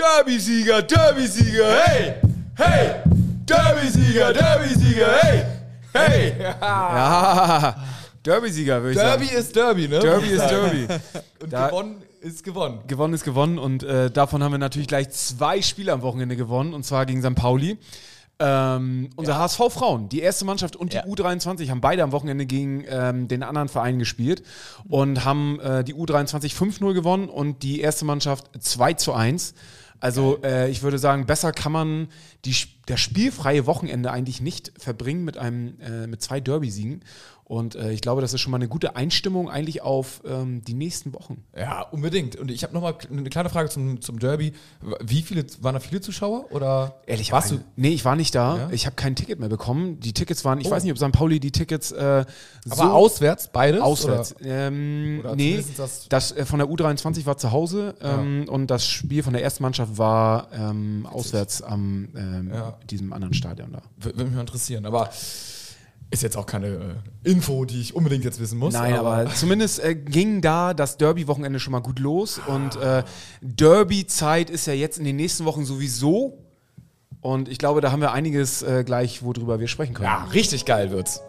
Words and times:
Derby-Sieger, 0.00 0.80
Derby-Sieger, 0.82 1.76
hey! 1.84 2.14
Hey! 2.54 2.94
Derby-Sieger, 3.44 4.32
Derby-Sieger, 4.32 5.12
hey! 5.20 5.42
Hey! 5.92 6.32
Ja, 6.40 7.76
Derby-Sieger, 8.24 8.80
würde 8.82 8.92
ich 8.92 8.96
Derby 8.98 9.24
sagen. 9.26 9.38
ist 9.38 9.56
Derby, 9.56 9.88
ne? 9.88 9.98
Derby 9.98 10.28
ist 10.28 10.48
Derby. 10.50 10.86
Und 11.42 11.52
Da- 11.52 11.68
gewonnen 11.68 12.02
ist 12.22 12.44
gewonnen. 12.44 12.80
Gewonnen 12.86 13.14
ist 13.14 13.24
gewonnen 13.24 13.58
und 13.58 13.82
äh, 13.82 14.10
davon 14.10 14.42
haben 14.42 14.52
wir 14.52 14.58
natürlich 14.58 14.88
gleich 14.88 15.08
zwei 15.10 15.60
Spiele 15.62 15.92
am 15.92 16.02
Wochenende 16.02 16.36
gewonnen 16.36 16.72
und 16.74 16.84
zwar 16.84 17.04
gegen 17.06 17.22
St. 17.22 17.34
Pauli. 17.34 17.78
Ähm, 18.38 19.10
unser 19.16 19.38
HSV 19.38 19.58
Frauen, 19.70 20.08
die 20.10 20.20
erste 20.20 20.44
Mannschaft 20.46 20.76
und 20.76 20.92
die 20.92 20.96
Ja. 20.98 21.04
U23 21.04 21.68
haben 21.70 21.80
beide 21.82 22.02
am 22.02 22.12
Wochenende 22.12 22.44
gegen 22.46 22.84
ähm, 22.88 23.28
den 23.28 23.42
anderen 23.42 23.68
Verein 23.68 23.98
gespielt 23.98 24.42
und 24.88 25.24
haben 25.26 25.60
äh, 25.60 25.82
die 25.84 25.94
U23 25.94 26.54
5-0 26.54 26.92
gewonnen 26.94 27.28
und 27.28 27.62
die 27.62 27.80
erste 27.80 28.04
Mannschaft 28.06 28.46
2 28.58 28.94
zu 28.94 29.12
1. 29.14 29.54
Also 30.00 30.40
äh, 30.42 30.70
ich 30.70 30.82
würde 30.82 30.98
sagen, 30.98 31.26
besser 31.26 31.52
kann 31.52 31.72
man 31.72 32.08
die, 32.44 32.56
das 32.86 33.00
spielfreie 33.00 33.66
Wochenende 33.66 34.10
eigentlich 34.10 34.40
nicht 34.40 34.72
verbringen 34.78 35.24
mit 35.24 35.36
einem 35.36 35.78
äh, 35.80 36.06
mit 36.06 36.22
zwei 36.22 36.40
Derby-Siegen. 36.40 37.02
Und 37.50 37.74
äh, 37.74 37.90
ich 37.90 38.00
glaube, 38.00 38.20
das 38.20 38.32
ist 38.32 38.40
schon 38.42 38.52
mal 38.52 38.58
eine 38.58 38.68
gute 38.68 38.94
Einstimmung 38.94 39.50
eigentlich 39.50 39.82
auf 39.82 40.22
ähm, 40.24 40.62
die 40.62 40.72
nächsten 40.72 41.12
Wochen. 41.14 41.42
Ja, 41.58 41.82
unbedingt. 41.82 42.36
Und 42.36 42.48
ich 42.48 42.62
habe 42.62 42.72
nochmal 42.72 42.94
eine 43.10 43.28
kleine 43.28 43.48
Frage 43.48 43.68
zum, 43.68 44.00
zum 44.00 44.20
Derby. 44.20 44.52
Wie 45.02 45.22
viele, 45.22 45.44
waren 45.60 45.74
da 45.74 45.80
viele 45.80 46.00
Zuschauer? 46.00 46.52
Oder 46.52 47.00
Ehrlich, 47.06 47.32
warst 47.32 47.50
du? 47.50 47.56
du? 47.56 47.64
Nee, 47.74 47.88
ich 47.88 48.04
war 48.04 48.14
nicht 48.14 48.36
da. 48.36 48.56
Ja? 48.56 48.70
Ich 48.70 48.86
habe 48.86 48.94
kein 48.94 49.16
Ticket 49.16 49.40
mehr 49.40 49.48
bekommen. 49.48 49.98
Die 49.98 50.12
Tickets 50.12 50.44
waren, 50.44 50.60
ich 50.60 50.68
Oh. 50.68 50.70
weiß 50.70 50.84
nicht, 50.84 50.92
ob 50.92 50.98
St. 50.98 51.10
Pauli 51.10 51.40
die 51.40 51.50
Tickets 51.50 51.90
äh, 51.90 52.24
Aber 52.66 52.76
so 52.76 52.82
auswärts, 52.84 53.48
beides? 53.52 53.80
auswärts. 53.80 54.36
Oder? 54.36 54.44
Ähm, 54.68 55.18
Oder 55.24 55.34
nee, 55.34 55.60
das- 55.76 56.06
das, 56.08 56.30
äh, 56.30 56.44
von 56.46 56.60
der 56.60 56.68
U23 56.68 57.26
war 57.26 57.36
zu 57.36 57.50
Hause 57.50 57.96
ähm, 58.00 58.44
und 58.48 58.68
das 58.70 58.86
Spiel 58.86 59.24
von 59.24 59.32
der 59.32 59.42
ersten 59.42 59.64
Mannschaft 59.64 59.98
war 59.98 60.46
ähm, 60.52 61.04
auswärts 61.10 61.62
am 61.62 62.10
ähm, 62.14 62.52
Ja. 62.54 62.78
diesem 62.88 63.12
anderen 63.12 63.34
Stadion 63.34 63.72
da. 63.72 63.82
Würde 63.98 64.22
mich 64.22 64.34
mal 64.36 64.42
interessieren. 64.42 64.86
Aber 64.86 65.10
ist 66.10 66.22
jetzt 66.22 66.36
auch 66.36 66.46
keine 66.46 66.66
äh, 67.24 67.30
Info, 67.30 67.64
die 67.64 67.80
ich 67.80 67.94
unbedingt 67.94 68.24
jetzt 68.24 68.40
wissen 68.40 68.58
muss. 68.58 68.74
Nein, 68.74 68.94
aber 68.94 69.26
zumindest 69.32 69.82
äh, 69.82 69.94
ging 69.94 70.40
da 70.40 70.74
das 70.74 70.96
Derby-Wochenende 70.96 71.60
schon 71.60 71.72
mal 71.72 71.80
gut 71.80 71.98
los 71.98 72.40
und 72.46 72.76
äh, 72.76 73.04
Derby-Zeit 73.40 74.50
ist 74.50 74.66
ja 74.66 74.72
jetzt 74.72 74.98
in 74.98 75.04
den 75.04 75.16
nächsten 75.16 75.44
Wochen 75.44 75.64
sowieso. 75.64 76.38
Und 77.20 77.48
ich 77.48 77.58
glaube, 77.58 77.80
da 77.80 77.92
haben 77.92 78.00
wir 78.00 78.12
einiges 78.12 78.62
äh, 78.62 78.82
gleich, 78.82 79.22
worüber 79.22 79.60
wir 79.60 79.68
sprechen 79.68 79.94
können. 79.94 80.08
Ja, 80.08 80.24
richtig 80.32 80.64
geil 80.64 80.90
wird's. 80.90 81.20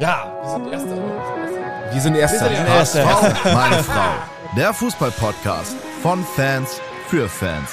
Ja, 0.00 0.32
wir 0.42 0.50
sind 0.50 0.72
Erster. 0.72 0.96
ne? 0.96 1.92
Wir 1.92 2.00
sind 2.00 2.14
Erster. 2.16 3.04
HSV, 3.04 3.44
meine 3.54 3.82
Frau. 3.82 4.10
Der 4.56 4.74
Fußball-Podcast 4.74 5.76
von 6.02 6.24
Fans 6.36 6.80
für 7.06 7.28
Fans. 7.28 7.70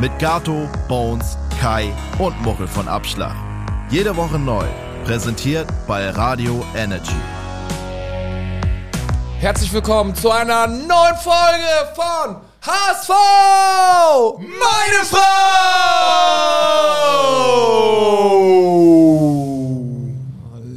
Mit 0.00 0.18
Gato, 0.18 0.68
Bones, 0.88 1.36
Kai 1.60 1.92
und 2.18 2.40
Muchel 2.42 2.66
von 2.66 2.88
Abschlag. 2.88 3.34
Jede 3.90 4.16
Woche 4.16 4.38
neu. 4.38 4.64
Präsentiert 5.04 5.68
bei 5.86 6.08
Radio 6.08 6.64
Energy. 6.74 7.12
Herzlich 9.38 9.70
willkommen 9.70 10.14
zu 10.14 10.30
einer 10.30 10.66
neuen 10.66 11.16
Folge 11.16 11.92
von 11.94 12.36
HSV! 12.62 13.10
Meine 14.38 15.04
Frau! 15.04 15.20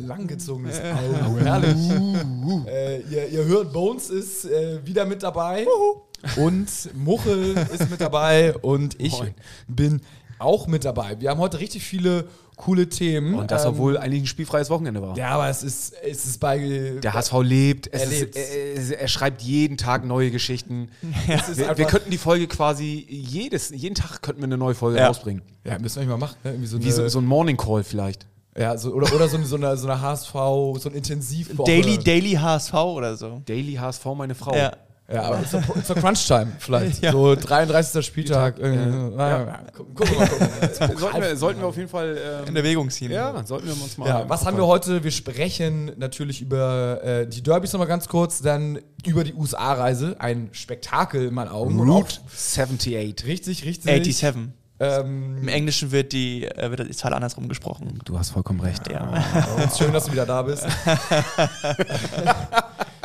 Langgezogenes 0.05 0.77
Auge, 0.81 1.39
herrlich. 1.45 1.89
äh, 2.67 2.99
ihr, 3.03 3.29
ihr 3.29 3.45
hört, 3.45 3.71
Bones 3.71 4.09
ist 4.09 4.43
äh, 4.43 4.85
wieder 4.85 5.05
mit 5.05 5.23
dabei 5.23 5.65
und 6.35 6.67
Muchel 6.93 7.55
ist 7.73 7.89
mit 7.89 8.01
dabei 8.01 8.57
und 8.57 8.99
ich 8.99 9.17
Moin. 9.17 9.33
bin 9.69 10.01
auch 10.37 10.67
mit 10.67 10.83
dabei. 10.83 11.15
Wir 11.21 11.29
haben 11.29 11.39
heute 11.39 11.59
richtig 11.61 11.83
viele 11.85 12.27
coole 12.57 12.89
Themen. 12.89 13.35
Und 13.35 13.51
das, 13.51 13.63
Ähm, 13.63 13.69
obwohl 13.71 13.97
eigentlich 13.97 14.23
ein 14.23 14.27
spielfreies 14.27 14.69
Wochenende 14.69 15.01
war. 15.01 15.15
Ja, 15.17 15.29
aber 15.29 15.47
es 15.47 15.63
ist, 15.63 15.93
es 16.03 16.25
ist 16.25 16.39
bei. 16.41 16.97
Der 17.01 17.13
HSV 17.13 17.33
lebt, 17.43 17.87
es 17.93 18.01
Er 18.01 18.11
ist, 18.11 18.19
lebt. 18.19 18.35
er, 18.35 18.99
er 19.01 19.07
schreibt 19.07 19.41
jeden 19.43 19.77
Tag 19.77 20.03
neue 20.05 20.31
Geschichten. 20.31 20.89
Es 21.29 21.47
ist 21.47 21.57
wir, 21.59 21.77
wir 21.77 21.85
könnten 21.85 22.09
die 22.11 22.17
Folge 22.17 22.47
quasi 22.47 23.05
jedes, 23.09 23.69
jeden 23.69 23.95
Tag 23.95 24.21
könnten 24.21 24.41
wir 24.41 24.45
eine 24.47 24.57
neue 24.57 24.75
Folge 24.75 24.99
Ja. 24.99 25.07
rausbringen. 25.07 25.41
Ja, 25.63 25.79
müssen 25.79 25.95
wir 25.97 26.01
nicht 26.01 26.09
mal 26.09 26.17
machen. 26.17 26.35
Ne? 26.43 26.51
Irgendwie 26.51 26.67
so, 26.67 26.79
Wie 26.79 26.83
eine, 26.83 26.91
so, 26.93 27.07
so 27.07 27.19
ein 27.19 27.25
Morning 27.25 27.55
Call 27.57 27.83
vielleicht. 27.83 28.25
ja, 28.57 28.77
so, 28.77 28.91
oder, 28.93 29.13
oder 29.13 29.27
so, 29.27 29.37
eine, 29.37 29.45
so, 29.45 29.55
eine, 29.55 29.77
so 29.77 29.87
eine 29.87 30.01
HSV, 30.01 30.31
so 30.33 30.81
ein 30.89 30.93
Intensivwoche. 30.95 31.69
Daily, 31.71 31.97
Daily 31.99 32.31
HSV 32.33 32.73
oder 32.73 33.15
so. 33.15 33.41
Daily 33.45 33.73
HSV, 33.75 34.05
meine 34.17 34.33
Frau. 34.35 34.55
Ja. 34.55 34.71
Ja, 35.11 35.21
aber 35.21 35.45
zur, 35.45 35.61
zur 35.83 35.95
Crunch-Time 35.95 36.51
vielleicht. 36.59 37.01
Ja. 37.07 37.11
So 37.13 37.35
33. 37.35 38.05
Spieltag. 38.05 38.59
irgendwie. 38.59 39.15
Ja. 39.17 39.29
Ja. 39.29 39.45
Ja. 39.45 39.59
Gucken, 39.73 40.09
wir 40.09 40.17
mal. 40.17 40.27
Gucken. 40.27 40.97
Sollten, 40.97 41.21
wir, 41.21 41.37
sollten 41.37 41.59
wir 41.61 41.67
auf 41.67 41.77
jeden 41.77 41.87
Fall. 41.87 42.17
Ähm, 42.41 42.47
In 42.49 42.55
Erwägung 42.55 42.89
ziehen. 42.89 43.11
ja, 43.11 43.43
sollten 43.45 43.67
wir 43.67 43.73
uns 43.73 43.97
mal. 43.97 44.07
Ja, 44.07 44.27
was 44.27 44.45
haben 44.45 44.57
wir 44.57 44.67
heute? 44.67 45.03
Wir 45.03 45.11
sprechen 45.11 45.91
natürlich 45.97 46.41
über 46.41 47.01
äh, 47.03 47.27
die 47.27 47.41
Derbys 47.41 47.71
nochmal 47.71 47.87
ganz 47.87 48.07
kurz, 48.09 48.41
dann 48.41 48.79
über 49.05 49.23
die 49.23 49.33
USA-Reise. 49.33 50.17
Ein 50.19 50.49
Spektakel 50.51 51.27
in 51.27 51.33
meinen 51.33 51.49
Augen. 51.49 51.79
Route 51.79 52.19
auch 52.19 52.27
78. 52.33 53.25
Richtig, 53.25 53.63
richtig. 53.63 54.05
87. 54.05 54.51
Ähm, 54.79 55.37
Im 55.41 55.47
Englischen 55.47 55.91
wird 55.91 56.11
die, 56.13 56.45
äh, 56.45 56.69
wird 56.69 56.87
die 56.87 56.95
Zahl 56.95 57.13
andersrum 57.13 57.47
gesprochen. 57.47 57.99
Du 58.05 58.19
hast 58.19 58.29
vollkommen 58.31 58.59
recht. 58.59 58.91
Ja. 58.91 59.11
Uns 59.63 59.77
schön, 59.77 59.91
dass 59.91 60.05
du 60.05 60.11
wieder 60.11 60.25
da 60.25 60.43
bist. 60.43 60.67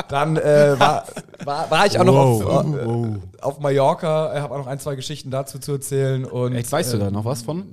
Dann 0.09 0.37
äh, 0.37 0.79
war, 0.79 1.07
war, 1.45 1.71
war 1.71 1.87
ich 1.87 1.99
auch 1.99 2.05
noch 2.05 2.15
Wow. 2.15 2.45
auf, 2.47 2.67
äh, 2.75 3.19
auf 3.43 3.61
Mallorca, 3.61 4.35
äh, 4.37 4.41
habe 4.41 4.55
auch 4.55 4.59
noch 4.59 4.67
ein, 4.67 4.79
zwei 4.79 4.95
Geschichten 4.97 5.31
dazu 5.31 5.59
zu 5.59 5.73
erzählen. 5.73 6.25
Und, 6.25 6.55
Jetzt 6.55 6.73
weißt 6.73 6.93
du 6.93 6.97
äh, 6.97 7.01
da 7.01 7.11
noch 7.11 7.25
was 7.25 7.43
von? 7.43 7.65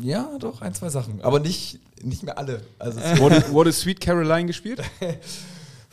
Ja, 0.00 0.28
doch, 0.38 0.60
ein, 0.62 0.74
zwei 0.74 0.88
Sachen. 0.90 1.20
Aber 1.22 1.40
nicht, 1.40 1.78
nicht 2.02 2.22
mehr 2.22 2.38
alle. 2.38 2.60
Also 2.78 3.00
Wurde, 3.18 3.44
wurde 3.52 3.72
Sweet 3.72 4.00
Caroline 4.00 4.46
gespielt? 4.46 4.82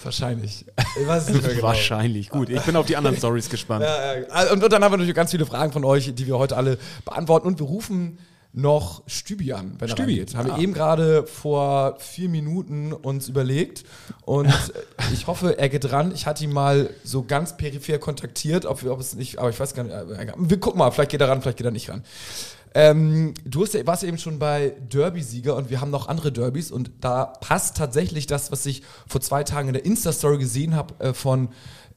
wahrscheinlich. 0.04 0.66
Ich 1.00 1.08
weiß 1.08 1.24
es 1.24 1.30
nicht 1.30 1.44
mehr 1.44 1.56
genau. 1.56 1.68
Wahrscheinlich. 1.68 2.30
Gut, 2.30 2.50
ich 2.50 2.62
bin 2.64 2.76
auf 2.76 2.86
die 2.86 2.98
anderen 2.98 3.16
Stories 3.16 3.50
gespannt. 3.50 3.86
Ja, 3.86 4.44
ja. 4.46 4.52
Und, 4.52 4.64
und 4.64 4.74
dann 4.74 4.84
haben 4.84 4.92
wir 4.92 4.98
natürlich 4.98 5.16
ganz 5.16 5.32
viele 5.32 5.46
Fragen 5.46 5.72
von 5.72 5.86
euch, 5.86 6.14
die 6.14 6.28
wir 6.28 6.38
heute 6.38 6.58
alle 6.58 6.78
beantworten. 7.06 7.48
Und 7.48 7.60
wir 7.60 7.66
rufen 7.66 8.18
noch 8.54 9.02
Stübi 9.08 9.52
an, 9.54 9.74
wenn 9.80 9.90
er 9.90 9.92
Stübi, 9.92 10.12
reingeht. 10.20 10.36
Haben 10.36 10.52
ah. 10.52 10.56
wir 10.56 10.64
eben 10.64 10.74
gerade 10.74 11.26
vor 11.26 11.98
vier 12.00 12.30
Minuten 12.30 12.94
uns 12.94 13.28
überlegt. 13.28 13.84
Und 14.22 14.48
ich 15.14 15.26
hoffe, 15.26 15.58
er 15.58 15.70
geht 15.70 15.92
ran. 15.92 16.14
Ich 16.14 16.28
hatte 16.28 16.44
ihn 16.44 16.54
mal 16.54 16.92
so 17.04 17.24
ganz 17.24 17.58
peripher 17.58 17.98
kontaktiert, 17.98 18.66
ob, 18.66 18.84
wir, 18.84 18.94
ob 18.94 19.00
es 19.00 19.16
nicht, 19.16 19.40
aber 19.40 19.50
ich 19.50 19.60
weiß 19.60 19.74
gar 19.74 19.84
nicht. 19.84 19.94
äh, 19.94 20.34
Wir 20.38 20.60
gucken 20.60 20.78
mal, 20.78 20.92
vielleicht 20.92 21.12
geht 21.12 21.22
er 21.22 21.30
ran, 21.30 21.42
vielleicht 21.42 21.58
geht 21.58 21.66
er 21.66 21.72
nicht 21.72 21.90
ran. 21.90 22.04
Ähm, 22.76 23.34
du 23.46 23.64
hast, 23.64 23.86
warst 23.86 24.04
eben 24.04 24.18
schon 24.18 24.40
bei 24.40 24.76
Derby-Sieger 24.90 25.56
und 25.56 25.70
wir 25.70 25.80
haben 25.82 25.92
noch 25.92 26.08
andere 26.08 26.32
Derbys 26.32 26.72
und 26.72 26.92
da 27.02 27.26
passt 27.26 27.78
tatsächlich 27.78 28.26
das, 28.26 28.52
was 28.52 28.66
ich 28.66 28.82
vor 29.08 29.22
zwei 29.22 29.44
Tagen 29.44 29.68
in 29.68 29.74
der 29.76 29.86
Insta-Story 29.86 30.40
gesehen 30.40 30.76
habe 30.76 30.94
äh, 31.04 31.14
von 31.14 31.50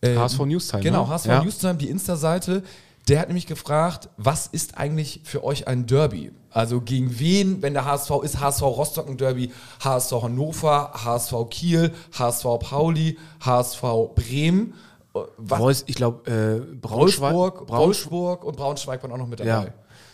äh, 0.02 0.16
HSV 0.16 0.40
Newstime, 0.40 0.82
Genau, 0.82 1.04
ne? 1.04 1.10
HSV 1.10 1.26
Ja. 1.26 1.42
Newstime, 1.42 1.74
die 1.76 1.88
Insta-Seite. 1.88 2.62
Der 3.08 3.20
hat 3.20 3.28
nämlich 3.28 3.46
gefragt, 3.46 4.08
was 4.16 4.48
ist 4.48 4.78
eigentlich 4.78 5.20
für 5.22 5.44
euch 5.44 5.68
ein 5.68 5.86
Derby? 5.86 6.32
Also 6.50 6.80
gegen 6.80 7.18
wen, 7.18 7.62
wenn 7.62 7.74
der 7.74 7.84
HSV 7.84 8.10
ist, 8.22 8.40
HSV 8.40 8.62
Rostock 8.62 9.08
ein 9.08 9.16
Derby, 9.16 9.52
HSV 9.84 10.22
Hannover, 10.22 10.90
HSV 11.04 11.34
Kiel, 11.50 11.92
HSV 12.18 12.46
Pauli, 12.60 13.18
HSV 13.44 13.82
Bremen, 14.14 14.74
äh, 15.14 15.20
was, 15.36 15.84
ich 15.86 15.94
glaube, 15.94 16.30
äh, 16.30 16.76
Braunschweig. 16.76 17.32
Braunschweig. 17.32 17.68
Wolfsburg 17.68 18.44
und 18.44 18.56
Braunschweig 18.56 19.02
waren 19.02 19.12
auch 19.12 19.18
noch 19.18 19.28
mit 19.28 19.40
dabei. 19.40 19.50
Ja. 19.50 19.66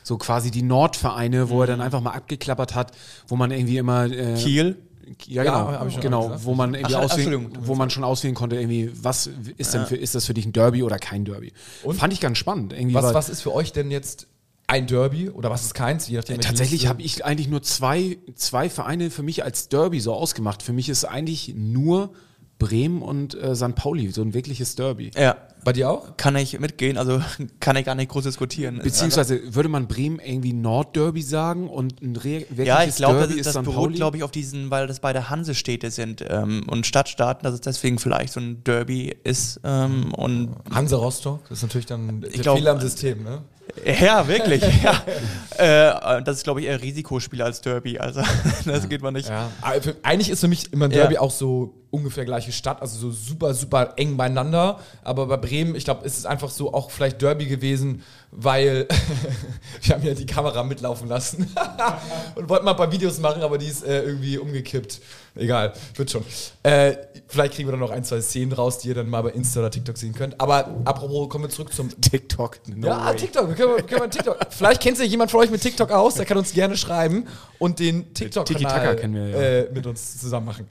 So 0.02 0.18
quasi 0.18 0.50
die 0.50 0.62
Nordvereine, 0.62 1.48
wo 1.48 1.60
er 1.60 1.68
dann 1.68 1.80
einfach 1.80 2.00
mal 2.00 2.10
abgeklappert 2.10 2.74
hat, 2.74 2.92
wo 3.28 3.36
man 3.36 3.52
irgendwie 3.52 3.78
immer. 3.78 4.10
Äh, 4.10 4.34
Kiel. 4.34 4.78
Ja, 5.26 5.44
Ja, 5.44 5.64
genau, 5.64 5.90
schon 5.90 6.00
genau, 6.00 6.22
gesagt. 6.28 6.44
wo 6.44 6.54
man 6.54 6.74
irgendwie 6.74 6.94
Ach, 6.96 7.02
auswählen, 7.02 7.48
wo 7.60 7.74
man 7.74 7.90
schon 7.90 8.04
auswählen 8.04 8.34
konnte, 8.34 8.56
irgendwie, 8.56 8.90
was 8.94 9.30
ist 9.56 9.74
denn 9.74 9.86
für, 9.86 9.96
ist 9.96 10.14
das 10.14 10.26
für 10.26 10.34
dich 10.34 10.46
ein 10.46 10.52
Derby 10.52 10.82
oder 10.82 10.98
kein 10.98 11.24
Derby? 11.24 11.52
Und? 11.82 11.96
Fand 11.96 12.12
ich 12.12 12.20
ganz 12.20 12.38
spannend. 12.38 12.72
Irgendwie, 12.72 12.94
Was, 12.94 13.14
was 13.14 13.28
ist 13.28 13.42
für 13.42 13.52
euch 13.52 13.72
denn 13.72 13.90
jetzt 13.90 14.26
ein 14.66 14.86
Derby 14.86 15.28
oder 15.30 15.50
was 15.50 15.64
ist 15.64 15.74
keins? 15.74 16.08
Je 16.08 16.16
nachdem, 16.16 16.36
welche 16.36 16.48
Tatsächlich 16.48 16.86
habe 16.86 17.02
ich 17.02 17.24
eigentlich 17.24 17.48
nur 17.48 17.62
zwei, 17.62 18.18
zwei 18.34 18.70
Vereine 18.70 19.10
für 19.10 19.22
mich 19.22 19.44
als 19.44 19.68
Derby 19.68 20.00
so 20.00 20.14
ausgemacht. 20.14 20.62
Für 20.62 20.72
mich 20.72 20.88
ist 20.88 21.04
eigentlich 21.04 21.54
nur 21.56 22.12
Bremen 22.58 23.02
und 23.02 23.34
äh, 23.34 23.54
St. 23.56 23.74
Pauli 23.74 24.10
so 24.10 24.22
ein 24.22 24.34
wirkliches 24.34 24.76
Derby. 24.76 25.10
Ja. 25.16 25.36
Bei 25.64 25.72
dir 25.72 25.90
auch? 25.90 26.16
Kann 26.16 26.34
ich 26.36 26.58
mitgehen, 26.58 26.98
also 26.98 27.22
kann 27.60 27.76
ich 27.76 27.84
gar 27.84 27.94
nicht 27.94 28.10
groß 28.10 28.24
diskutieren. 28.24 28.80
Beziehungsweise 28.82 29.54
würde 29.54 29.68
man 29.68 29.86
Bremen 29.86 30.18
irgendwie 30.18 30.52
Nordderby 30.52 31.22
sagen 31.22 31.68
und 31.68 32.02
ein 32.02 32.16
re 32.16 32.44
ja, 32.56 32.82
ich 32.82 32.96
glaube, 32.96 33.18
Derby 33.18 33.38
das, 33.38 33.46
ist 33.46 33.56
das 33.56 33.64
beruht, 33.64 33.94
glaube 33.94 34.16
ich, 34.16 34.22
auf 34.22 34.30
diesen, 34.30 34.70
weil 34.70 34.86
das 34.86 35.00
beide 35.00 35.30
Hansestädte 35.30 35.90
sind 35.90 36.24
ähm, 36.28 36.64
und 36.68 36.86
Stadtstaaten, 36.86 37.44
dass 37.44 37.54
es 37.54 37.60
deswegen 37.60 37.98
vielleicht 37.98 38.32
so 38.32 38.40
ein 38.40 38.64
Derby 38.64 39.14
ist. 39.24 39.60
Ähm, 39.62 40.12
und 40.14 40.56
Hansa 40.70 40.96
Rostock, 40.96 41.40
das 41.48 41.58
ist 41.58 41.62
natürlich 41.62 41.86
dann 41.86 42.20
der 42.20 42.30
glaub, 42.30 42.58
Fehler 42.58 42.72
im 42.72 42.80
System, 42.80 43.22
ne? 43.22 43.42
ja, 44.00 44.26
wirklich, 44.26 44.62
ja. 44.82 45.02
Äh, 45.58 46.22
das 46.22 46.38
ist, 46.38 46.44
glaube 46.44 46.60
ich, 46.60 46.66
eher 46.66 46.80
Risikospiel 46.80 47.42
als 47.42 47.60
Derby. 47.60 47.98
Also 47.98 48.22
das 48.64 48.88
geht 48.88 49.02
man 49.02 49.12
nicht. 49.12 49.28
Ja. 49.28 49.50
Für, 49.82 49.94
eigentlich 50.02 50.30
ist 50.30 50.40
für 50.40 50.48
mich 50.48 50.72
immer 50.72 50.86
ein 50.86 50.90
Ja. 50.90 51.00
Derby 51.00 51.18
auch 51.18 51.30
so 51.30 51.74
ungefähr 51.90 52.24
gleiche 52.24 52.52
Stadt, 52.52 52.80
also 52.80 52.98
so 52.98 53.10
super, 53.10 53.52
super 53.52 53.92
eng 53.96 54.16
beieinander. 54.16 54.80
Aber 55.04 55.26
bei 55.26 55.36
Bremen, 55.36 55.51
ich 55.52 55.84
glaube, 55.84 56.04
ist 56.06 56.18
es 56.18 56.26
einfach 56.26 56.50
so 56.50 56.72
auch 56.72 56.90
vielleicht 56.90 57.20
Derby 57.22 57.46
gewesen, 57.46 58.02
weil 58.30 58.88
wir 59.82 59.94
haben 59.94 60.04
ja 60.04 60.14
die 60.14 60.26
Kamera 60.26 60.62
mitlaufen 60.62 61.08
lassen 61.08 61.54
und 62.34 62.48
wollten 62.48 62.64
mal 62.64 62.72
ein 62.72 62.76
paar 62.76 62.92
Videos 62.92 63.18
machen, 63.18 63.42
aber 63.42 63.58
die 63.58 63.66
ist 63.66 63.84
äh, 63.84 64.02
irgendwie 64.02 64.38
umgekippt. 64.38 65.00
Egal, 65.34 65.72
wird 65.94 66.10
schon. 66.10 66.24
Äh, 66.62 66.94
vielleicht 67.26 67.54
kriegen 67.54 67.66
wir 67.66 67.72
dann 67.72 67.80
noch 67.80 67.90
ein, 67.90 68.04
zwei 68.04 68.20
Szenen 68.20 68.52
raus, 68.52 68.78
die 68.78 68.88
ihr 68.88 68.94
dann 68.94 69.08
mal 69.08 69.22
bei 69.22 69.30
Insta 69.30 69.60
oder 69.60 69.70
TikTok 69.70 69.96
sehen 69.96 70.12
könnt. 70.14 70.38
Aber 70.38 70.68
apropos, 70.84 71.28
kommen 71.30 71.44
wir 71.44 71.48
zurück 71.48 71.72
zum 71.72 71.88
TikTok. 72.00 72.58
No 72.74 72.88
ja, 72.88 73.06
way. 73.06 73.16
TikTok. 73.16 73.56
Können 73.56 73.76
wir, 73.76 73.82
können 73.82 74.02
wir 74.02 74.10
TikTok. 74.10 74.36
Vielleicht 74.50 74.82
kennt 74.82 74.98
sich 74.98 75.10
jemand 75.10 75.30
von 75.30 75.40
euch 75.40 75.50
mit 75.50 75.62
TikTok 75.62 75.90
aus, 75.90 76.16
der 76.16 76.26
kann 76.26 76.36
uns 76.36 76.52
gerne 76.52 76.76
schreiben 76.76 77.26
und 77.58 77.78
den 77.78 78.12
TikTok-Kanal 78.12 78.98
ja. 79.00 79.40
äh, 79.40 79.70
mit 79.72 79.86
uns 79.86 80.20
zusammen 80.20 80.46
machen. 80.46 80.66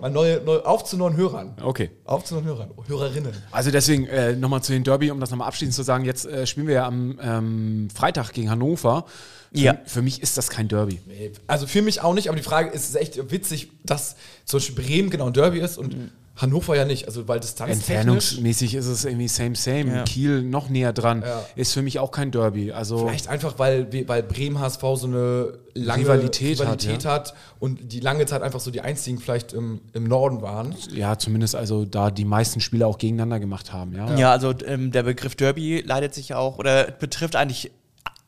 Mal 0.00 0.10
neue, 0.10 0.40
neu, 0.42 0.58
auf 0.58 0.84
zu 0.84 0.96
neuen 0.96 1.16
Hörern. 1.16 1.56
Okay. 1.60 1.90
Auf 2.04 2.24
zu 2.24 2.34
neuen 2.34 2.46
Hörern. 2.46 2.70
Hörerinnen. 2.86 3.32
Also 3.50 3.72
deswegen 3.72 4.06
äh, 4.06 4.36
nochmal 4.36 4.62
zu 4.62 4.72
den 4.72 4.84
Derby, 4.84 5.10
um 5.10 5.18
das 5.18 5.30
nochmal 5.30 5.48
abschließend 5.48 5.74
zu 5.74 5.82
sagen. 5.82 6.04
Jetzt 6.04 6.26
äh, 6.26 6.46
spielen 6.46 6.68
wir 6.68 6.74
ja 6.74 6.86
am 6.86 7.18
ähm, 7.20 7.88
Freitag 7.92 8.32
gegen 8.32 8.48
Hannover. 8.48 9.06
Für, 9.54 9.60
Ja. 9.60 9.76
für 9.86 10.02
mich 10.02 10.20
ist 10.22 10.36
das 10.36 10.48
kein 10.50 10.68
Derby. 10.68 11.00
Also 11.46 11.66
für 11.66 11.80
mich 11.82 12.00
auch 12.02 12.14
nicht, 12.14 12.28
aber 12.28 12.36
die 12.36 12.42
Frage 12.42 12.70
ist, 12.70 12.82
es 12.82 12.88
ist 12.90 12.96
echt 12.96 13.30
witzig, 13.30 13.70
dass 13.84 14.16
zum 14.44 14.58
Beispiel 14.58 14.84
Bremen 14.84 15.10
genau 15.10 15.26
ein 15.28 15.32
Derby 15.32 15.60
ist 15.60 15.78
und 15.78 16.10
Hannover 16.36 16.74
ja 16.74 16.84
nicht. 16.84 17.06
Also 17.06 17.28
weil 17.28 17.38
distanztechnisch. 17.38 17.88
Entfernungsmäßig 17.90 18.74
ist 18.74 18.86
es 18.86 19.04
irgendwie 19.04 19.28
same, 19.28 19.54
same. 19.54 19.84
Ja. 19.94 20.02
Kiel 20.02 20.42
noch 20.42 20.68
näher 20.68 20.92
dran. 20.92 21.22
Ja. 21.24 21.44
Ist 21.54 21.72
für 21.72 21.82
mich 21.82 22.00
auch 22.00 22.10
kein 22.10 22.32
Derby. 22.32 22.72
Also 22.72 23.06
Vielleicht 23.06 23.28
einfach, 23.28 23.60
weil, 23.60 23.86
weil 24.08 24.24
Bremen 24.24 24.58
HSV 24.58 24.80
so 24.96 25.06
eine 25.06 25.58
lange 25.74 26.02
Rivalität 26.02 26.58
hat, 26.58 26.66
Rivalität 26.66 27.04
hat, 27.04 27.34
und 27.60 27.92
die 27.92 28.00
lange 28.00 28.26
Zeit 28.26 28.42
einfach 28.42 28.58
so 28.58 28.72
die 28.72 28.80
einzigen 28.80 29.20
vielleicht 29.20 29.52
im, 29.52 29.80
im 29.92 30.04
Norden 30.04 30.42
waren. 30.42 30.74
ja, 30.92 31.16
zumindest 31.16 31.54
also 31.54 31.84
da 31.84 32.10
die 32.10 32.24
meisten 32.24 32.60
Spiele 32.60 32.88
auch 32.88 32.98
gegeneinander 32.98 33.38
gemacht 33.38 33.72
haben. 33.72 33.94
Ja. 33.94 34.16
Ja, 34.16 34.32
also 34.32 34.52
ähm, 34.66 34.90
der 34.90 35.04
Begriff 35.04 35.36
Derby 35.36 35.82
leitet 35.86 36.14
sich 36.14 36.30
ja 36.30 36.38
auch 36.38 36.58
oder 36.58 36.90
betrifft 36.90 37.36
eigentlich 37.36 37.70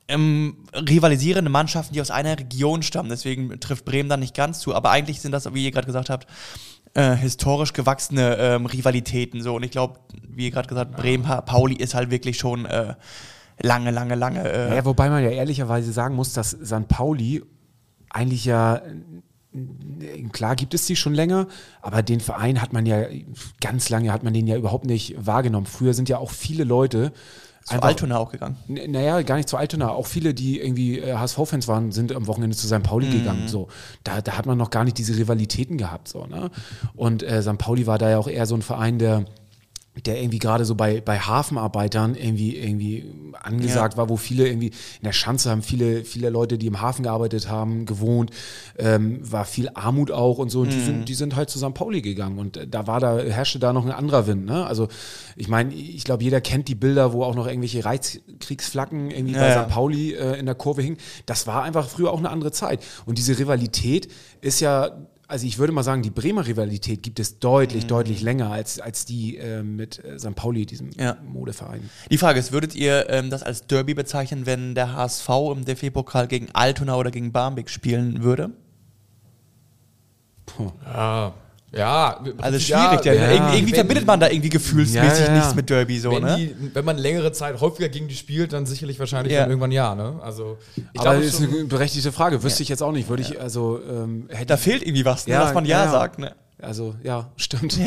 ähm, 0.08 0.56
rivalisierende 0.72 1.50
Mannschaften, 1.50 1.94
die 1.94 2.00
aus 2.00 2.10
einer 2.10 2.38
Region 2.38 2.82
stammen. 2.82 3.08
Deswegen 3.08 3.58
trifft 3.60 3.84
Bremen 3.84 4.08
dann 4.08 4.20
nicht 4.20 4.34
ganz 4.34 4.60
zu. 4.60 4.74
Aber 4.74 4.90
eigentlich 4.90 5.20
sind 5.20 5.32
das, 5.32 5.52
wie 5.52 5.64
ihr 5.64 5.72
gerade 5.72 5.86
gesagt 5.86 6.10
habt, 6.10 6.26
äh, 6.94 7.14
historisch 7.16 7.72
gewachsene 7.72 8.36
ähm, 8.36 8.66
Rivalitäten. 8.66 9.42
So. 9.42 9.56
Und 9.56 9.64
ich 9.64 9.70
glaube, 9.70 10.00
wie 10.28 10.46
ihr 10.46 10.50
gerade 10.50 10.68
gesagt 10.68 10.92
habt, 10.92 11.02
Bremen, 11.02 11.24
Pauli 11.44 11.76
ist 11.76 11.94
halt 11.94 12.10
wirklich 12.10 12.38
schon 12.38 12.66
äh, 12.66 12.94
lange, 13.60 13.90
lange, 13.90 14.14
lange. 14.14 14.48
Äh, 14.48 14.76
Ja, 14.76 14.84
wobei 14.84 15.10
man 15.10 15.22
ja 15.22 15.30
ehrlicherweise 15.30 15.92
sagen 15.92 16.14
muss, 16.14 16.32
dass 16.32 16.50
St. 16.50 16.88
Pauli 16.88 17.42
eigentlich 18.10 18.44
ja, 18.44 18.76
äh, 18.76 20.22
klar 20.32 20.56
gibt 20.56 20.72
es 20.74 20.86
die 20.86 20.96
schon 20.96 21.14
länger, 21.14 21.48
aber 21.82 22.02
den 22.02 22.20
Verein 22.20 22.62
hat 22.62 22.72
man 22.72 22.86
ja, 22.86 23.06
ganz 23.60 23.88
lange 23.88 24.12
hat 24.12 24.22
man 24.22 24.32
den 24.32 24.46
ja 24.46 24.56
überhaupt 24.56 24.86
nicht 24.86 25.14
wahrgenommen. 25.18 25.66
Früher 25.66 25.94
sind 25.94 26.08
ja 26.08 26.18
auch 26.18 26.30
viele 26.30 26.64
Leute 26.64 27.12
zu 27.66 27.82
Altona 27.82 28.18
auch 28.18 28.30
gegangen. 28.30 28.56
Naja, 28.68 29.22
gar 29.22 29.36
nicht 29.36 29.48
zu 29.48 29.56
Altona. 29.56 29.90
Auch 29.90 30.06
viele, 30.06 30.34
die 30.34 30.60
irgendwie 30.60 31.00
äh, 31.00 31.14
HSV-Fans 31.14 31.66
waren, 31.66 31.90
sind 31.90 32.12
am 32.12 32.26
Wochenende 32.28 32.56
zu 32.56 32.68
St. 32.68 32.82
Pauli 32.82 33.10
gegangen. 33.10 33.48
So, 33.48 33.68
da, 34.04 34.20
da 34.20 34.38
hat 34.38 34.46
man 34.46 34.56
noch 34.56 34.70
gar 34.70 34.84
nicht 34.84 34.98
diese 34.98 35.16
Rivalitäten 35.16 35.76
gehabt. 35.76 36.06
So, 36.06 36.26
ne? 36.26 36.50
Und 36.94 37.24
äh, 37.24 37.42
St. 37.42 37.58
Pauli 37.58 37.86
war 37.86 37.98
da 37.98 38.08
ja 38.08 38.18
auch 38.18 38.28
eher 38.28 38.46
so 38.46 38.54
ein 38.54 38.62
Verein, 38.62 38.98
der 38.98 39.24
der 40.04 40.20
irgendwie 40.20 40.38
gerade 40.38 40.64
so 40.64 40.75
bei, 40.75 41.00
bei 41.00 41.19
Hafenarbeitern 41.19 42.14
irgendwie, 42.14 42.56
irgendwie 42.56 43.06
angesagt 43.43 43.96
war, 43.96 44.08
wo 44.08 44.16
viele 44.16 44.46
irgendwie 44.46 44.66
in 44.66 45.04
der 45.04 45.12
Schanze 45.12 45.50
haben 45.50 45.62
viele, 45.62 46.04
viele 46.04 46.31
Leute, 46.31 46.58
die 46.58 46.66
im 46.66 46.81
Hafen 46.81 47.02
gearbeitet 47.02 47.48
haben, 47.48 47.87
gewohnt, 47.87 48.31
ähm, 48.78 49.20
war 49.22 49.44
viel 49.44 49.70
Armut 49.75 50.10
auch 50.10 50.38
und 50.38 50.50
so. 50.50 50.60
Und 50.60 50.72
die, 50.72 50.81
sind, 50.81 51.08
die 51.08 51.14
sind 51.14 51.37
halt 51.37 51.48
zu 51.48 51.58
St. 51.58 51.72
Pauli 51.72 52.02
gegangen 52.02 52.38
und 52.38 52.56
äh, 52.56 52.66
da 52.66 52.87
war 52.87 53.00
da, 53.00 53.19
herrschte 53.19 53.58
da 53.58 53.72
noch 53.72 53.87
ein 53.87 53.93
anderer 53.93 54.26
Wind. 54.26 54.44
Ne? 54.44 54.66
Also 54.66 54.88
ich 55.37 55.48
meine, 55.48 55.72
ich 55.72 56.04
glaube, 56.04 56.25
jeder 56.25 56.40
kennt 56.40 56.69
die 56.69 56.75
Bilder, 56.75 57.12
wo 57.12 57.22
auch 57.22 57.34
noch 57.34 57.46
irgendwelche 57.46 57.84
Reichskriegsflaggen 57.84 59.10
irgendwie 59.10 59.34
Ja, 59.34 59.40
bei 59.40 59.49
ja. 59.49 59.64
St. 59.64 59.70
Pauli 59.70 60.12
äh, 60.12 60.38
in 60.38 60.46
der 60.46 60.54
Kurve 60.54 60.82
hingen. 60.82 60.99
Das 61.25 61.46
war 61.46 61.62
einfach 61.62 61.88
früher 61.88 62.12
auch 62.12 62.19
eine 62.19 62.31
andere 62.31 62.52
Zeit. 62.52 62.84
Und 63.06 63.19
diese 63.19 63.38
Rivalität 63.38 64.08
ist 64.40 64.60
ja 64.60 64.90
also 65.28 65.46
ich 65.46 65.58
würde 65.58 65.73
mal 65.73 65.82
sagen, 65.82 66.02
die 66.02 66.11
Bremer 66.11 66.46
Rivalität 66.46 67.02
gibt 67.02 67.19
es 67.19 67.38
deutlich, 67.38 67.84
Mhm. 67.84 67.88
deutlich 67.88 68.23
länger 68.23 68.50
als, 68.50 68.78
als 68.81 69.05
die 69.06 69.37
äh, 69.37 69.62
mit 69.62 70.02
St. 70.19 70.34
Pauli, 70.34 70.67
diesem 70.67 70.90
Ja. 70.99 71.17
Modeverein. 71.26 71.88
Die 72.11 72.19
Frage 72.19 72.38
ist, 72.38 72.52
würdet 72.52 72.75
ihr 72.75 73.11
ähm, 73.11 73.31
das 73.31 73.43
als 73.43 73.67
Derby 73.67 73.94
bezeichnen, 73.94 74.46
wenn 74.46 74.75
der 74.75 74.93
HSV 74.94 75.28
im 75.52 75.64
DFB-Pokal 75.64 76.28
gegen 76.28 76.49
Altona 76.52 76.96
oder 76.96 77.11
gegen 77.11 77.32
Barmbek 77.32 77.69
spielen 77.70 78.23
würde? 78.23 78.50
Ja. 80.84 81.34
Ja, 81.76 82.20
Also 82.38 82.58
ja, 82.58 82.88
schwierig, 82.90 83.05
ja, 83.05 83.12
ja. 83.12 83.31
irgendwie, 83.32 83.56
irgendwie 83.58 83.75
verbindet 83.75 84.06
man 84.06 84.19
da 84.20 84.28
irgendwie 84.31 84.49
gefühlsmäßig 84.49 85.19
Ja, 85.20 85.26
ja, 85.26 85.32
ja. 85.32 85.38
nichts 85.38 85.55
mit 85.55 85.69
Derby 85.70 85.99
so, 85.99 86.11
wenn, 86.11 86.23
ne? 86.23 86.37
die, 86.37 86.55
wenn 86.75 86.84
man 86.84 86.96
längere 86.99 87.32
Zeit 87.32 87.61
häufiger 87.61 87.88
gegen 87.88 88.08
die 88.08 88.14
spielt, 88.17 88.52
dann 88.52 88.64
sicherlich 88.67 88.99
wahrscheinlich 88.99 89.34
Ja. 89.34 89.40
dann 89.40 89.50
irgendwann 89.50 89.73
ja, 89.73 89.94
ne? 89.94 90.19
Also 90.23 90.56
ich 90.75 90.82
Aber 91.00 91.11
glaube 91.11 91.25
das 91.26 91.40
ist 91.40 91.43
eine 91.52 91.64
berechtigte 91.64 92.12
Frage. 92.12 92.43
Wüsste 92.43 92.62
ich 92.62 92.69
jetzt 92.69 92.82
auch 92.82 92.93
nicht. 92.93 93.08
Würde 93.08 93.23
ich, 93.23 93.40
also, 93.40 93.78
ähm, 93.88 94.26
hätte 94.31 94.46
Da 94.46 94.56
fehlt 94.56 94.82
irgendwie 94.82 95.05
was, 95.05 95.26
ne, 95.26 95.34
Ja, 95.34 95.44
dass 95.44 95.55
man 95.55 95.64
Ja, 95.67 95.78
ja, 95.81 95.84
ja. 95.87 95.90
sagt. 95.90 96.19
Ne? 96.19 96.34
Also 96.62 96.94
ja, 97.02 97.31
stimmt. 97.37 97.78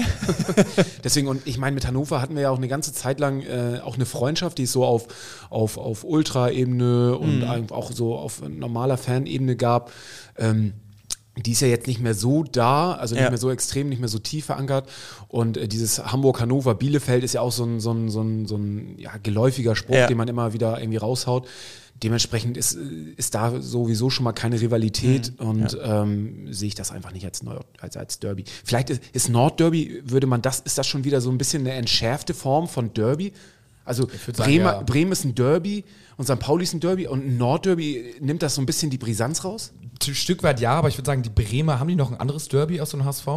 Deswegen, 1.04 1.28
und 1.28 1.46
ich 1.48 1.58
meine, 1.58 1.74
mit 1.74 1.88
Hannover 1.88 2.22
hatten 2.22 2.36
wir 2.36 2.44
ja 2.44 2.50
auch 2.52 2.58
eine 2.58 2.68
ganze 2.68 2.94
Zeit 2.94 3.20
lang 3.20 3.42
äh, 3.42 3.80
auch 3.84 3.96
eine 3.96 4.06
Freundschaft, 4.06 4.60
die 4.60 4.64
es 4.64 4.72
so 4.72 4.86
auf, 4.86 5.08
auf, 5.50 5.78
auf 5.80 6.04
Ultra-Ebene 6.04 7.18
und 7.18 7.44
ein- 7.44 7.72
auch 7.72 7.92
so 7.92 8.16
auf 8.16 8.42
normaler 8.48 8.98
Fan-Ebene 8.98 9.56
gab. 9.56 9.92
Ähm, 10.38 10.74
die 11.46 11.52
ist 11.52 11.62
ja 11.62 11.68
jetzt 11.68 11.88
nicht 11.88 12.00
mehr 12.00 12.14
so 12.14 12.44
da, 12.44 12.94
also 12.94 13.16
nicht 13.16 13.24
Ja. 13.24 13.30
mehr 13.30 13.38
so 13.38 13.50
extrem, 13.52 13.90
nicht 13.90 14.00
mehr 14.00 14.10
so 14.10 14.20
tief 14.20 14.46
verankert. 14.46 14.90
Und 15.28 15.58
äh, 15.58 15.68
dieses 15.68 16.00
Hamburg-Hannover-Bielefeld 16.12 17.24
ist 17.24 17.34
ja 17.34 17.42
auch 17.42 17.52
so 17.52 17.64
ein, 17.66 17.80
so 17.80 17.92
ein, 17.92 18.10
so 18.10 18.22
ein, 18.22 18.46
so 18.46 18.56
ein 18.58 18.96
ja, 18.98 19.12
geläufiger 19.22 19.76
Spruch, 19.76 19.96
Ja. 19.96 20.08
den 20.08 20.18
man 20.18 20.28
immer 20.28 20.54
wieder 20.54 20.80
irgendwie 20.80 20.98
raushaut. 20.98 21.48
Dementsprechend 22.02 22.56
ist, 22.56 22.78
ist 23.18 23.36
da 23.36 23.60
sowieso 23.62 24.10
schon 24.10 24.24
mal 24.24 24.32
keine 24.32 24.62
Rivalität 24.62 25.34
und 25.38 25.78
ähm, 25.84 26.48
sehe 26.54 26.70
ich 26.70 26.76
das 26.76 26.92
einfach 26.92 27.12
nicht 27.12 27.26
als, 27.26 27.44
Nord, 27.44 27.66
als, 27.82 27.98
als 27.98 28.20
Derby. 28.20 28.46
Vielleicht 28.64 28.90
ist, 28.90 29.02
ist 29.12 29.28
Nordderby, 29.30 30.02
würde 30.06 30.26
man 30.26 30.42
das, 30.42 30.62
ist 30.62 30.78
das 30.78 30.88
schon 30.88 31.04
wieder 31.04 31.20
so 31.20 31.30
ein 31.30 31.38
bisschen 31.38 31.64
eine 31.64 31.74
entschärfte 31.74 32.34
Form 32.34 32.70
von 32.70 32.94
Derby? 32.94 33.34
Also 33.84 34.04
sagen, 34.08 34.34
Bremer, 34.38 34.74
ja. 34.76 34.82
Bremen 34.84 35.12
ist 35.12 35.26
ein 35.26 35.36
Derby 35.36 35.84
und 36.20 36.26
St. 36.26 36.38
Pauli 36.38 36.64
ist 36.64 36.74
ein 36.74 36.82
Derby 36.82 37.08
und 37.08 37.26
ein 37.26 37.38
Nordderby 37.38 38.16
nimmt 38.20 38.44
das 38.44 38.56
so 38.56 38.62
ein 38.62 38.66
bisschen 38.66 38.92
die 38.92 38.98
Brisanz 38.98 39.46
raus? 39.46 39.72
ein 40.06 40.16
Stück 40.16 40.44
weit 40.44 40.60
ja, 40.60 40.74
aber 40.74 40.90
ich 40.90 40.98
würde 40.98 41.06
sagen, 41.06 41.22
die 41.22 41.30
Bremer, 41.30 41.80
haben 41.80 41.88
die 41.88 41.96
noch 41.96 42.12
ein 42.12 42.20
anderes 42.20 42.50
Derby 42.50 42.82
aus 42.82 42.90
dem 42.92 43.06
HSV? 43.06 43.28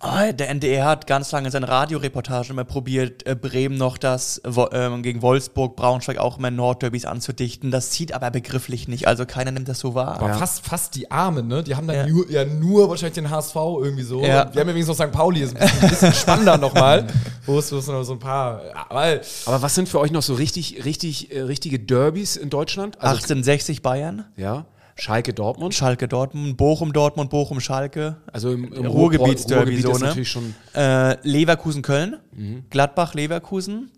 Ah, 0.00 0.32
der 0.32 0.50
NDR 0.50 0.86
hat 0.86 1.06
ganz 1.06 1.32
lange 1.32 1.46
in 1.48 1.52
seinen 1.52 1.64
Radioreportagen 1.64 2.50
immer 2.50 2.64
probiert, 2.64 3.26
äh, 3.26 3.34
Bremen 3.34 3.76
noch 3.76 3.96
das 3.96 4.40
Wo 4.44 4.68
ähm, 4.72 5.02
gegen 5.02 5.20
Wolfsburg, 5.22 5.76
Braunschweig 5.76 6.18
auch 6.18 6.38
immer 6.38 6.50
Nordderbys 6.50 7.06
anzudichten. 7.06 7.70
Das 7.70 7.90
zieht 7.90 8.12
aber 8.12 8.30
begrifflich 8.30 8.88
nicht. 8.88 9.08
Also 9.08 9.24
keiner 9.24 9.52
nimmt 9.52 9.68
das 9.68 9.78
so 9.78 9.94
wahr. 9.94 10.20
Aber 10.20 10.34
fast, 10.34 10.66
fast 10.66 10.94
die 10.96 11.10
Armen, 11.10 11.48
ne? 11.48 11.62
Die 11.62 11.76
haben 11.76 11.86
dann 11.86 11.96
Ja. 11.96 12.06
nur, 12.06 12.30
ja 12.30 12.44
nur 12.44 12.90
wahrscheinlich 12.90 13.14
den 13.14 13.30
HSV 13.30 13.54
irgendwie 13.56 14.02
so. 14.02 14.22
Ja. 14.22 14.52
Wir 14.54 14.60
haben 14.60 14.68
übrigens 14.68 14.88
noch 14.88 14.94
St. 14.94 15.12
Pauli, 15.12 15.40
ist 15.40 15.56
ein 15.56 15.60
bisschen, 15.60 15.82
ein 15.82 15.90
bisschen 15.90 16.12
spannender 16.12 16.58
nochmal. 16.58 17.06
Wo 17.46 17.58
es 17.58 17.70
noch 17.70 17.80
so 18.02 18.12
ein 18.12 18.18
paar. 18.18 18.60
Weil, 18.90 19.22
Aber 19.46 19.62
was 19.62 19.74
sind 19.74 19.88
für 19.88 20.00
euch 20.00 20.10
noch 20.10 20.22
so 20.22 20.34
richtig, 20.34 20.84
richtig, 20.84 21.32
äh, 21.34 21.40
richtige 21.42 21.78
Derbys 21.78 22.36
in 22.36 22.50
Deutschland? 22.50 22.96
Also, 23.00 23.14
1860 23.16 23.82
Bayern, 23.82 24.24
Ja, 24.36 24.66
Schalke 24.96 25.34
Dortmund. 25.34 25.74
Schalke 25.74 26.08
Dortmund, 26.08 26.56
Bochum 26.56 26.92
Dortmund, 26.92 27.30
Bochum 27.30 27.60
Schalke, 27.60 28.16
Also 28.32 28.50
im, 28.52 28.72
im 28.72 28.86
Ruhrgebietsderby 28.86 29.76
Ruhrgebiet 29.76 29.82
so, 29.86 29.92
ne? 29.92 29.98
natürlich 30.06 30.30
schon 30.30 30.54
äh, 30.74 31.16
Leverkusen 31.28 31.82
Köln, 31.82 32.16
Mhm. 32.32 32.64
Gladbach 32.70 33.14
Leverkusen. 33.14 33.90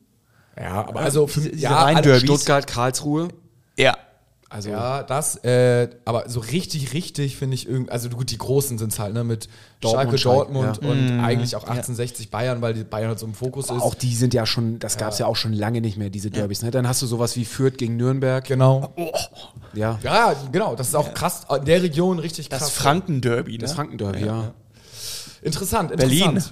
ja, 0.61 0.87
aber 0.89 1.01
also 1.01 1.27
für, 1.27 1.41
diese- 1.41 1.51
diese 1.53 1.63
ja. 1.63 2.19
Stuttgart, 2.19 2.67
Karlsruhe. 2.67 3.29
Ja. 3.79 3.97
Also 4.51 4.71
Ja, 4.71 5.03
das, 5.03 5.37
äh, 5.45 5.91
aber 6.07 6.29
so 6.29 6.41
richtig, 6.41 6.95
richtig 6.95 7.37
finde 7.37 7.55
ich 7.55 7.69
irgendwie, 7.69 7.93
also 7.93 8.09
gut, 8.09 8.31
die 8.31 8.39
Großen 8.39 8.79
sind 8.79 8.93
es 8.93 8.99
halt, 8.99 9.13
ne, 9.13 9.23
mit 9.23 9.47
Dortmund, 9.81 10.19
Schalke, 10.19 10.37
Dortmund 10.37 10.77
Schalke, 10.77 10.89
und 10.89 11.21
eigentlich 11.21 11.55
auch 11.55 11.65
1860 11.65 12.31
Bayern, 12.31 12.63
weil 12.63 12.73
die 12.73 12.85
Bayern 12.85 13.09
halt 13.09 13.19
so 13.19 13.27
im 13.27 13.35
Fokus 13.35 13.67
ist. 13.67 13.83
auch 13.83 13.95
die 13.95 14.15
sind 14.15 14.33
ja 14.33 14.47
schon, 14.47 14.79
das 14.79 14.97
gab 14.97 15.13
es 15.13 15.19
ja. 15.19 15.27
auch 15.27 15.37
schon 15.37 15.53
lange 15.53 15.83
nicht 15.83 15.99
mehr, 15.99 16.09
diese 16.09 16.31
Derbys. 16.31 16.63
Ne? 16.63 16.71
Dann 16.71 16.89
hast 16.89 17.03
du 17.03 17.07
sowas 17.07 17.37
wie 17.37 17.45
Fürth 17.45 17.77
gegen 17.77 17.97
Nürnberg. 17.97 18.43
Genau. 18.45 18.95
Ja, 19.75 19.99
Ja, 20.03 20.35
genau, 20.51 20.75
das 20.75 20.89
ist 20.89 20.95
auch 20.95 21.13
krass, 21.13 21.47
in 21.55 21.65
der 21.67 21.83
Region 21.83 22.19
richtig 22.19 22.49
krass. 22.49 22.61
Das 22.61 22.71
Franken-Derby, 22.71 23.53
ne? 23.53 23.59
das 23.59 23.75
Franken-Derby, 23.75 24.25
ja. 24.25 24.55
Interessant, 25.43 25.93
interessant. 25.93 25.99
Berlin, 25.99 26.43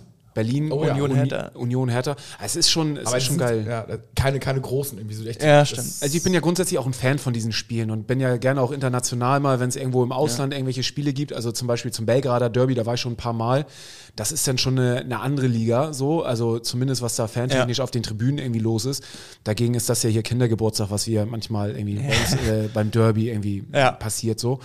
Oh 0.72 0.84
ja, 0.84 0.92
Union, 0.92 1.10
Union 1.10 1.16
Hertha. 1.16 1.36
Hertha. 1.36 1.58
Union 1.58 1.88
Hertha. 1.88 2.16
Es 2.42 2.56
ist 2.56 2.70
schon, 2.70 2.96
es 2.96 3.06
Aber 3.06 3.16
ist 3.16 3.22
es 3.22 3.26
schon 3.28 3.38
sind, 3.38 3.46
geil. 3.46 3.66
Ja, 3.68 3.86
keine, 4.14 4.38
keine 4.38 4.60
großen 4.60 4.98
irgendwie 4.98 5.14
so 5.14 5.24
echt. 5.24 5.42
Ja, 5.42 5.64
stimmt. 5.64 5.88
Also 6.00 6.16
ich 6.16 6.22
bin 6.22 6.34
ja 6.34 6.40
grundsätzlich 6.40 6.78
auch 6.78 6.86
ein 6.86 6.92
Fan 6.92 7.18
von 7.18 7.32
diesen 7.32 7.52
Spielen 7.52 7.90
und 7.90 8.06
bin 8.06 8.20
ja 8.20 8.36
gerne 8.36 8.60
auch 8.60 8.72
international 8.72 9.40
mal, 9.40 9.60
wenn 9.60 9.68
es 9.68 9.76
irgendwo 9.76 10.02
im 10.02 10.12
Ausland 10.12 10.52
irgendwelche 10.52 10.82
Spiele 10.82 11.12
gibt, 11.12 11.32
also 11.32 11.52
zum 11.52 11.68
Beispiel 11.68 11.90
zum 11.92 12.06
Belgrader 12.06 12.50
Derby, 12.50 12.74
da 12.74 12.86
war 12.86 12.94
ich 12.94 13.00
schon 13.00 13.12
ein 13.12 13.16
paar 13.16 13.32
Mal. 13.32 13.66
Das 14.14 14.32
ist 14.32 14.46
dann 14.48 14.56
schon 14.56 14.78
eine, 14.78 15.00
eine 15.00 15.20
andere 15.20 15.46
Liga, 15.46 15.92
so, 15.92 16.22
also 16.22 16.58
zumindest 16.58 17.02
was 17.02 17.16
da 17.16 17.26
fantechnisch 17.28 17.80
auf 17.80 17.90
den 17.90 18.02
Tribünen 18.02 18.38
irgendwie 18.38 18.60
los 18.60 18.86
ist. 18.86 19.04
Dagegen 19.44 19.74
ist 19.74 19.88
das 19.88 20.02
ja 20.02 20.10
hier 20.10 20.22
Kindergeburtstag, 20.22 20.90
was 20.90 21.06
wir 21.06 21.26
manchmal 21.26 21.76
irgendwie 21.76 21.96
bei 21.96 22.08
uns, 22.08 22.32
äh, 22.48 22.68
beim 22.72 22.90
Derby 22.90 23.28
irgendwie 23.28 23.64
Ja. 23.74 23.90
passiert 23.92 24.40
so. 24.40 24.60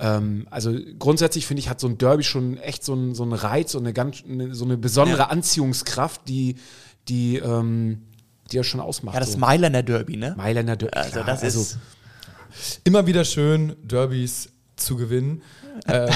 Ähm, 0.00 0.46
also 0.50 0.74
grundsätzlich 0.98 1.46
finde 1.46 1.60
ich, 1.60 1.68
hat 1.68 1.80
so 1.80 1.88
ein 1.88 1.98
Derby 1.98 2.22
schon 2.22 2.56
echt 2.58 2.84
so 2.84 2.92
einen 2.92 3.14
so 3.14 3.22
einen 3.24 3.32
Reiz 3.32 3.74
und 3.74 3.84
eine 3.84 3.92
ganz, 3.92 4.22
eine, 4.28 4.54
so 4.54 4.64
eine 4.64 4.76
besondere 4.76 5.18
Ja. 5.18 5.26
Anziehungskraft, 5.26 6.22
die, 6.28 6.56
die, 7.08 7.36
ähm, 7.36 8.02
die 8.50 8.56
das 8.56 8.66
schon 8.66 8.80
ausmacht. 8.80 9.14
Ja, 9.14 9.20
das 9.20 9.32
so. 9.32 9.38
Mailänder 9.38 9.82
Derby, 9.82 10.16
ne? 10.16 10.34
Mailänder 10.36 10.76
Derby. 10.76 10.96
Also 10.96 11.10
Klar, 11.10 11.24
das 11.24 11.42
ist 11.42 11.78
Immer 12.84 13.06
wieder 13.06 13.24
schön, 13.24 13.76
Derbys 13.82 14.50
zu 14.76 14.96
gewinnen. 14.96 15.42
ähm, 15.86 16.10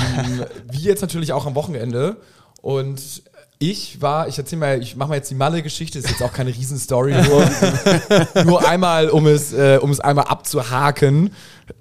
wie 0.70 0.80
jetzt 0.80 1.02
natürlich 1.02 1.32
auch 1.32 1.46
am 1.46 1.54
Wochenende. 1.54 2.16
Und 2.62 3.22
ich 3.62 4.02
war, 4.02 4.26
ich 4.26 4.36
erzähle 4.36 4.58
mal, 4.58 4.82
ich 4.82 4.96
mache 4.96 5.10
mal 5.10 5.14
jetzt 5.14 5.30
die 5.30 5.36
Malle-Geschichte, 5.36 5.96
ist 5.96 6.10
jetzt 6.10 6.22
auch 6.22 6.32
keine 6.32 6.50
Riesenstory, 6.50 7.14
nur, 7.14 8.44
nur 8.44 8.68
einmal, 8.68 9.08
um 9.08 9.28
es, 9.28 9.52
äh, 9.52 9.78
um 9.80 9.92
es 9.92 10.00
einmal 10.00 10.24
abzuhaken. 10.24 11.30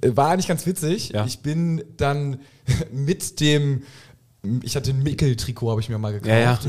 Äh, 0.01 0.15
War 0.15 0.29
eigentlich 0.29 0.47
ganz 0.47 0.67
witzig. 0.67 1.09
Ja. 1.09 1.25
Ich 1.25 1.39
bin 1.39 1.83
dann 1.97 2.39
mit 2.91 3.39
dem, 3.39 3.81
ich 4.61 4.75
hatte 4.75 4.91
ein 4.91 5.01
Mickel-Trikot, 5.01 5.71
habe 5.71 5.81
ich 5.81 5.89
mir 5.89 5.97
mal 5.97 6.13
gekauft. 6.13 6.29
Ja, 6.29 6.59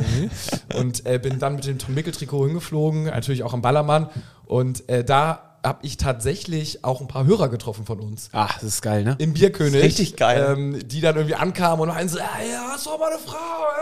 ja. 0.72 0.80
Und 0.80 1.04
äh, 1.04 1.18
bin 1.18 1.38
dann 1.38 1.56
mit 1.56 1.66
dem 1.66 1.76
Mickel-Trikot 1.94 2.46
hingeflogen, 2.46 3.04
natürlich 3.04 3.42
auch 3.42 3.52
am 3.52 3.60
Ballermann. 3.60 4.08
Und 4.46 4.88
äh, 4.88 5.04
da 5.04 5.51
habe 5.64 5.78
ich 5.82 5.96
tatsächlich 5.96 6.84
auch 6.84 7.00
ein 7.00 7.08
paar 7.08 7.24
Hörer 7.24 7.48
getroffen 7.48 7.86
von 7.86 8.00
uns 8.00 8.28
Ach, 8.32 8.54
das 8.54 8.64
ist 8.64 8.82
geil, 8.82 9.04
ne? 9.04 9.14
im 9.18 9.32
Bierkönig. 9.32 9.82
Richtig 9.82 10.16
geil. 10.16 10.54
Ähm, 10.56 10.88
die 10.88 11.00
dann 11.00 11.16
irgendwie 11.16 11.36
ankamen 11.36 11.80
und 11.80 11.88
meinten 11.88 12.08
so, 12.08 12.18
ja, 12.18 12.24
ja, 12.50 12.64
hast 12.70 12.86
mal 12.86 13.10
eine 13.10 13.18
Frau, 13.18 13.36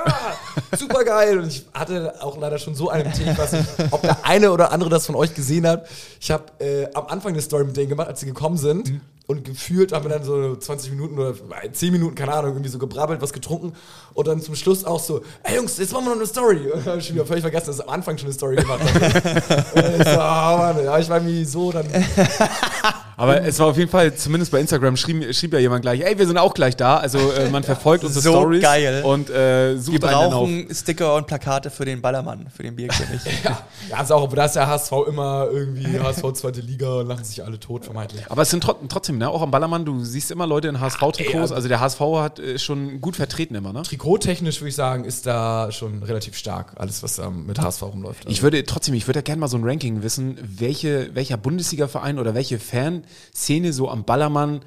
ja. 0.06 0.76
Super 0.76 1.04
geil. 1.04 1.38
Und 1.38 1.48
ich 1.48 1.64
hatte 1.72 2.14
auch 2.22 2.36
leider 2.38 2.58
schon 2.58 2.74
so 2.74 2.90
einen 2.90 3.10
Tee, 3.12 3.30
ich 3.30 3.38
weiß 3.38 3.52
nicht, 3.52 3.68
ob 3.90 4.02
der 4.02 4.24
eine 4.24 4.52
oder 4.52 4.72
andere 4.72 4.90
das 4.90 5.06
von 5.06 5.14
euch 5.14 5.34
gesehen 5.34 5.66
hat. 5.66 5.88
Ich 6.20 6.30
habe 6.30 6.44
äh, 6.58 6.88
am 6.94 7.06
Anfang 7.06 7.32
eine 7.32 7.42
Story 7.42 7.64
mit 7.64 7.76
denen 7.76 7.88
gemacht, 7.88 8.08
als 8.08 8.20
sie 8.20 8.26
gekommen 8.26 8.58
sind. 8.58 8.90
Mhm. 8.90 9.00
Und 9.30 9.44
gefühlt 9.44 9.92
haben 9.92 10.04
wir 10.04 10.08
dann 10.08 10.24
so 10.24 10.56
20 10.56 10.90
Minuten 10.90 11.16
oder 11.16 11.36
10 11.72 11.92
Minuten, 11.92 12.16
keine 12.16 12.32
Ahnung, 12.32 12.50
irgendwie 12.50 12.68
so 12.68 12.80
gebrabbelt, 12.80 13.22
was 13.22 13.32
getrunken. 13.32 13.74
Und 14.12 14.26
dann 14.26 14.42
zum 14.42 14.56
Schluss 14.56 14.84
auch 14.84 14.98
so, 14.98 15.22
ey 15.44 15.54
Jungs, 15.54 15.78
jetzt 15.78 15.92
machen 15.92 16.06
wir 16.06 16.10
noch 16.10 16.16
eine 16.16 16.26
Story. 16.26 16.68
Und 16.74 16.78
dann 16.78 16.86
habe 16.86 16.98
ich 16.98 17.06
schon 17.06 17.14
wieder 17.14 17.26
völlig 17.26 17.42
vergessen, 17.42 17.68
dass 17.68 17.78
ich 17.78 17.84
am 17.84 17.90
Anfang 17.90 18.18
schon 18.18 18.26
eine 18.26 18.34
Story 18.34 18.56
gemacht 18.56 18.80
habe. 18.82 19.04
und 19.86 20.00
ich 20.00 20.08
so, 20.08 20.14
oh 20.14 20.56
Mann, 20.58 20.84
ja, 20.84 20.98
ich 20.98 21.08
war 21.08 21.18
irgendwie 21.18 21.44
so 21.44 21.70
dann 21.70 21.86
Aber 23.20 23.42
es 23.44 23.58
war 23.58 23.66
auf 23.68 23.76
jeden 23.76 23.90
Fall, 23.90 24.14
zumindest 24.14 24.50
bei 24.50 24.60
Instagram 24.60 24.96
schrieb, 24.96 25.34
schrieb 25.34 25.52
ja 25.52 25.58
jemand 25.58 25.82
gleich, 25.82 26.00
ey, 26.00 26.18
wir 26.18 26.26
sind 26.26 26.38
auch 26.38 26.54
gleich 26.54 26.76
da. 26.76 26.96
Also 26.96 27.18
äh, 27.18 27.48
man 27.50 27.62
verfolgt 27.62 28.02
unsere 28.04 28.22
So 28.22 28.30
Stories 28.32 28.62
geil. 28.62 29.02
und 29.04 29.30
äh, 29.30 29.76
sucht 29.76 29.92
Wir 29.92 29.98
dann 30.00 30.14
auf. 30.14 30.32
brauchen 30.32 30.66
Sticker 30.74 31.14
und 31.16 31.26
Plakate 31.26 31.70
für 31.70 31.84
den 31.84 32.00
Ballermann, 32.00 32.46
für 32.54 32.62
den 32.62 32.74
Bierkönig. 32.76 33.20
Ja, 33.44 33.62
ja 33.90 34.02
ist 34.02 34.10
auch, 34.12 34.22
aber 34.24 34.36
da 34.36 34.44
ist 34.46 34.56
der 34.56 34.66
HSV 34.66 34.92
immer 35.08 35.48
irgendwie 35.52 35.98
HSV 36.02 36.32
zweite 36.34 36.60
Liga 36.60 37.00
und 37.00 37.06
lachen 37.08 37.24
sich 37.24 37.44
alle 37.44 37.58
tot, 37.60 37.84
vermeintlich. 37.84 38.22
Aber 38.30 38.42
es 38.42 38.50
sind 38.50 38.62
trot- 38.64 38.78
trotzdem, 38.88 39.18
ne, 39.18 39.28
auch 39.28 39.42
am 39.42 39.50
Ballermann, 39.50 39.84
du 39.84 40.02
siehst 40.04 40.30
immer 40.30 40.46
Leute 40.46 40.68
in 40.68 40.80
HSV-Trikots. 40.80 41.52
Also 41.52 41.68
der 41.68 41.80
HSV 41.80 42.00
hat 42.00 42.38
äh, 42.38 42.58
schon 42.58 43.00
gut 43.00 43.16
vertreten 43.16 43.54
immer, 43.54 43.72
ne? 43.72 43.82
Trikottechnisch 43.82 44.60
würde 44.60 44.68
ich 44.70 44.74
sagen, 44.76 45.04
ist 45.04 45.26
da 45.26 45.70
schon 45.72 46.02
relativ 46.02 46.36
stark, 46.36 46.72
alles, 46.76 47.02
was 47.02 47.16
da 47.16 47.30
mit 47.30 47.58
HSV 47.60 47.82
rumläuft. 47.82 48.20
Also 48.26 48.30
Ich 48.32 48.42
würde 48.42 48.64
trotzdem, 48.64 48.94
ich 48.94 49.06
würde 49.06 49.18
ja 49.18 49.22
gerne 49.22 49.40
mal 49.40 49.48
so 49.48 49.56
ein 49.58 49.64
Ranking 49.64 50.02
wissen, 50.02 50.38
welche, 50.42 51.14
welcher 51.14 51.36
Bundesliga-Verein 51.36 52.18
oder 52.18 52.34
welche 52.34 52.58
Fanszene 53.32 53.72
so 53.72 53.88
am 53.88 54.04
Ballermann 54.04 54.60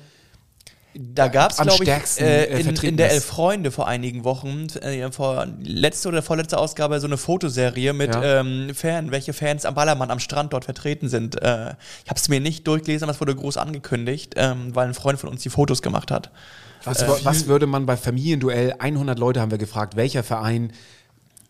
Da 0.96 1.28
gab 1.28 1.52
es, 1.52 1.58
glaube 1.58 1.84
ich, 1.84 1.90
äh, 2.20 2.46
äh, 2.46 2.60
in, 2.62 2.76
in 2.76 2.98
der. 2.98 3.12
Elf 3.12 3.26
Freunde 3.26 3.72
vor 3.72 3.88
einigen 3.88 4.24
Wochen, 4.24 4.68
äh, 4.82 5.12
vor 5.12 5.48
letzte 5.64 6.10
oder 6.10 6.22
vorletzte 6.22 6.58
Ausgabe, 6.58 7.00
so 7.00 7.08
eine 7.08 7.18
Fotoserie 7.18 7.94
mit 7.94 8.14
Ja. 8.14 8.42
ähm, 8.42 8.72
Fan, 8.76 9.12
welche 9.12 9.34
Fans 9.34 9.66
am 9.66 9.74
Ballermann 9.74 10.12
am 10.12 10.20
Strand 10.20 10.54
dort 10.54 10.66
vertreten 10.66 11.10
sind. 11.10 11.42
Äh, 11.42 11.76
ich 12.04 12.10
habe 12.10 12.20
es 12.20 12.30
mir 12.30 12.40
nicht 12.40 12.68
durchgelesen, 12.68 13.06
aber 13.06 13.14
es 13.14 13.22
wurde 13.22 13.36
groß 13.36 13.58
angekündigt, 13.58 14.34
ähm, 14.38 14.76
weil 14.76 14.88
ein 14.88 14.94
Freund 14.94 15.20
von 15.20 15.30
uns 15.30 15.42
die 15.42 15.50
Fotos 15.50 15.82
gemacht 15.82 16.12
hat. 16.12 16.32
Was, 16.84 17.02
Äh, 17.02 17.08
was 17.24 17.48
würde 17.48 17.66
man 17.66 17.86
bei 17.86 17.98
Familienduell, 17.98 18.76
100 18.78 19.18
Leute 19.18 19.42
haben 19.42 19.52
wir 19.52 19.58
gefragt, 19.58 19.96
welcher 19.96 20.22
Verein 20.24 20.74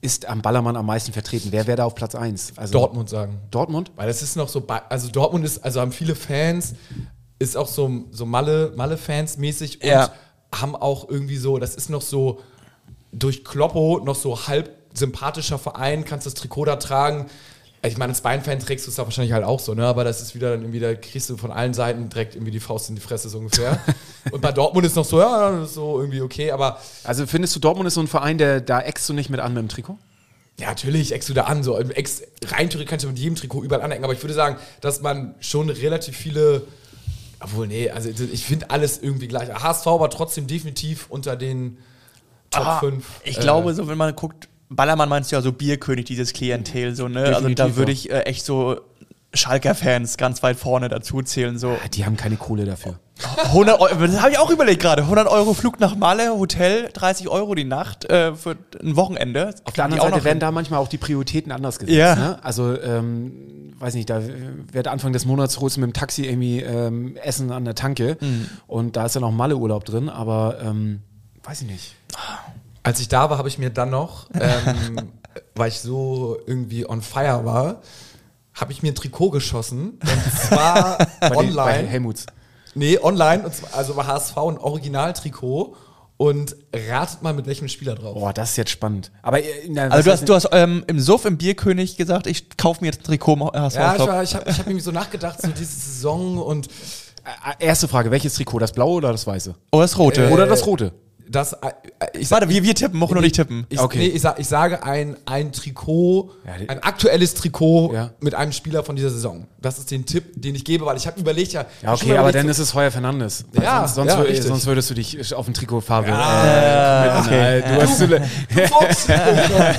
ist 0.04 0.26
am 0.28 0.42
Ballermann 0.42 0.76
am 0.76 0.86
meisten 0.86 1.14
vertreten? 1.14 1.48
Wer 1.52 1.66
wäre 1.66 1.78
da 1.78 1.86
auf 1.86 1.96
Platz 1.96 2.14
1? 2.14 2.54
Also 2.58 2.74
Dortmund 2.74 3.10
sagen. 3.10 3.40
Dortmund? 3.52 3.92
Weil 3.96 4.08
das 4.08 4.22
ist 4.22 4.36
noch 4.36 4.50
so, 4.50 4.66
also 4.90 5.10
Dortmund 5.10 5.46
ist, 5.46 5.64
also 5.64 5.80
haben 5.80 5.92
viele 5.94 6.14
Fans, 6.16 6.74
ist 7.40 7.56
auch 7.56 7.68
so, 7.68 7.90
so 8.12 8.26
Malle, 8.26 8.74
Malle-Fans 8.76 9.38
mäßig 9.38 9.82
und 9.82 9.88
Ja. 9.90 10.12
haben 10.54 10.76
auch 10.76 11.10
irgendwie 11.10 11.38
so, 11.38 11.58
das 11.58 11.76
ist 11.76 11.90
noch 11.90 12.02
so 12.02 12.42
durch 13.12 13.46
Kloppo 13.46 14.02
noch 14.04 14.16
so 14.16 14.48
halb 14.48 14.72
sympathischer 14.94 15.58
Verein, 15.58 16.04
kannst 16.06 16.26
das 16.28 16.34
Trikot 16.34 16.66
da 16.66 16.76
tragen. 16.76 17.28
Ich 17.86 17.98
meine, 17.98 18.12
als 18.14 18.22
Bayern-Fan 18.22 18.60
trägst 18.60 18.86
du 18.88 18.92
es 18.92 18.96
da 18.96 19.04
wahrscheinlich 19.04 19.34
halt 19.34 19.44
auch 19.44 19.60
so, 19.60 19.74
ne? 19.74 19.86
Aber 19.86 20.04
das 20.06 20.22
ist 20.22 20.36
wieder 20.36 20.52
dann 20.52 20.62
irgendwie, 20.62 20.80
da 20.80 20.96
kriegst 20.96 21.30
du 21.30 21.36
von 21.36 21.52
allen 21.52 21.74
Seiten 21.74 22.08
direkt 22.10 22.36
irgendwie 22.36 22.52
die 22.52 22.62
Faust 22.62 22.90
in 22.90 22.96
die 22.96 23.02
Fresse 23.02 23.28
so 23.28 23.40
ungefähr. 23.40 23.78
und 24.32 24.42
bei 24.42 24.54
Dortmund 24.54 24.86
ist 24.86 24.96
noch 24.96 25.04
so, 25.04 25.20
ja, 25.20 25.52
das 25.52 25.70
ist 25.70 25.76
so 25.76 26.00
irgendwie 26.00 26.22
okay, 26.22 26.52
aber 26.52 26.80
Also 27.04 27.28
findest 27.28 27.56
du, 27.56 27.60
Dortmund 27.60 27.88
ist 27.88 27.96
so 27.96 28.02
ein 28.02 28.08
Verein, 28.08 28.38
der 28.38 28.62
da 28.62 28.80
eckst 28.80 29.10
du 29.10 29.14
nicht 29.14 29.30
mit 29.30 29.42
an 29.42 29.54
mit 29.54 29.62
dem 29.64 29.68
Trikot? 29.68 29.98
Ja, 30.60 30.68
natürlich 30.68 31.14
eckst 31.14 31.28
du 31.30 31.34
da 31.34 31.44
an. 31.44 31.64
So. 31.64 31.78
Ex, 31.80 32.22
rein 32.46 32.70
theoretisch 32.70 32.90
kannst 32.90 33.04
du 33.04 33.10
mit 33.10 33.20
jedem 33.20 33.36
Trikot 33.36 33.64
überall 33.64 33.82
anecken, 33.82 34.04
aber 34.04 34.14
ich 34.14 34.22
würde 34.24 34.34
sagen, 34.36 34.58
dass 34.82 35.02
man 35.02 35.36
schon 35.40 35.70
relativ 35.70 36.16
viele. 36.16 36.64
Obwohl, 37.42 37.68
nee, 37.68 37.90
also 37.90 38.10
ich 38.10 38.46
finde 38.46 38.70
alles 38.70 39.00
irgendwie 39.02 39.28
gleich. 39.28 39.50
HSV 39.50 39.86
war 39.86 40.10
trotzdem 40.10 40.48
definitiv 40.48 41.08
unter 41.10 41.36
den 41.36 41.78
Top 42.52 42.66
Ah, 42.66 42.80
5. 42.80 43.06
Ich 43.26 43.40
glaube, 43.40 43.74
so 43.74 43.88
wenn 43.88 43.98
man 43.98 44.16
guckt, 44.16 44.48
Ballermann 44.70 45.10
meinst 45.10 45.32
du 45.32 45.36
ja 45.36 45.42
so 45.42 45.52
Bierkönig, 45.52 46.06
dieses 46.06 46.34
Klientel, 46.34 46.96
so, 46.96 47.08
ne? 47.08 47.20
Also 47.20 47.34
Definitiv, 47.34 47.56
da 47.58 47.68
ja. 47.68 47.76
würde 47.76 47.92
ich 47.92 48.12
äh, 48.12 48.22
echt 48.22 48.46
so 48.46 48.80
Schalker-Fans 49.34 50.18
ganz 50.18 50.44
weit 50.44 50.58
vorne 50.58 50.90
dazu 50.90 51.22
zählen, 51.22 51.58
so. 51.58 51.72
Ah, 51.72 51.88
Die 51.92 52.06
haben 52.06 52.18
keine 52.18 52.38
Kohle 52.38 52.66
dafür. 52.66 53.00
100 53.46 53.80
Euro, 53.80 54.08
das 54.08 54.22
habe 54.22 54.32
ich 54.32 54.40
auch 54.40 54.50
überlegt 54.50 54.82
gerade. 54.82 55.04
100 55.04 55.28
Euro 55.28 55.54
Flug 55.54 55.80
nach 55.80 55.96
Malle, 55.96 56.32
Hotel, 56.38 56.90
30 56.94 57.30
Euro 57.30 57.56
die 57.56 57.64
Nacht 57.64 58.06
äh, 58.06 58.36
für 58.36 58.58
ein 58.82 58.96
Wochenende. 58.96 59.54
Auf 59.66 59.74
der 59.74 59.86
anderen 59.86 60.12
Seite 60.12 60.24
werden 60.24 60.40
da 60.40 60.52
manchmal 60.52 60.80
auch 60.80 60.88
die 60.88 60.98
Prioritäten 60.98 61.52
anders 61.52 61.80
gesetzt. 61.80 61.98
Ja. 61.98 62.16
Ne? 62.16 62.44
Also, 62.44 62.80
ähm, 62.82 63.74
weiß 63.80 63.96
nicht, 63.96 64.10
da 64.10 64.22
wird 64.72 64.88
Anfang 64.88 65.14
des 65.14 65.26
Monats 65.26 65.60
holst 65.60 65.78
mit 65.78 65.88
dem 65.88 65.94
Taxi 65.94 66.26
irgendwie 66.26 66.62
ähm, 66.62 67.18
Essen 67.18 67.52
an 67.52 67.66
der 67.66 67.76
Tanke 67.76 68.18
und 68.66 68.96
da 68.96 69.06
ist 69.06 69.16
dann 69.16 69.24
auch 69.24 69.32
Malle-Urlaub 69.32 69.84
drin, 69.84 70.10
aber 70.10 70.58
ähm, 70.64 71.02
weiß 71.44 71.64
ich 71.64 71.68
nicht. 71.68 71.96
Als 72.84 73.00
ich 73.00 73.08
da 73.08 73.30
war, 73.30 73.38
habe 73.38 73.48
ich 73.48 73.58
mir 73.58 73.70
dann 73.70 73.90
noch, 73.90 74.28
ähm, 74.34 75.12
weil 75.56 75.70
ich 75.70 75.80
so 75.80 76.38
irgendwie 76.46 76.88
on 76.88 77.02
fire 77.02 77.46
war, 77.46 77.82
habe 78.54 78.72
ich 78.72 78.84
mir 78.84 78.92
ein 78.92 78.96
Trikot 78.96 79.32
geschossen. 79.32 80.00
Und 80.02 80.34
zwar 80.48 80.98
Bei, 81.20 81.30
den, 81.30 81.30
bei 81.30 81.38
online. 81.38 81.88
Helmuts. 81.88 82.26
Nee, 82.76 83.00
online. 83.00 83.44
Und 83.44 83.54
zwar, 83.56 83.74
also 83.76 83.94
bei 83.94 84.04
HSV 84.04 84.38
ein 84.38 84.58
Originaltrikot. 84.58 85.76
Und 86.16 86.56
ratet 86.74 87.24
mal, 87.24 87.34
mit 87.34 87.48
welchem 87.48 87.68
Spieler 87.68 87.96
drauf. 87.96 88.14
Boah, 88.14 88.32
das 88.32 88.52
ist 88.52 88.58
jetzt 88.58 88.70
spannend. 88.70 89.12
Aber 89.24 89.42
äh, 89.42 89.46
na, 89.68 89.88
Also 89.88 90.06
du 90.10 90.12
hast, 90.14 90.30
du 90.30 90.36
hast 90.36 90.48
ähm, 90.52 90.84
im 90.88 91.00
Suff 91.00 91.26
im 91.26 91.38
Bierkönig 91.38 91.98
gesagt, 91.98 92.28
ich 92.28 92.56
kaufe 92.56 92.82
mir 92.82 92.88
jetzt 92.88 93.00
ein 93.02 93.04
Trikot 93.04 93.52
HSV. 93.52 93.76
Ja, 93.76 93.96
ich, 93.96 94.00
war- 94.08 94.24
ich 94.24 94.36
habe 94.36 94.50
ich 94.50 94.60
hab 94.60 94.68
irgendwie 94.68 94.84
so 94.84 94.92
nachgedacht, 94.92 95.42
so 95.42 95.48
diese 95.50 95.66
Saison 95.76 96.38
und 96.38 96.68
Äh, 97.60 97.66
Erste 97.66 97.88
Frage, 97.88 98.12
welches 98.12 98.36
Trikot? 98.36 98.60
Das 98.60 98.72
blaue 98.74 98.98
oder 98.98 99.12
das 99.12 99.26
weiße? 99.26 99.56
oh, 99.72 99.82
das 99.82 99.98
rote. 99.98 100.28
Äh, 100.28 100.32
Oder 100.32 100.46
das 100.46 100.66
rote? 100.68 100.94
Das. 101.36 101.54
äh, 101.54 101.58
Ich 102.18 102.30
Warte, 102.32 102.48
wir, 102.50 102.64
wir 102.64 102.76
tippen, 102.76 102.98
Mochen 103.00 103.18
und 103.18 103.24
ich 103.24 103.32
tippen. 103.34 103.66
Ich, 103.70 103.80
Okay. 103.80 103.98
nee, 103.98 104.08
ich, 104.08 104.22
sag, 104.22 104.40
ich 104.40 104.48
sage 104.48 104.84
ein, 104.84 105.18
ein 105.26 105.52
Trikot, 105.52 106.32
Ja, 106.46 106.58
die- 106.58 106.70
ein 106.70 106.82
aktuelles 106.84 107.34
Trikot 107.34 107.94
Ja. 107.94 108.12
mit 108.22 108.36
einem 108.36 108.52
Spieler 108.54 108.84
von 108.84 108.96
dieser 108.96 109.10
Saison. 109.10 109.48
Das 109.62 109.80
ist 109.80 109.92
den 109.92 110.06
Tipp, 110.06 110.42
den 110.42 110.56
ich 110.56 110.64
gebe, 110.66 110.86
weil 110.86 110.96
ich 110.98 111.08
habe 111.08 111.20
überlegt, 111.20 111.52
ja. 111.54 111.66
Ja, 111.82 111.94
okay, 111.94 112.18
aber 112.18 112.32
dann 112.32 112.46
so- 112.46 112.52
ist 112.52 112.60
es 112.60 112.74
Heuer 112.74 112.92
Fernandes. 112.92 113.46
Ja, 113.54 113.80
sonst, 113.82 113.96
sonst, 113.96 114.10
ja, 114.12 114.20
wür- 114.20 114.28
richtig. 114.28 114.46
sonst 114.48 114.66
würdest 114.66 114.90
du 114.90 114.94
dich 114.94 115.34
auf 115.36 115.48
ein 115.48 115.54
Trikotfarbe. 115.54 116.08
Ja, 116.10 117.16
äh, 117.16 117.20
okay. 117.20 117.64
Du 117.76 117.82
hast 117.82 118.02
Du 118.02 118.08
Fuchs! 118.68 119.08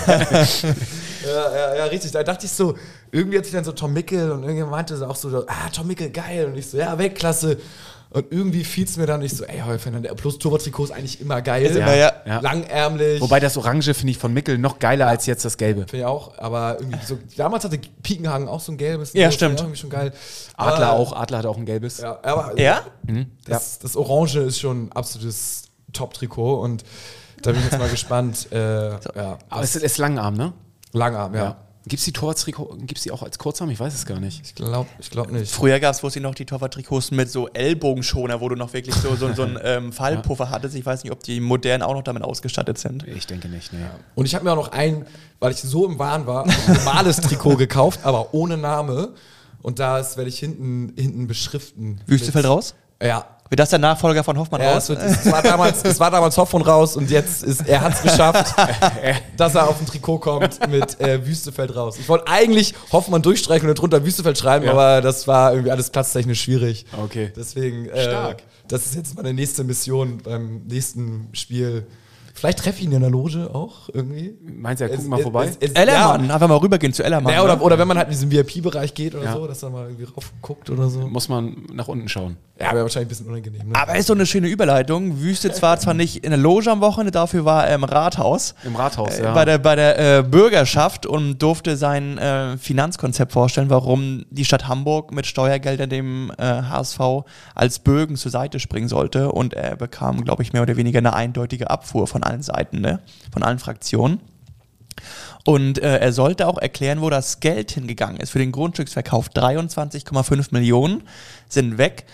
ja, 0.08 0.46
ja, 1.26 1.75
ja, 1.76 1.84
richtig. 1.87 2.11
Da 2.12 2.23
dachte 2.23 2.46
ich 2.46 2.52
so, 2.52 2.75
irgendwie 3.11 3.38
hat 3.38 3.44
sich 3.44 3.54
dann 3.54 3.64
so 3.64 3.73
Tom 3.73 3.92
Mickel 3.92 4.30
und 4.32 4.42
irgendjemand 4.42 4.73
meinte 4.73 4.96
so 4.96 5.06
auch 5.06 5.16
so, 5.16 5.44
ah, 5.46 5.68
Tom 5.73 5.87
Mickel, 5.87 6.11
geil. 6.11 6.46
Und 6.46 6.56
ich 6.58 6.66
so, 6.68 6.76
ja, 6.78 6.96
Weltklasse. 6.99 7.58
Und 8.14 8.26
irgendwie 8.30 8.62
fiel 8.62 8.85
es 8.85 8.97
mir 8.97 9.06
dann 9.06 9.21
nicht 9.21 9.37
so, 9.37 9.42
ey, 9.44 9.59
Heuer 9.59 9.78
Fernandes, 9.80 10.14
plus 10.14 10.38
Torwarttrikot 10.38 10.85
ist 10.85 10.90
eigentlich 10.92 11.21
immer 11.21 11.42
geil. 11.42 11.64
Ist 11.66 11.75
immer, 11.76 11.97
ja. 11.97 12.12
Ja. 12.25 12.38
Langärmlich. 12.38 13.21
Wobei 13.21 13.40
das 13.40 13.56
Orange 13.56 13.92
finde 13.92 14.12
ich 14.12 14.18
von 14.18 14.33
Mickel 14.33 14.56
noch 14.56 14.78
geiler 14.78 15.09
als 15.09 15.26
jetzt 15.26 15.44
das 15.44 15.56
Gelbe. 15.56 15.80
Finde 15.80 15.99
ich 15.99 16.04
auch, 16.04 16.38
aber 16.38 16.76
irgendwie 16.78 17.04
so, 17.04 17.18
damals 17.37 17.64
hatte 17.64 17.76
Piekenhagen 18.04 18.47
auch 18.47 18.61
so 18.61 18.71
ein 18.71 18.78
gelbes. 18.78 19.14
Ja, 19.14 19.26
das 19.26 19.35
stimmt. 19.35 19.59
war 19.59 19.64
Irgendwie 19.66 19.80
schon 19.80 19.90
geil. 19.90 20.12
Adler 20.56 20.90
Aber- 20.90 20.99
auch, 21.00 21.12
Adler 21.12 21.38
hat 21.38 21.47
auch 21.47 21.56
ein 21.56 21.66
gelbes. 21.66 21.99
Ja, 22.02 22.18
aber 22.23 22.56
Ja? 22.56 22.83
das, 23.47 23.80
das 23.80 23.97
Orange 23.97 24.37
ist 24.38 24.61
schon 24.61 24.85
ein 24.87 24.92
absolutes 24.92 25.64
Top-Trikot 25.92 26.61
und 26.61 26.85
da 27.42 27.50
bin 27.50 27.59
ich 27.61 27.66
jetzt 27.66 27.78
mal 27.80 27.88
gespannt. 27.90 28.47
Äh, 28.52 28.90
ja, 28.90 29.38
Aber 29.49 29.62
es 29.64 29.75
ist 29.75 29.99
Langarm, 29.99 30.35
ne? 30.37 30.52
Langarm, 30.92 31.35
ja. 31.35 31.56
Gibt 31.87 31.99
es 31.99 32.05
die 32.07 32.12
Torwarttrikot, 32.12 32.76
gibt 32.79 32.97
es 32.97 33.03
die 33.03 33.11
auch 33.11 33.23
als 33.23 33.38
Kurzarm? 33.38 33.69
Ich 33.69 33.79
weiß 33.79 33.93
es 33.95 34.07
gar 34.07 34.19
nicht. 34.19 34.41
Ich 34.43 34.55
glaube 34.55 34.88
ich 34.99 35.11
glaub 35.11 35.31
nicht. 35.31 35.53
Früher 35.53 35.79
gab 35.81 35.95
es, 35.95 36.03
wo 36.03 36.09
sie 36.09 36.21
noch 36.21 36.35
die 36.35 36.47
Torwarttrikots 36.47 37.11
mit 37.11 37.31
so 37.31 37.49
Ellbogenschoner, 37.49 38.41
wo 38.41 38.49
du 38.49 38.57
noch 38.57 38.73
wirklich 38.73 38.95
so, 38.95 39.14
so, 39.17 39.35
so 39.35 39.43
einen 39.43 39.59
ähm, 39.62 39.93
Fallpuffer 39.93 40.49
hattest. 40.49 40.75
Ich 40.76 40.87
weiß 40.87 41.05
nicht, 41.05 41.12
ob 41.12 41.23
die 41.23 41.41
modernen 41.41 41.83
auch 41.83 41.93
noch 41.93 42.03
damit 42.03 42.23
ausgestattet 42.23 42.79
sind. 42.79 43.07
Ich 43.07 43.26
denke 43.26 43.49
nicht, 43.49 43.75
ne. 43.75 43.91
Und 44.14 44.25
ich 44.25 44.35
habe 44.35 44.45
mir 44.45 44.53
auch 44.53 44.57
noch 44.57 44.73
ein, 44.73 45.05
weil 45.41 45.53
ich 45.53 45.59
so 45.59 45.85
im 45.85 45.99
Wahn 45.99 46.26
war, 46.26 46.47
ein 46.47 46.55
normales 46.75 47.19
Trikot 47.19 47.57
gekauft, 47.57 48.00
aber 48.03 48.33
ohne 48.33 48.57
Name. 48.57 49.11
Und 49.61 49.79
das 49.79 50.17
werde 50.17 50.31
ich 50.31 50.38
hinten, 50.38 50.95
hinten 50.97 51.26
beschriften. 51.26 52.00
Wüstefeld 52.07 52.47
raus? 52.47 52.75
Ja. 53.03 53.26
Wird 53.54 53.61
das 53.61 53.70
der 53.70 53.78
Nachfolger 53.78 54.25
von 54.25 54.37
Hoffmann 54.37 54.61
Ja, 54.62 54.73
raus? 54.73 54.88
es, 54.88 55.30
war 55.30 55.40
damals, 55.40 55.84
es 55.84 56.00
war 56.00 56.11
damals 56.11 56.37
Hoffmann 56.37 56.62
raus 56.62 56.96
und 56.96 57.08
jetzt 57.08 57.44
ist 57.44 57.68
er 57.68 57.82
hat 57.82 57.92
es 57.94 58.02
geschafft, 58.02 58.52
dass 59.37 59.54
er 59.54 59.68
auf 59.68 59.78
ein 59.80 59.87
Trikot 59.87 60.18
kommt 60.18 60.58
mit 60.68 61.00
äh, 61.00 61.25
Wüstefeld 61.25 61.76
raus. 61.76 61.96
Ich 62.00 62.08
wollte 62.08 62.26
eigentlich 62.26 62.75
Hoffmann 62.90 63.23
durchstreichen 63.23 63.68
und 63.68 63.76
drunter 63.78 64.04
Wüstefeld 64.04 64.37
schreiben, 64.38 64.64
Ja. 64.64 64.73
aber 64.73 65.02
das 65.02 65.28
war 65.28 65.52
irgendwie 65.52 65.70
alles 65.70 65.90
platztechnisch 65.90 66.40
schwierig. 66.42 66.84
Okay. 67.00 67.30
Deswegen, 67.37 67.87
äh, 67.90 68.02
Stark. 68.02 68.42
das 68.66 68.87
ist 68.87 68.96
jetzt 68.96 69.14
meine 69.14 69.32
nächste 69.32 69.62
Mission 69.62 70.18
beim 70.25 70.62
nächsten 70.66 71.28
Spiel. 71.32 71.87
Vielleicht 72.37 72.58
treffe 72.58 72.80
ich 72.80 72.87
ihn 72.87 72.90
in 72.92 73.00
der 73.00 73.11
Loge 73.11 73.49
auch 73.54 73.88
irgendwie. 73.92 74.34
Meinst 74.42 74.80
du, 74.80 74.87
er 74.87 74.88
guckt 74.88 75.02
Es- 75.02 75.06
mal 75.06 75.18
es- 75.18 75.23
vorbei? 75.23 75.44
es- 75.46 75.56
es- 75.61 75.70
Ellermann, 75.70 76.28
einfach 76.32 76.49
mal 76.49 76.56
rübergehen 76.56 76.92
zu 76.92 77.04
Ellermann. 77.04 77.32
Ja, 77.32 77.44
oder, 77.44 77.54
ne? 77.54 77.62
oder 77.62 77.78
wenn 77.78 77.87
man 77.87 77.96
halt 77.96 78.08
in 78.08 78.12
diesen 78.12 78.32
VIP-Bereich 78.32 78.92
geht 78.92 79.14
oder 79.14 79.26
Ja. 79.26 79.32
so, 79.34 79.46
dass 79.46 79.62
er 79.62 79.70
mal 79.70 79.84
irgendwie 79.87 80.02
raufguckt 80.12 80.68
oder 80.68 80.88
so. 80.88 80.99
Muss 81.06 81.28
man 81.28 81.54
nach 81.73 81.87
unten 81.87 82.08
schauen. 82.08 82.37
Ja, 82.58 82.73
wäre 82.73 82.84
wahrscheinlich 82.84 83.06
ein 83.06 83.08
bisschen 83.08 83.26
unangenehm. 83.26 83.68
Ne? 83.68 83.75
Aber 83.75 83.96
ist 83.96 84.06
so 84.06 84.12
eine 84.12 84.26
schöne 84.26 84.46
Überleitung. 84.46 85.20
Wüste 85.20 85.52
zwar 85.52 85.80
zwar 85.80 85.92
nicht 85.92 86.25
in 86.25 86.30
der 86.30 86.38
Loge 86.38 86.70
am 86.70 86.80
Wochenende, 86.80 87.11
dafür 87.11 87.44
war 87.44 87.66
er 87.66 87.75
im 87.75 87.82
Rathaus. 87.82 88.54
Im 88.62 88.76
Rathaus, 88.76 89.18
äh, 89.18 89.25
ja. 89.25 89.34
Bei 89.34 89.44
der, 89.44 89.58
bei 89.58 89.75
der 89.75 90.18
äh, 90.18 90.23
Bürgerschaft 90.23 91.04
und 91.04 91.38
durfte 91.38 91.76
sein 91.76 92.16
äh, 92.16 92.56
Finanzkonzept 92.56 93.32
vorstellen, 93.32 93.70
warum 93.70 94.25
die 94.30 94.44
Stadt 94.44 94.68
Hamburg 94.68 95.12
mit 95.12 95.26
Steuergeldern 95.26 95.90
dem 95.90 96.30
äh, 96.38 96.44
HSV 96.44 97.00
als 97.56 97.80
Bögen 97.80 98.14
zur 98.14 98.30
Seite 98.30 98.61
springen 98.61 98.87
sollte. 98.88 99.32
Und 99.32 99.54
er 99.54 99.75
bekam, 99.75 100.25
glaube 100.25 100.44
ich, 100.44 100.52
mehr 100.52 100.62
oder 100.62 100.76
weniger 100.76 100.99
eine 100.99 101.12
eindeutige 101.12 101.70
Abfuhr 101.70 102.06
von 102.06 102.23
allen 102.23 102.42
Seiten, 102.42 102.80
ne? 102.80 103.00
von 103.32 103.42
allen 103.42 103.58
Fraktionen. 103.58 104.20
Und 105.44 105.78
äh, 105.78 105.99
er 105.99 106.12
sollte 106.12 106.46
auch 106.46 106.58
erklären, 106.58 107.00
wo 107.00 107.11
das 107.11 107.40
Geld 107.40 107.73
hingegangen 107.73 108.18
ist 108.18 108.30
für 108.30 108.38
den 108.38 108.52
Grundstücksverkauf. 108.52 109.30
23,5 109.30 110.49
Millionen 110.52 111.02
sind 111.49 111.78
weg. 111.78 112.04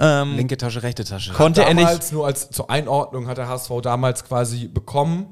Ähm, 0.00 0.36
Linke 0.36 0.56
Tasche, 0.56 0.82
rechte 0.82 1.04
Tasche. 1.04 1.32
konnte 1.32 1.62
er 1.64 1.74
nicht. 1.74 1.86
damals, 1.86 2.12
nur 2.12 2.26
als 2.26 2.50
zur 2.50 2.70
Einordnung, 2.70 3.26
hat 3.26 3.38
der 3.38 3.48
HSV 3.48 3.70
damals 3.82 4.24
quasi 4.24 4.66
bekommen. 4.68 5.26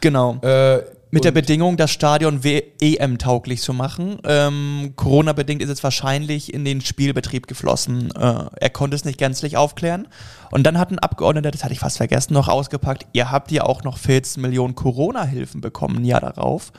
Genau. 0.00 0.36
Äh, 0.42 0.82
Mit 1.10 1.24
der 1.24 1.30
Bedingung, 1.32 1.76
das 1.76 1.90
Stadion 1.90 2.40
EM-tauglich 2.42 3.60
zu 3.62 3.72
machen. 3.72 4.18
Ähm, 4.24 4.94
Corona-bedingt 4.96 5.62
ist 5.62 5.68
es 5.68 5.82
wahrscheinlich 5.84 6.52
in 6.54 6.64
den 6.64 6.80
Spielbetrieb 6.80 7.46
geflossen. 7.46 8.10
Äh, 8.16 8.44
er 8.56 8.70
konnte 8.70 8.96
es 8.96 9.04
nicht 9.04 9.18
gänzlich 9.18 9.56
aufklären. 9.56 10.08
Und 10.50 10.64
dann 10.66 10.78
hat 10.78 10.90
ein 10.90 10.98
Abgeordneter, 10.98 11.50
das 11.50 11.62
hatte 11.64 11.72
ich 11.74 11.80
fast 11.80 11.98
vergessen, 11.98 12.32
noch 12.32 12.48
ausgepackt, 12.48 13.06
ihr 13.12 13.30
habt 13.30 13.50
ja 13.52 13.64
auch 13.64 13.84
noch 13.84 13.98
14 13.98 14.40
Millionen 14.42 14.74
Corona-Hilfen 14.74 15.60
bekommen, 15.60 15.98
ein 15.98 16.04
Jahr 16.04 16.20
darauf. 16.20 16.72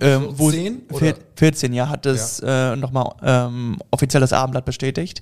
Ähm, 0.00 0.28
wo- 0.32 0.50
14 0.50 0.82
oder? 0.90 0.98
vier- 0.98 1.14
14, 1.36 1.72
ja, 1.72 1.88
hat 1.88 2.06
es 2.06 2.40
äh, 2.40 2.76
nochmal 2.76 3.10
ähm, 3.22 3.78
offiziell 3.90 4.20
das 4.20 4.32
Abendblatt 4.32 4.64
bestätigt. 4.64 5.20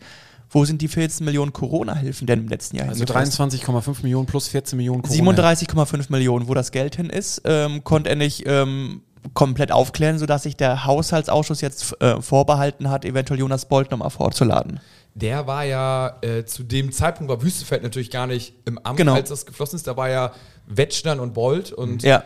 Wo 0.50 0.64
sind 0.64 0.80
die 0.82 0.88
14 0.88 1.24
Millionen 1.24 1.52
Corona-Hilfen 1.52 2.26
denn 2.26 2.40
im 2.40 2.48
letzten 2.48 2.76
Jahr 2.76 2.88
Also 2.88 3.04
hingeflossen? 3.04 3.50
23,5 3.50 4.02
Millionen 4.02 4.26
plus 4.26 4.48
14 4.48 4.76
Millionen 4.76 5.02
Corona. 5.02 5.32
37,5 5.32 6.06
Millionen, 6.10 6.48
wo 6.48 6.54
das 6.54 6.70
Geld 6.72 6.96
hin 6.96 7.10
ist, 7.10 7.42
ähm, 7.44 7.84
konnte 7.84 8.08
er 8.10 8.16
nicht 8.16 8.44
ähm, 8.46 9.02
komplett 9.34 9.72
aufklären, 9.72 10.18
sodass 10.18 10.44
sich 10.44 10.56
der 10.56 10.86
Haushaltsausschuss 10.86 11.60
jetzt 11.60 12.00
äh, 12.00 12.22
vorbehalten 12.22 12.88
hat, 12.88 13.04
eventuell 13.04 13.40
Jonas 13.40 13.66
Bolt 13.66 13.90
nochmal 13.90 14.10
vorzuladen. 14.10 14.80
Der 15.14 15.46
war 15.46 15.64
ja 15.64 16.16
äh, 16.22 16.44
zu 16.44 16.62
dem 16.62 16.92
Zeitpunkt 16.92 17.28
war 17.30 17.42
Wüstefeld 17.42 17.82
natürlich 17.82 18.10
gar 18.10 18.26
nicht 18.26 18.54
im 18.64 18.78
Amt, 18.78 18.96
Genau. 18.98 19.14
als 19.14 19.28
das 19.28 19.44
geflossen 19.46 19.76
ist. 19.76 19.86
Da 19.86 19.96
war 19.96 20.08
ja 20.08 20.32
Wettstein 20.66 21.18
und 21.20 21.34
Bold 21.34 21.72
und 21.72 22.02
Ja. 22.04 22.22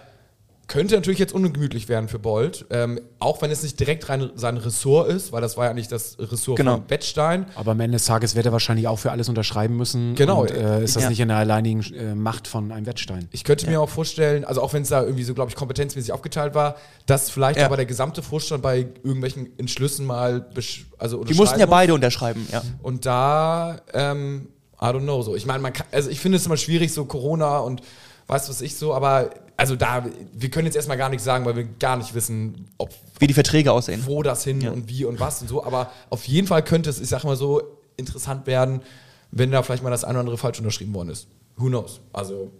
Könnte 0.72 0.94
natürlich 0.94 1.18
jetzt 1.18 1.34
ungemütlich 1.34 1.88
werden 1.90 2.08
für 2.08 2.18
Bold. 2.18 2.64
Ähm, 2.70 2.98
auch 3.18 3.42
wenn 3.42 3.50
es 3.50 3.62
nicht 3.62 3.78
direkt 3.78 4.08
rein 4.08 4.30
sein 4.36 4.56
Ressort 4.56 5.08
ist, 5.10 5.30
weil 5.30 5.42
das 5.42 5.58
war 5.58 5.66
ja 5.66 5.74
nicht 5.74 5.92
das 5.92 6.16
Ressort 6.18 6.56
Genau. 6.56 6.76
von 6.76 6.88
Wettstein. 6.88 7.44
Aber 7.56 7.72
am 7.72 7.80
Ende 7.80 7.96
des 7.96 8.06
Tages 8.06 8.34
wird 8.34 8.46
er 8.46 8.52
wahrscheinlich 8.52 8.88
auch 8.88 8.98
für 8.98 9.10
alles 9.10 9.28
unterschreiben 9.28 9.76
müssen. 9.76 10.14
Genau. 10.14 10.40
Und, 10.40 10.50
äh, 10.50 10.82
ist 10.82 10.96
das 10.96 11.02
Ja. 11.02 11.08
nicht 11.10 11.20
in 11.20 11.28
der 11.28 11.36
alleinigen 11.36 11.82
äh, 11.94 12.14
Macht 12.14 12.48
von 12.48 12.72
einem 12.72 12.86
Wettstein? 12.86 13.28
Ich 13.32 13.44
könnte 13.44 13.68
mir 13.68 13.82
auch 13.82 13.88
vorstellen, 13.90 14.46
also 14.46 14.62
auch 14.62 14.72
wenn 14.72 14.80
es 14.82 14.88
da 14.88 15.02
irgendwie 15.02 15.24
so, 15.24 15.34
glaube 15.34 15.50
ich, 15.50 15.56
kompetenzmäßig 15.56 16.10
aufgeteilt 16.10 16.54
war, 16.54 16.76
dass 17.04 17.28
vielleicht 17.28 17.58
Ja. 17.58 17.66
aber 17.66 17.76
der 17.76 17.84
gesamte 17.86 18.22
Vorstand 18.22 18.62
bei 18.62 18.86
irgendwelchen 19.04 19.50
Entschlüssen 19.58 20.06
mal 20.06 20.40
besch 20.40 20.86
also 20.96 21.22
Die 21.22 21.34
mussten 21.34 21.58
ja 21.60 21.66
unterschreiben 21.66 21.70
beide 21.70 21.94
unterschreiben, 21.94 22.48
ja. 22.50 22.62
Und 22.82 23.04
da, 23.04 23.80
ähm, 23.92 24.48
I 24.80 24.84
don't 24.86 25.00
know, 25.02 25.20
so. 25.20 25.36
Ich 25.36 25.44
meine, 25.44 25.58
man 25.60 25.74
kann, 25.74 25.86
also 25.92 26.08
ich 26.08 26.18
finde 26.18 26.38
es 26.38 26.46
immer 26.46 26.56
schwierig, 26.56 26.94
so 26.94 27.04
Corona 27.04 27.58
und 27.58 27.82
weißt 28.28 28.48
was 28.48 28.62
ich 28.62 28.76
so, 28.76 28.94
aber 28.94 29.30
also 29.56 29.76
da, 29.76 30.04
wir 30.32 30.50
können 30.50 30.66
jetzt 30.66 30.76
erstmal 30.76 30.96
gar 30.96 31.08
nichts 31.08 31.24
sagen, 31.24 31.44
weil 31.44 31.56
wir 31.56 31.64
gar 31.64 31.96
nicht 31.96 32.14
wissen, 32.14 32.68
ob 32.78 32.90
Wie 33.18 33.26
die 33.26 33.34
Verträge 33.34 33.72
aussehen. 33.72 34.02
wo 34.06 34.22
das 34.22 34.44
hin 34.44 34.66
und 34.68 34.88
wie 34.88 35.04
und 35.04 35.20
was 35.20 35.40
und 35.42 35.48
so. 35.48 35.64
Aber 35.64 35.90
auf 36.10 36.24
jeden 36.26 36.46
Fall 36.46 36.62
könnte 36.62 36.90
es, 36.90 37.00
ich 37.00 37.08
sag 37.08 37.24
mal 37.24 37.36
so, 37.36 37.62
interessant 37.96 38.46
werden, 38.46 38.82
wenn 39.30 39.50
da 39.50 39.62
vielleicht 39.62 39.82
mal 39.82 39.90
das 39.90 40.04
eine 40.04 40.14
oder 40.14 40.20
andere 40.20 40.38
falsch 40.38 40.58
unterschrieben 40.58 40.94
worden 40.94 41.10
ist. 41.10 41.26
Who 41.56 41.66
knows? 41.66 42.00
Also, 42.12 42.50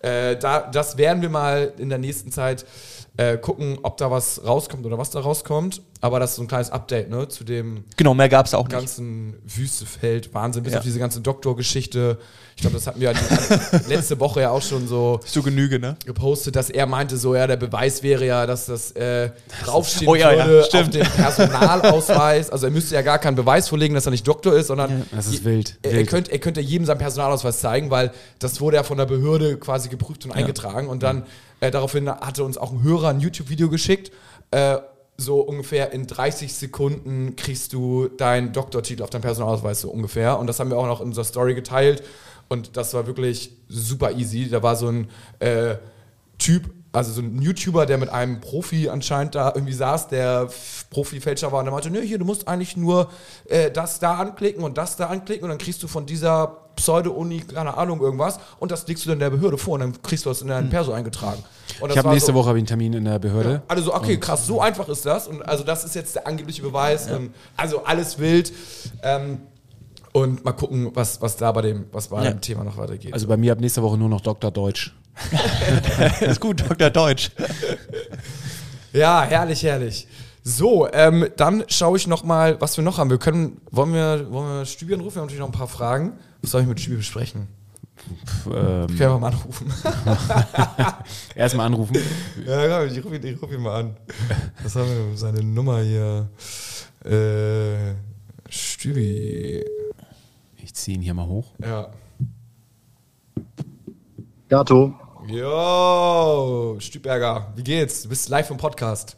äh, 0.00 0.36
da, 0.36 0.60
das 0.60 0.96
werden 0.98 1.22
wir 1.22 1.30
mal 1.30 1.72
in 1.78 1.88
der 1.88 1.98
nächsten 1.98 2.30
Zeit 2.32 2.64
äh, 3.18 3.38
gucken, 3.38 3.78
ob 3.82 3.96
da 3.96 4.10
was 4.10 4.42
rauskommt 4.44 4.84
oder 4.84 4.98
was 4.98 5.10
da 5.10 5.20
rauskommt. 5.20 5.80
Aber 6.02 6.20
das 6.20 6.30
ist 6.30 6.36
so 6.36 6.42
ein 6.42 6.48
kleines 6.48 6.70
Update 6.70 7.08
ne, 7.08 7.26
zu 7.28 7.42
dem 7.42 7.84
Genau, 7.96 8.12
mehr 8.12 8.28
gab 8.28 8.44
es 8.44 8.52
auch 8.52 8.64
nicht. 8.68 8.72
ganzen 8.76 9.34
Wüstefeld, 9.46 10.34
Wahnsinn, 10.34 10.62
bis 10.62 10.74
Ja. 10.74 10.80
auf 10.80 10.84
diese 10.84 10.98
ganze 10.98 11.20
Doktorgeschichte. 11.22 12.18
Ich 12.54 12.60
glaube, 12.60 12.76
das 12.76 12.86
hatten 12.86 13.00
wir 13.00 13.12
ja 13.12 13.18
letzte 13.88 14.20
Woche 14.20 14.42
ja 14.42 14.50
auch 14.50 14.60
schon 14.60 14.86
so 14.86 15.18
Zu 15.24 15.42
Genüge, 15.42 15.78
ne? 15.78 15.96
gepostet, 16.04 16.54
dass 16.56 16.68
er 16.68 16.86
meinte, 16.86 17.16
so 17.16 17.34
ja, 17.34 17.46
der 17.46 17.56
Beweis 17.56 18.02
wäre 18.02 18.26
ja, 18.26 18.46
dass 18.46 18.66
das 18.66 18.92
äh, 18.92 19.30
draufstehen 19.64 20.08
Oh 20.10 20.14
ja, 20.14 20.32
ja, 20.32 20.46
würde 20.46 20.60
auf 20.60 20.66
stimmt. 20.66 20.94
dem 20.94 21.06
Personalausweis. 21.06 22.50
Also 22.50 22.66
er 22.66 22.72
müsste 22.72 22.94
ja 22.94 23.02
gar 23.02 23.18
keinen 23.18 23.34
Beweis 23.36 23.68
vorlegen, 23.68 23.94
dass 23.94 24.06
er 24.06 24.10
nicht 24.10 24.26
Doktor 24.26 24.54
ist, 24.54 24.66
sondern 24.68 25.06
Das 25.14 25.26
ist 25.26 25.44
wild. 25.44 25.78
er, 25.82 25.92
er, 25.92 25.96
wild. 25.98 26.08
könnte, 26.08 26.32
er 26.32 26.38
könnte 26.38 26.60
jedem 26.60 26.86
seinen 26.86 26.98
Personalausweis 26.98 27.60
zeigen, 27.60 27.90
weil 27.90 28.12
das 28.38 28.60
wurde 28.60 28.76
ja 28.76 28.82
von 28.82 28.98
der 28.98 29.06
Behörde 29.06 29.56
quasi 29.58 29.85
geprüft 29.90 30.24
und 30.24 30.32
eingetragen. 30.32 30.88
Und 30.88 31.02
dann 31.02 31.24
äh, 31.60 31.70
daraufhin 31.70 32.08
hatte 32.10 32.44
uns 32.44 32.58
auch 32.58 32.72
ein 32.72 32.82
Hörer 32.82 33.08
ein 33.08 33.20
YouTube-Video 33.20 33.68
geschickt. 33.68 34.12
Äh, 34.50 34.78
so 35.18 35.40
ungefähr 35.40 35.92
in 35.92 36.06
30 36.06 36.52
Sekunden 36.52 37.36
kriegst 37.36 37.72
du 37.72 38.08
deinen 38.08 38.52
Doktortitel 38.52 39.02
auf 39.02 39.10
deinem 39.10 39.22
Personalausweis, 39.22 39.80
so 39.80 39.90
ungefähr. 39.90 40.38
Und 40.38 40.46
das 40.46 40.60
haben 40.60 40.70
wir 40.70 40.78
auch 40.78 40.86
noch 40.86 41.00
in 41.00 41.08
unserer 41.08 41.24
Story 41.24 41.54
geteilt. 41.54 42.02
Und 42.48 42.76
das 42.76 42.94
war 42.94 43.06
wirklich 43.06 43.52
super 43.68 44.12
easy. 44.12 44.48
Da 44.48 44.62
war 44.62 44.76
so 44.76 44.88
ein 44.88 45.08
äh, 45.38 45.76
Typ, 46.38 46.70
also 46.96 47.12
so 47.12 47.20
ein 47.20 47.40
YouTuber, 47.40 47.86
der 47.86 47.98
mit 47.98 48.08
einem 48.08 48.40
Profi 48.40 48.88
anscheinend 48.88 49.34
da 49.34 49.52
irgendwie 49.54 49.72
saß, 49.74 50.08
der 50.08 50.48
Profi-Fälscher 50.90 51.52
war 51.52 51.60
und 51.60 51.66
der 51.66 51.72
meinte, 51.72 51.90
nö, 51.90 52.00
hier, 52.00 52.18
du 52.18 52.24
musst 52.24 52.48
eigentlich 52.48 52.76
nur 52.76 53.08
äh, 53.48 53.70
das 53.70 53.98
da 53.98 54.14
anklicken 54.16 54.64
und 54.64 54.78
das 54.78 54.96
da 54.96 55.06
anklicken 55.06 55.44
und 55.44 55.50
dann 55.50 55.58
kriegst 55.58 55.82
du 55.82 55.88
von 55.88 56.06
dieser 56.06 56.56
Pseudo-Uni, 56.76 57.40
keine 57.40 57.76
Ahnung, 57.76 58.00
irgendwas 58.00 58.38
und 58.58 58.70
das 58.70 58.86
legst 58.86 59.04
du 59.04 59.10
dann 59.10 59.18
der 59.18 59.30
Behörde 59.30 59.58
vor 59.58 59.74
und 59.74 59.80
dann 59.80 60.02
kriegst 60.02 60.24
du 60.26 60.30
das 60.30 60.42
in 60.42 60.48
deinen 60.48 60.68
Perso 60.70 60.92
eingetragen. 60.92 61.42
Ich 61.88 61.96
habe 61.98 62.10
nächste 62.10 62.32
so, 62.32 62.34
Woche 62.38 62.48
hab 62.50 62.56
ich 62.56 62.60
einen 62.60 62.66
Termin 62.66 62.92
in 62.92 63.04
der 63.04 63.18
Behörde. 63.18 63.62
Alle 63.68 63.82
so, 63.82 63.94
okay, 63.94 64.18
krass, 64.18 64.46
so 64.46 64.60
einfach 64.60 64.88
ist 64.88 65.04
das 65.06 65.26
und 65.28 65.42
also 65.42 65.64
das 65.64 65.84
ist 65.84 65.94
jetzt 65.94 66.14
der 66.16 66.26
angebliche 66.26 66.62
Beweis 66.62 67.10
und 67.10 67.34
also 67.56 67.84
alles 67.84 68.18
wild. 68.18 68.52
Ähm, 69.02 69.38
und 70.12 70.44
mal 70.46 70.52
gucken, 70.52 70.90
was, 70.94 71.20
was 71.20 71.36
da 71.36 71.52
bei 71.52 71.60
dem, 71.60 71.84
was 71.92 72.08
bei 72.08 72.24
Ja. 72.24 72.30
dem 72.30 72.40
Thema 72.40 72.64
noch 72.64 72.78
weitergeht. 72.78 73.12
Also 73.12 73.26
bei 73.26 73.36
mir 73.36 73.52
ab 73.52 73.60
nächste 73.60 73.82
Woche 73.82 73.98
nur 73.98 74.08
noch 74.08 74.22
Dr. 74.22 74.50
Deutsch. 74.50 74.94
ist 76.20 76.40
gut, 76.40 76.68
Dr. 76.68 76.90
Deutsch. 76.90 77.30
Ja, 78.92 79.22
herrlich, 79.24 79.62
herrlich. 79.62 80.06
So, 80.42 80.88
ähm, 80.92 81.28
dann 81.36 81.64
schaue 81.68 81.96
ich 81.96 82.06
noch 82.06 82.22
mal, 82.22 82.60
was 82.60 82.76
wir 82.76 82.84
noch 82.84 82.98
haben. 82.98 83.10
Wir 83.10 83.18
können, 83.18 83.60
wollen 83.70 83.92
wir, 83.92 84.30
wollen 84.30 84.58
wir 84.58 84.64
Stübi 84.64 84.94
anrufen? 84.94 85.16
Wir 85.16 85.20
haben 85.20 85.26
natürlich 85.26 85.40
noch 85.40 85.48
ein 85.48 85.52
paar 85.52 85.66
Fragen. 85.68 86.18
Was 86.42 86.52
soll 86.52 86.62
ich 86.62 86.68
mit 86.68 86.78
Stübi 86.80 86.98
besprechen? 86.98 87.48
Ähm, 88.54 88.86
Ich 88.88 88.98
kann 88.98 89.06
einfach 89.12 89.18
mal 89.20 89.32
anrufen. 89.32 89.72
Erstmal 91.34 91.66
anrufen. 91.66 91.96
ja, 92.46 92.78
komm, 92.78 92.88
ich 92.96 93.04
rufe 93.04 93.16
ihn, 93.16 93.26
ich 93.26 93.42
ruf 93.42 93.50
ihn 93.52 93.60
mal 93.60 93.80
an. 93.80 93.96
Was 94.62 94.76
haben 94.76 94.86
wir? 94.88 95.16
Seine 95.16 95.42
Nummer 95.42 95.80
hier. 95.80 96.28
Äh, 97.04 97.94
Stübi. 98.48 99.64
Ich 100.62 100.74
ziehe 100.74 100.96
ihn 100.96 101.02
hier 101.02 101.14
mal 101.14 101.26
hoch. 101.26 101.54
Ja. 101.60 101.88
Gato, 104.48 104.94
Jo, 105.28 106.76
Stüberger, 106.78 107.52
wie 107.56 107.64
geht's? 107.64 108.04
Du 108.04 108.08
bist 108.08 108.28
live 108.28 108.48
im 108.50 108.58
Podcast. 108.58 109.16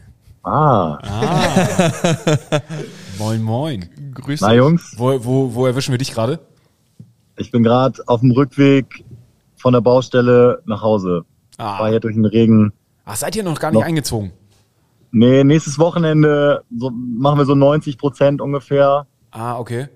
ah, 0.42 0.98
Moin, 3.18 3.42
moin. 3.42 3.84
Grüß 4.14 4.40
na 4.40 4.54
Jungs, 4.54 4.94
Wo, 4.96 5.22
wo, 5.22 5.54
wo 5.54 5.66
erwischen 5.66 5.90
wir 5.92 5.98
dich 5.98 6.12
gerade? 6.14 6.38
ich 7.36 7.50
bin 7.50 7.62
gerade 7.62 8.02
auf 8.06 8.20
dem 8.20 8.30
Rückweg 8.30 9.04
von 9.56 9.74
der 9.74 9.80
Baustelle 9.82 10.62
nach 10.64 10.80
Hause. 10.80 11.24
Ah. 11.58 11.80
War 11.80 11.90
hier 11.90 12.00
durch 12.00 12.14
den 12.14 12.24
Regen. 12.24 12.72
Ach, 13.04 13.16
seid 13.16 13.36
ihr 13.36 13.42
noch 13.42 13.58
gar 13.60 13.70
nicht 13.70 13.80
Noch. 13.80 13.86
eingezogen? 13.86 14.32
Nee, 15.10 15.44
nächstes 15.44 15.78
Wochenende 15.78 16.64
so, 16.74 16.90
machen 16.90 17.38
wir 17.38 17.44
so 17.44 17.54
90 17.54 17.98
Prozent 17.98 18.40
ungefähr. 18.40 19.06
Ah, 19.30 19.58
okay. 19.58 19.88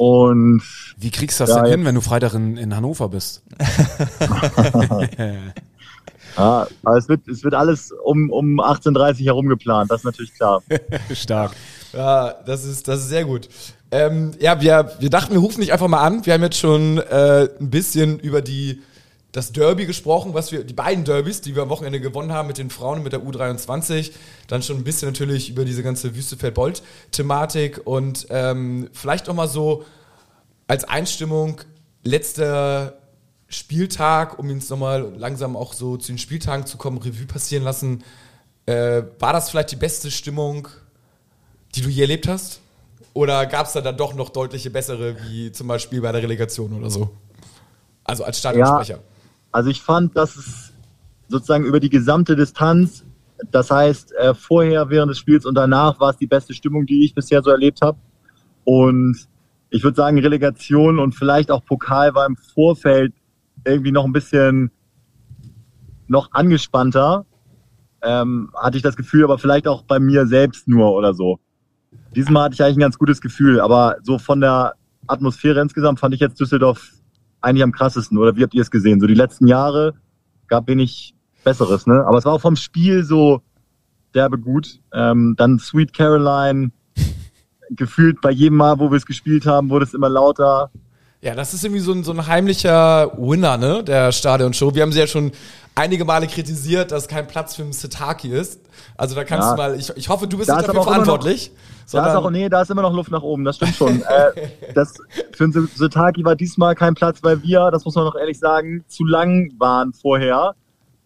Und 0.00 0.62
Wie 0.96 1.10
kriegst 1.10 1.40
du 1.40 1.44
das 1.44 1.50
Ja, 1.56 1.62
denn 1.62 1.72
hin, 1.72 1.84
wenn 1.84 1.94
du 1.94 2.00
Freitag 2.00 2.32
in, 2.32 2.56
in 2.56 2.74
Hannover 2.74 3.10
bist? 3.10 3.42
ja, 6.38 6.66
aber 6.82 6.96
es 6.96 7.06
wird, 7.06 7.28
es 7.28 7.44
wird 7.44 7.52
alles 7.52 7.92
um, 8.04 8.30
um 8.30 8.60
18.30 8.60 9.26
herum 9.26 9.46
geplant, 9.48 9.90
das 9.90 10.00
ist 10.00 10.04
natürlich 10.04 10.32
klar. 10.32 10.62
Stark. 11.12 11.52
Ja, 11.92 12.32
das 12.46 12.64
ist, 12.64 12.88
das 12.88 13.00
ist 13.00 13.10
sehr 13.10 13.26
gut. 13.26 13.50
Ähm, 13.90 14.30
ja, 14.40 14.58
wir, 14.62 14.90
wir 15.00 15.10
dachten, 15.10 15.34
wir 15.34 15.40
rufen 15.40 15.60
dich 15.60 15.70
einfach 15.70 15.88
mal 15.88 16.00
an. 16.00 16.24
Wir 16.24 16.32
haben 16.32 16.44
jetzt 16.44 16.56
schon 16.56 16.96
äh, 16.96 17.50
ein 17.60 17.68
bisschen 17.68 18.18
über 18.20 18.40
die 18.40 18.80
das 19.32 19.52
Derby 19.52 19.86
gesprochen, 19.86 20.34
was 20.34 20.50
wir, 20.50 20.64
die 20.64 20.74
beiden 20.74 21.04
Derbys, 21.04 21.40
die 21.40 21.54
wir 21.54 21.62
am 21.62 21.68
Wochenende 21.68 22.00
gewonnen 22.00 22.32
haben 22.32 22.48
mit 22.48 22.58
den 22.58 22.70
Frauen 22.70 22.98
und 22.98 23.04
mit 23.04 23.12
der 23.12 23.20
U23. 23.20 24.12
Dann 24.48 24.62
schon 24.62 24.78
ein 24.78 24.84
bisschen 24.84 25.08
natürlich 25.08 25.50
über 25.50 25.64
diese 25.64 25.82
ganze 25.82 26.16
Wüstefeld-Bolt-Thematik 26.16 27.82
und 27.84 28.26
ähm, 28.30 28.90
vielleicht 28.92 29.28
noch 29.28 29.34
mal 29.34 29.48
so 29.48 29.84
als 30.66 30.84
Einstimmung 30.84 31.60
letzter 32.02 32.98
Spieltag, 33.48 34.38
um 34.38 34.48
uns 34.50 34.68
nochmal 34.68 35.12
langsam 35.16 35.56
auch 35.56 35.72
so 35.72 35.96
zu 35.96 36.12
den 36.12 36.18
Spieltagen 36.18 36.66
zu 36.66 36.76
kommen, 36.76 36.98
Revue 36.98 37.26
passieren 37.26 37.64
lassen. 37.64 38.04
Äh, 38.66 39.02
war 39.18 39.32
das 39.32 39.50
vielleicht 39.50 39.72
die 39.72 39.76
beste 39.76 40.10
Stimmung, 40.10 40.68
die 41.74 41.82
du 41.82 41.88
je 41.88 42.02
erlebt 42.02 42.28
hast? 42.28 42.60
Oder 43.12 43.46
gab 43.46 43.66
es 43.66 43.72
da 43.72 43.80
dann 43.80 43.96
doch 43.96 44.14
noch 44.14 44.28
deutliche 44.28 44.70
bessere, 44.70 45.16
wie 45.24 45.50
zum 45.50 45.66
Beispiel 45.66 46.00
bei 46.00 46.12
der 46.12 46.22
Relegation 46.22 46.72
oder 46.72 46.90
so? 46.90 47.10
Also 48.04 48.24
als 48.24 48.38
Stadionsprecher. 48.38 48.94
Ja, 48.94 49.02
also 49.52 49.70
ich 49.70 49.82
fand, 49.82 50.16
dass 50.16 50.36
es 50.36 50.72
sozusagen 51.28 51.64
über 51.64 51.80
die 51.80 51.90
gesamte 51.90 52.36
Distanz, 52.36 53.04
das 53.50 53.70
heißt 53.70 54.12
äh, 54.16 54.34
vorher, 54.34 54.90
während 54.90 55.10
des 55.10 55.18
Spiels 55.18 55.46
und 55.46 55.54
danach 55.54 55.98
war 56.00 56.10
es 56.10 56.16
die 56.16 56.26
beste 56.26 56.54
Stimmung, 56.54 56.86
die 56.86 57.04
ich 57.04 57.14
bisher 57.14 57.42
so 57.42 57.50
erlebt 57.50 57.80
habe. 57.82 57.98
Und 58.64 59.28
ich 59.70 59.82
würde 59.82 59.96
sagen, 59.96 60.18
Relegation 60.18 60.98
und 60.98 61.14
vielleicht 61.14 61.50
auch 61.50 61.64
Pokal 61.64 62.14
war 62.14 62.26
im 62.26 62.36
Vorfeld 62.36 63.14
irgendwie 63.64 63.92
noch 63.92 64.04
ein 64.04 64.12
bisschen 64.12 64.70
noch 66.08 66.32
angespannter. 66.32 67.24
Ähm, 68.02 68.50
hatte 68.54 68.76
ich 68.76 68.82
das 68.82 68.96
Gefühl, 68.96 69.24
aber 69.24 69.38
vielleicht 69.38 69.68
auch 69.68 69.82
bei 69.82 70.00
mir 70.00 70.26
selbst 70.26 70.66
nur 70.68 70.92
oder 70.92 71.14
so. 71.14 71.38
Diesmal 72.16 72.44
hatte 72.44 72.54
ich 72.54 72.62
eigentlich 72.62 72.78
ein 72.78 72.80
ganz 72.80 72.98
gutes 72.98 73.20
Gefühl, 73.20 73.60
aber 73.60 73.96
so 74.02 74.18
von 74.18 74.40
der 74.40 74.74
Atmosphäre 75.06 75.60
insgesamt 75.60 76.00
fand 76.00 76.14
ich 76.14 76.20
jetzt 76.20 76.40
Düsseldorf 76.40 76.92
eigentlich 77.40 77.62
am 77.62 77.72
krassesten. 77.72 78.18
Oder 78.18 78.36
wie 78.36 78.42
habt 78.42 78.54
ihr 78.54 78.62
es 78.62 78.70
gesehen? 78.70 79.00
So 79.00 79.06
die 79.06 79.14
letzten 79.14 79.46
Jahre 79.46 79.94
gab 80.48 80.68
wenig 80.68 81.14
Besseres, 81.44 81.86
ne? 81.86 82.04
Aber 82.06 82.18
es 82.18 82.24
war 82.24 82.34
auch 82.34 82.40
vom 82.40 82.56
Spiel 82.56 83.04
so 83.04 83.42
derbe 84.14 84.38
gut. 84.38 84.80
Ähm, 84.92 85.34
dann 85.36 85.58
Sweet 85.58 85.92
Caroline, 85.92 86.70
gefühlt 87.70 88.20
bei 88.20 88.30
jedem 88.30 88.58
Mal, 88.58 88.78
wo 88.78 88.90
wir 88.90 88.96
es 88.96 89.06
gespielt 89.06 89.46
haben, 89.46 89.70
wurde 89.70 89.84
es 89.84 89.94
immer 89.94 90.08
lauter. 90.08 90.70
Ja, 91.22 91.34
das 91.34 91.52
ist 91.52 91.64
irgendwie 91.64 91.82
so 91.82 91.92
ein, 91.92 92.02
so 92.02 92.12
ein 92.12 92.26
heimlicher 92.26 93.12
Winner, 93.18 93.58
ne, 93.58 93.84
der 93.84 94.10
Stadionshow. 94.10 94.74
Wir 94.74 94.82
haben 94.82 94.92
sie 94.92 95.00
ja 95.00 95.06
schon 95.06 95.32
einige 95.80 96.04
Male 96.04 96.26
kritisiert, 96.26 96.92
dass 96.92 97.08
kein 97.08 97.26
Platz 97.26 97.56
für 97.56 97.64
Setaki 97.72 98.28
ist. 98.28 98.60
Also 98.96 99.14
da 99.14 99.24
kannst 99.24 99.48
ja. 99.48 99.50
du 99.52 99.56
mal, 99.56 99.78
ich, 99.78 99.90
ich 99.96 100.08
hoffe, 100.08 100.26
du 100.26 100.36
bist 100.36 100.50
nicht 100.50 100.68
dafür 100.68 100.82
verantwortlich. 100.82 101.50
Noch, 101.92 102.02
da 102.02 102.10
ist 102.10 102.16
auch, 102.16 102.30
nee, 102.30 102.48
da 102.48 102.62
ist 102.62 102.70
immer 102.70 102.82
noch 102.82 102.92
Luft 102.92 103.10
nach 103.10 103.22
oben, 103.22 103.44
das 103.44 103.56
stimmt 103.56 103.74
schon. 103.74 104.02
äh, 104.08 104.48
das, 104.74 104.94
für 105.32 105.44
einen 105.44 105.68
Setaki 105.74 106.24
war 106.24 106.36
diesmal 106.36 106.74
kein 106.74 106.94
Platz, 106.94 107.22
weil 107.22 107.42
wir, 107.42 107.70
das 107.70 107.84
muss 107.84 107.94
man 107.94 108.04
noch 108.04 108.14
ehrlich 108.14 108.38
sagen, 108.38 108.84
zu 108.88 109.04
lang 109.04 109.52
waren 109.58 109.92
vorher. 109.92 110.54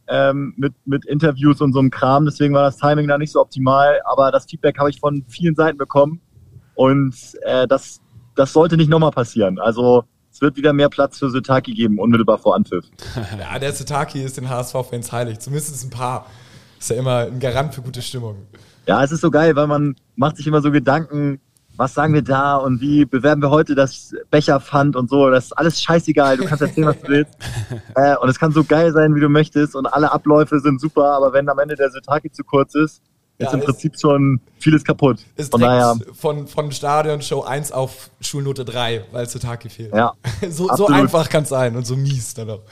Ähm, 0.06 0.52
mit, 0.58 0.74
mit 0.84 1.06
Interviews 1.06 1.62
und 1.62 1.72
so 1.72 1.78
einem 1.78 1.90
Kram. 1.90 2.26
Deswegen 2.26 2.52
war 2.52 2.64
das 2.64 2.76
Timing 2.76 3.08
da 3.08 3.16
nicht 3.16 3.32
so 3.32 3.40
optimal. 3.40 4.00
Aber 4.04 4.30
das 4.30 4.44
Feedback 4.44 4.78
habe 4.78 4.90
ich 4.90 5.00
von 5.00 5.24
vielen 5.28 5.54
Seiten 5.54 5.78
bekommen. 5.78 6.20
Und 6.74 7.14
äh, 7.40 7.66
das, 7.66 8.02
das 8.34 8.52
sollte 8.52 8.76
nicht 8.76 8.90
nochmal 8.90 9.12
passieren. 9.12 9.58
Also 9.58 10.04
es 10.34 10.40
wird 10.40 10.56
wieder 10.56 10.72
mehr 10.72 10.88
Platz 10.88 11.20
für 11.20 11.30
Setaki 11.30 11.74
geben, 11.74 12.00
unmittelbar 12.00 12.38
vor 12.38 12.56
Anpfiff. 12.56 12.84
ja, 13.38 13.56
der 13.56 13.72
Setaki 13.72 14.20
ist 14.20 14.36
den 14.36 14.48
HSV-Fans 14.48 15.12
heilig. 15.12 15.38
Zumindest 15.38 15.84
ein 15.84 15.90
paar. 15.90 16.26
Ist 16.76 16.90
ja 16.90 16.96
immer 16.96 17.18
ein 17.18 17.38
Garant 17.38 17.72
für 17.72 17.82
gute 17.82 18.02
Stimmung. 18.02 18.38
Ja, 18.84 19.04
es 19.04 19.12
ist 19.12 19.20
so 19.20 19.30
geil, 19.30 19.54
weil 19.54 19.68
man 19.68 19.94
macht 20.16 20.36
sich 20.36 20.48
immer 20.48 20.60
so 20.60 20.72
Gedanken, 20.72 21.40
was 21.76 21.94
sagen 21.94 22.14
wir 22.14 22.22
da 22.22 22.56
und 22.56 22.80
wie 22.80 23.04
bewerben 23.04 23.42
wir 23.42 23.50
heute 23.50 23.76
das 23.76 24.12
Becherpfand 24.32 24.96
und 24.96 25.08
so. 25.08 25.30
Das 25.30 25.46
ist 25.46 25.52
alles 25.52 25.80
scheißegal. 25.80 26.36
Du 26.36 26.46
kannst 26.46 26.62
erzählen, 26.62 26.88
was 26.88 27.00
du 27.00 27.08
willst. 27.08 27.34
Äh, 27.96 28.16
und 28.16 28.28
es 28.28 28.40
kann 28.40 28.50
so 28.50 28.64
geil 28.64 28.92
sein, 28.92 29.14
wie 29.14 29.20
du 29.20 29.28
möchtest. 29.28 29.76
Und 29.76 29.86
alle 29.86 30.10
Abläufe 30.10 30.58
sind 30.58 30.80
super. 30.80 31.12
Aber 31.12 31.32
wenn 31.32 31.48
am 31.48 31.60
Ende 31.60 31.76
der 31.76 31.90
Setaki 31.90 32.32
zu 32.32 32.42
kurz 32.42 32.74
ist, 32.74 33.02
ist 33.38 33.46
ja, 33.46 33.58
im 33.58 33.64
Prinzip 33.64 33.98
schon 33.98 34.40
vieles 34.58 34.84
kaputt. 34.84 35.18
Ist 35.36 35.50
von 35.50 35.60
daher 35.60 35.96
von, 36.12 36.46
von 36.46 36.70
Stadion 36.70 37.20
Show 37.20 37.42
1 37.42 37.72
auf 37.72 38.10
Schulnote 38.20 38.64
3, 38.64 39.06
weil 39.10 39.28
Setaki 39.28 39.68
fehlt. 39.68 39.92
Ja. 39.92 40.12
so, 40.50 40.68
so 40.74 40.86
einfach 40.86 41.28
kann 41.28 41.42
es 41.42 41.48
sein 41.48 41.74
und 41.74 41.84
so 41.84 41.96
mies 41.96 42.34
dann 42.34 42.50
auch. 42.50 42.62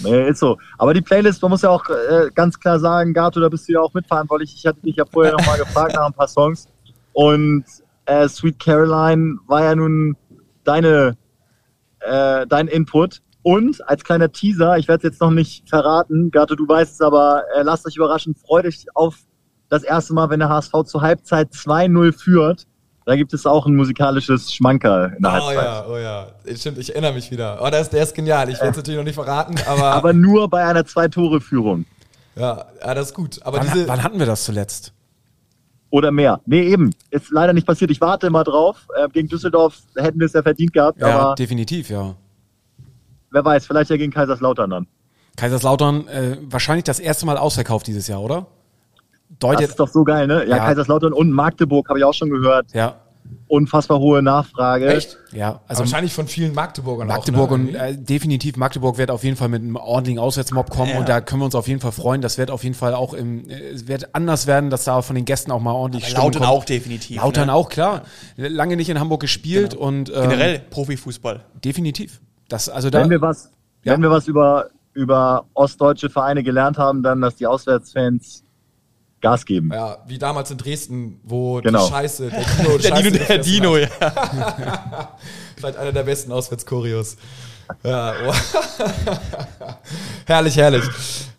Nee, 0.00 0.28
ist 0.28 0.38
so. 0.38 0.56
Aber 0.76 0.94
die 0.94 1.00
Playlist, 1.00 1.42
man 1.42 1.50
muss 1.50 1.62
ja 1.62 1.70
auch 1.70 1.84
äh, 1.88 2.30
ganz 2.32 2.60
klar 2.60 2.78
sagen, 2.78 3.12
Gato, 3.12 3.40
da 3.40 3.48
bist 3.48 3.68
du 3.68 3.72
ja 3.72 3.80
auch 3.80 3.92
mitverantwortlich. 3.92 4.54
Ich 4.56 4.64
hatte 4.66 4.80
dich 4.82 4.96
ja 4.96 5.04
vorher 5.04 5.32
nochmal 5.32 5.58
gefragt 5.58 5.94
nach 5.94 6.06
ein 6.06 6.12
paar 6.12 6.28
Songs. 6.28 6.68
Und 7.12 7.64
äh, 8.06 8.28
Sweet 8.28 8.60
Caroline 8.60 9.38
war 9.48 9.64
ja 9.64 9.74
nun 9.74 10.16
deine, 10.62 11.16
äh, 12.00 12.46
dein 12.46 12.68
Input. 12.68 13.20
Und 13.42 13.86
als 13.88 14.04
kleiner 14.04 14.30
Teaser, 14.30 14.78
ich 14.78 14.86
werde 14.86 14.98
es 14.98 15.12
jetzt 15.12 15.20
noch 15.20 15.30
nicht 15.30 15.68
verraten, 15.68 16.30
Gato, 16.30 16.54
du 16.54 16.68
weißt 16.68 16.94
es, 16.94 17.00
aber 17.00 17.42
äh, 17.56 17.62
lasst 17.62 17.86
euch 17.86 17.96
überraschen, 17.96 18.36
freut 18.36 18.66
euch 18.66 18.84
auf 18.94 19.16
das 19.68 19.82
erste 19.82 20.14
Mal, 20.14 20.30
wenn 20.30 20.40
der 20.40 20.48
HSV 20.48 20.72
zur 20.86 21.00
Halbzeit 21.00 21.52
2-0 21.52 22.12
führt. 22.12 22.66
Da 23.04 23.16
gibt 23.16 23.32
es 23.32 23.46
auch 23.46 23.66
ein 23.66 23.74
musikalisches 23.74 24.52
Schmankerl 24.52 25.14
in 25.16 25.22
der 25.22 25.30
oh, 25.30 25.34
Halbzeit. 25.34 25.64
ja, 25.64 25.86
oh 25.88 25.96
ja. 25.96 26.26
Stimmt, 26.54 26.76
ich 26.76 26.90
erinnere 26.90 27.14
mich 27.14 27.30
wieder. 27.30 27.58
Oh, 27.62 27.70
der 27.70 27.80
ist, 27.80 27.90
der 27.90 28.02
ist 28.02 28.14
genial. 28.14 28.50
Ich 28.50 28.56
werde 28.56 28.72
es 28.72 28.76
natürlich 28.76 28.98
noch 28.98 29.04
nicht 29.04 29.14
verraten, 29.14 29.54
aber. 29.66 29.84
aber 29.92 30.12
nur 30.12 30.48
bei 30.50 30.64
einer 30.64 30.84
Zwei-Tore-Führung. 30.84 31.86
Ja, 32.36 32.66
ja, 32.84 32.94
das 32.94 33.08
ist 33.08 33.14
gut. 33.14 33.40
Aber 33.42 33.58
wann, 33.58 33.66
diese 33.72 33.88
wann 33.88 34.02
hatten 34.02 34.18
wir 34.18 34.26
das 34.26 34.44
zuletzt? 34.44 34.92
Oder 35.90 36.10
mehr. 36.10 36.40
Nee, 36.44 36.64
eben. 36.64 36.94
Ist 37.10 37.30
leider 37.30 37.54
nicht 37.54 37.66
passiert. 37.66 37.90
Ich 37.90 38.00
warte 38.02 38.26
immer 38.26 38.44
drauf. 38.44 38.86
Äh, 38.94 39.08
gegen 39.08 39.28
Düsseldorf 39.28 39.78
hätten 39.96 40.20
wir 40.20 40.26
es 40.26 40.34
ja 40.34 40.42
verdient 40.42 40.74
gehabt. 40.74 41.00
Ja, 41.00 41.18
aber 41.18 41.34
definitiv, 41.34 41.88
ja. 41.88 42.14
Wer 43.30 43.44
weiß, 43.44 43.66
vielleicht 43.66 43.90
ja 43.90 43.96
gegen 43.96 44.12
Kaiserslautern 44.12 44.68
dann. 44.68 44.86
Kaiserslautern, 45.36 46.08
äh, 46.08 46.36
wahrscheinlich 46.42 46.84
das 46.84 46.98
erste 46.98 47.24
Mal 47.24 47.38
ausverkauft 47.38 47.86
dieses 47.86 48.06
Jahr, 48.06 48.20
oder? 48.20 48.46
Deutet, 49.38 49.64
das 49.64 49.70
ist 49.70 49.80
doch 49.80 49.88
so 49.88 50.04
geil, 50.04 50.26
ne? 50.26 50.44
Ja, 50.44 50.56
ja. 50.56 50.64
Kaiserslautern 50.64 51.12
und 51.12 51.30
Magdeburg 51.30 51.88
habe 51.88 51.98
ich 51.98 52.04
auch 52.04 52.14
schon 52.14 52.30
gehört. 52.30 52.72
Ja. 52.72 52.96
Unfassbar 53.46 53.98
hohe 53.98 54.22
Nachfrage. 54.22 54.86
Echt? 54.88 55.18
Ja, 55.32 55.60
also 55.68 55.80
wahrscheinlich 55.80 56.14
von 56.14 56.26
vielen 56.28 56.54
Magdeburgern 56.54 57.08
Magdeburg 57.08 57.50
auch, 57.50 57.58
ne? 57.58 57.68
und 57.68 57.74
äh, 57.74 57.96
definitiv 57.96 58.56
Magdeburg 58.56 58.96
wird 58.96 59.10
auf 59.10 59.22
jeden 59.22 59.36
Fall 59.36 59.48
mit 59.48 59.62
einem 59.62 59.76
ordentlichen 59.76 60.18
Auswärtsmob 60.18 60.70
kommen 60.70 60.92
ja. 60.92 60.98
und 60.98 61.08
da 61.08 61.20
können 61.20 61.42
wir 61.42 61.46
uns 61.46 61.54
auf 61.54 61.68
jeden 61.68 61.80
Fall 61.80 61.92
freuen. 61.92 62.22
Das 62.22 62.38
wird 62.38 62.50
auf 62.50 62.64
jeden 62.64 62.74
Fall 62.74 62.94
auch 62.94 63.12
im, 63.12 63.48
äh, 63.48 63.86
wird 63.86 64.14
anders 64.14 64.46
werden, 64.46 64.70
dass 64.70 64.84
da 64.84 65.02
von 65.02 65.14
den 65.14 65.24
Gästen 65.24 65.50
auch 65.50 65.60
mal 65.60 65.72
ordentlich 65.72 66.14
Aber 66.14 66.24
Lautern 66.24 66.42
kommt. 66.42 66.52
auch 66.52 66.64
definitiv. 66.64 67.18
Lautern 67.18 67.48
ne? 67.48 67.54
auch 67.54 67.68
klar. 67.68 68.02
Ja. 68.36 68.48
Lange 68.48 68.76
nicht 68.76 68.88
in 68.88 68.98
Hamburg 68.98 69.20
gespielt 69.20 69.72
genau. 69.72 69.84
und 69.84 70.08
ähm, 70.08 70.22
generell 70.22 70.58
Profifußball. 70.70 71.44
Definitiv. 71.64 72.20
Das 72.48 72.68
also 72.68 72.88
da. 72.88 73.02
Wenn 73.02 73.10
wir 73.10 73.20
was, 73.20 73.50
ja. 73.84 73.92
wenn 73.92 74.02
wir 74.02 74.10
was 74.10 74.26
über 74.26 74.70
über 74.94 75.44
ostdeutsche 75.54 76.10
Vereine 76.10 76.42
gelernt 76.42 76.76
haben, 76.76 77.02
dann, 77.02 77.20
dass 77.20 77.36
die 77.36 77.46
Auswärtsfans 77.46 78.42
Gas 79.20 79.44
geben. 79.44 79.70
Ja, 79.72 79.98
wie 80.06 80.18
damals 80.18 80.50
in 80.50 80.58
Dresden, 80.58 81.20
wo 81.24 81.60
genau. 81.60 81.84
die 81.84 81.92
Scheiße, 81.92 82.30
der 82.30 82.40
Dino, 82.64 82.78
der, 82.78 83.02
Dino, 83.02 83.24
der 83.26 83.38
Dino, 83.38 83.76
ja. 83.76 83.88
Vielleicht 85.56 85.76
einer 85.76 85.92
der 85.92 86.04
besten 86.04 86.30
Auswärtskurios. 86.32 87.16
Ja, 87.84 88.14
herrlich, 90.26 90.56
herrlich. 90.56 90.84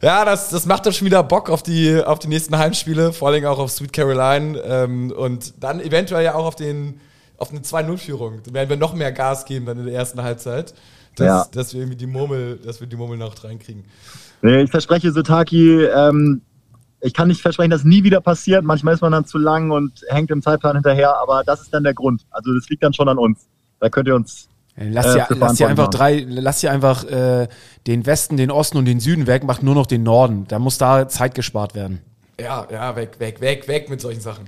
Ja, 0.01 0.25
das, 0.25 0.49
das 0.49 0.65
macht 0.65 0.85
doch 0.85 0.93
schon 0.93 1.05
wieder 1.05 1.23
Bock 1.23 1.49
auf 1.49 1.63
die, 1.63 2.01
auf 2.03 2.19
die 2.19 2.27
nächsten 2.27 2.57
Heimspiele, 2.57 3.13
vor 3.13 3.29
allem 3.29 3.45
auch 3.45 3.59
auf 3.59 3.71
Sweet 3.71 3.93
Caroline 3.93 4.59
ähm, 4.59 5.11
und 5.11 5.53
dann 5.63 5.79
eventuell 5.79 6.23
ja 6.23 6.35
auch 6.35 6.45
auf, 6.45 6.55
den, 6.55 6.99
auf 7.37 7.49
eine 7.49 7.61
2-0-Führung. 7.61 8.41
Da 8.45 8.53
werden 8.53 8.69
wir 8.69 8.77
noch 8.77 8.93
mehr 8.93 9.11
Gas 9.11 9.45
geben 9.45 9.65
dann 9.65 9.79
in 9.79 9.85
der 9.85 9.95
ersten 9.95 10.21
Halbzeit, 10.21 10.73
dass, 11.15 11.25
ja. 11.25 11.45
dass 11.51 11.73
wir 11.73 11.81
irgendwie 11.81 11.97
die 11.97 12.07
Murmel, 12.07 12.59
dass 12.63 12.79
wir 12.79 12.87
die 12.87 12.95
Murmel 12.95 13.17
noch 13.17 13.43
reinkriegen. 13.43 13.85
Ich 14.41 14.71
verspreche 14.71 15.11
Sotaki, 15.11 15.83
ähm, 15.83 16.41
ich 17.01 17.13
kann 17.13 17.27
nicht 17.27 17.41
versprechen, 17.41 17.71
dass 17.71 17.83
nie 17.83 18.03
wieder 18.03 18.21
passiert. 18.21 18.63
Manchmal 18.63 18.93
ist 18.93 19.01
man 19.01 19.11
dann 19.11 19.25
zu 19.25 19.37
lang 19.37 19.71
und 19.71 20.01
hängt 20.09 20.31
im 20.31 20.41
Zeitplan 20.41 20.75
hinterher, 20.75 21.15
aber 21.17 21.43
das 21.45 21.61
ist 21.61 21.73
dann 21.73 21.83
der 21.83 21.93
Grund. 21.93 22.25
Also 22.31 22.53
das 22.53 22.67
liegt 22.69 22.83
dann 22.83 22.93
schon 22.93 23.07
an 23.07 23.17
uns. 23.17 23.47
Da 23.79 23.89
könnt 23.89 24.07
ihr 24.07 24.15
uns. 24.15 24.49
Lass 24.75 25.15
äh, 25.15 25.25
lass 25.29 25.55
dir 25.55 25.67
einfach 25.67 25.89
drei, 25.89 26.25
lass 26.27 26.61
dir 26.61 26.71
einfach 26.71 27.03
äh, 27.03 27.47
den 27.87 28.05
Westen, 28.05 28.37
den 28.37 28.49
Osten 28.49 28.77
und 28.77 28.85
den 28.85 28.99
Süden 28.99 29.27
weg, 29.27 29.43
macht 29.43 29.61
nur 29.61 29.75
noch 29.75 29.85
den 29.85 30.03
Norden. 30.03 30.45
Da 30.47 30.59
muss 30.59 30.77
da 30.77 31.07
Zeit 31.07 31.35
gespart 31.35 31.75
werden. 31.75 32.01
Ja, 32.39 32.65
ja, 32.71 32.95
weg, 32.95 33.19
weg, 33.19 33.41
weg, 33.41 33.67
weg 33.67 33.89
mit 33.89 33.99
solchen 33.99 34.21
Sachen. 34.21 34.45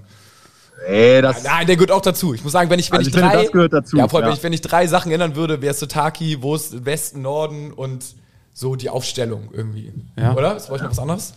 Nee, 0.89 1.21
das 1.21 1.43
Nein, 1.43 1.67
der 1.67 1.75
gehört 1.75 1.91
auch 1.91 2.01
dazu. 2.01 2.33
Ich 2.33 2.43
muss 2.43 2.53
sagen, 2.53 2.69
wenn 2.69 2.79
ich, 2.79 2.91
wenn 2.91 2.99
also 2.99 3.09
ich, 3.09 3.15
ich 3.15 3.21
drei, 3.21 3.37
finde, 3.37 3.51
gehört 3.51 3.73
dazu. 3.73 3.97
Ja, 3.97 4.07
voll, 4.07 4.21
ja. 4.21 4.27
Wenn, 4.27 4.33
ich, 4.33 4.43
wenn 4.43 4.53
ich 4.53 4.61
drei 4.61 4.87
Sachen 4.87 5.11
ändern 5.11 5.35
würde, 5.35 5.61
wäre 5.61 5.71
es 5.71 5.79
Sotaki, 5.79 6.41
wo 6.41 6.55
ist 6.55 6.85
Westen, 6.85 7.21
Norden 7.21 7.71
und 7.71 8.15
so 8.53 8.75
die 8.75 8.89
Aufstellung 8.89 9.49
irgendwie. 9.51 9.91
Ja. 10.17 10.33
Oder? 10.33 10.55
Ist 10.55 10.67
vielleicht 10.67 10.83
noch 10.83 10.91
was 10.91 10.99
anderes? 10.99 11.33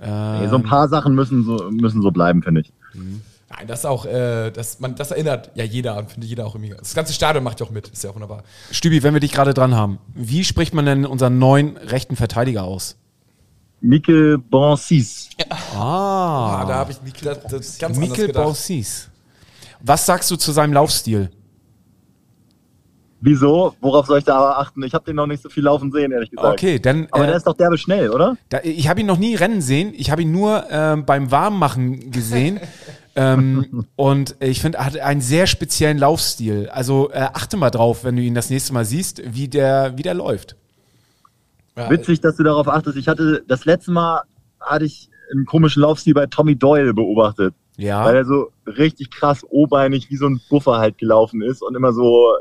Ähm, 0.00 0.48
so 0.48 0.56
ein 0.56 0.62
paar 0.62 0.88
Sachen 0.88 1.14
müssen 1.14 1.44
so, 1.44 1.70
müssen 1.70 2.02
so 2.02 2.10
bleiben, 2.10 2.42
finde 2.42 2.62
ich. 2.62 2.72
Mhm. 2.94 3.22
Nein, 3.56 3.66
das 3.68 3.84
auch, 3.84 4.04
äh, 4.06 4.50
das, 4.50 4.80
man, 4.80 4.96
das 4.96 5.12
erinnert 5.12 5.50
ja 5.54 5.64
jeder 5.64 5.96
an, 5.96 6.08
finde 6.08 6.26
jeder 6.26 6.46
auch 6.46 6.54
irgendwie. 6.54 6.74
Das 6.76 6.94
ganze 6.94 7.12
Stadion 7.12 7.44
macht 7.44 7.60
ja 7.60 7.66
auch 7.66 7.70
mit, 7.70 7.88
ist 7.88 8.02
ja 8.02 8.10
auch 8.10 8.14
wunderbar. 8.14 8.42
Stübi, 8.70 9.02
wenn 9.02 9.14
wir 9.14 9.20
dich 9.20 9.32
gerade 9.32 9.54
dran 9.54 9.74
haben, 9.74 9.98
wie 10.14 10.44
spricht 10.44 10.74
man 10.74 10.86
denn 10.86 11.06
unseren 11.06 11.38
neuen 11.38 11.76
rechten 11.76 12.16
Verteidiger 12.16 12.64
aus? 12.64 12.96
Mikel 13.80 14.38
Bonsis. 14.38 15.28
Ah, 15.50 16.62
ah, 16.62 16.64
da 16.66 16.74
habe 16.76 16.92
ich 16.92 17.02
Mikel, 17.02 17.24
das, 17.24 17.50
das 17.50 17.78
ganz 17.78 17.98
Mikel 17.98 18.32
Bonsis. 18.32 19.10
Was 19.80 20.06
sagst 20.06 20.30
du 20.30 20.36
zu 20.36 20.52
seinem 20.52 20.72
Laufstil? 20.72 21.30
Wieso? 23.26 23.74
Worauf 23.80 24.04
soll 24.04 24.18
ich 24.18 24.24
da 24.24 24.36
aber 24.36 24.58
achten? 24.58 24.82
Ich 24.82 24.92
habe 24.92 25.06
den 25.06 25.16
noch 25.16 25.26
nicht 25.26 25.42
so 25.42 25.48
viel 25.48 25.62
laufen 25.62 25.90
sehen, 25.90 26.12
ehrlich 26.12 26.30
gesagt. 26.30 26.52
Okay, 26.52 26.78
dann. 26.78 27.08
Aber 27.10 27.24
äh, 27.24 27.28
der 27.28 27.36
ist 27.36 27.46
doch 27.46 27.56
derbe 27.56 27.78
schnell, 27.78 28.10
oder? 28.10 28.36
Da, 28.50 28.60
ich 28.62 28.86
habe 28.86 29.00
ihn 29.00 29.06
noch 29.06 29.16
nie 29.16 29.34
rennen 29.34 29.62
sehen. 29.62 29.94
Ich 29.96 30.10
habe 30.10 30.20
ihn 30.20 30.30
nur 30.30 30.64
ähm, 30.68 31.06
beim 31.06 31.30
Warmmachen 31.30 32.10
gesehen. 32.10 32.60
ähm, 33.16 33.86
und 33.96 34.36
ich 34.40 34.60
finde, 34.60 34.76
er 34.76 34.84
hat 34.84 34.98
einen 34.98 35.22
sehr 35.22 35.46
speziellen 35.46 35.96
Laufstil. 35.96 36.68
Also 36.70 37.10
äh, 37.12 37.28
achte 37.32 37.56
mal 37.56 37.70
drauf, 37.70 38.04
wenn 38.04 38.14
du 38.14 38.20
ihn 38.20 38.34
das 38.34 38.50
nächste 38.50 38.74
Mal 38.74 38.84
siehst, 38.84 39.22
wie 39.24 39.48
der, 39.48 39.94
wie 39.96 40.02
der 40.02 40.12
läuft. 40.12 40.56
Ja, 41.78 41.88
Witzig, 41.88 42.20
dass 42.20 42.36
du 42.36 42.42
darauf 42.42 42.68
achtest. 42.68 42.98
Ich 42.98 43.08
hatte 43.08 43.42
das 43.48 43.64
letzte 43.64 43.90
Mal 43.90 44.20
hatte 44.60 44.84
ich 44.84 45.08
einen 45.32 45.46
komischen 45.46 45.80
Laufstil 45.80 46.12
bei 46.12 46.26
Tommy 46.26 46.56
Doyle 46.56 46.92
beobachtet, 46.92 47.54
weil 47.78 47.86
Ja. 47.86 48.10
er 48.12 48.26
so 48.26 48.50
richtig 48.66 49.10
krass 49.10 49.46
obeinig 49.48 50.10
wie 50.10 50.16
so 50.18 50.26
ein 50.26 50.42
Buffer 50.50 50.76
halt 50.76 50.98
gelaufen 50.98 51.40
ist 51.40 51.62
und 51.62 51.74
immer 51.74 51.94
so 51.94 52.34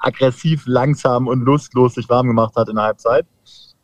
aggressiv, 0.00 0.64
langsam 0.66 1.28
und 1.28 1.40
lustlos 1.40 1.94
sich 1.94 2.08
warm 2.08 2.26
gemacht 2.26 2.54
hat 2.56 2.68
in 2.68 2.76
der 2.76 2.84
Halbzeit. 2.84 3.26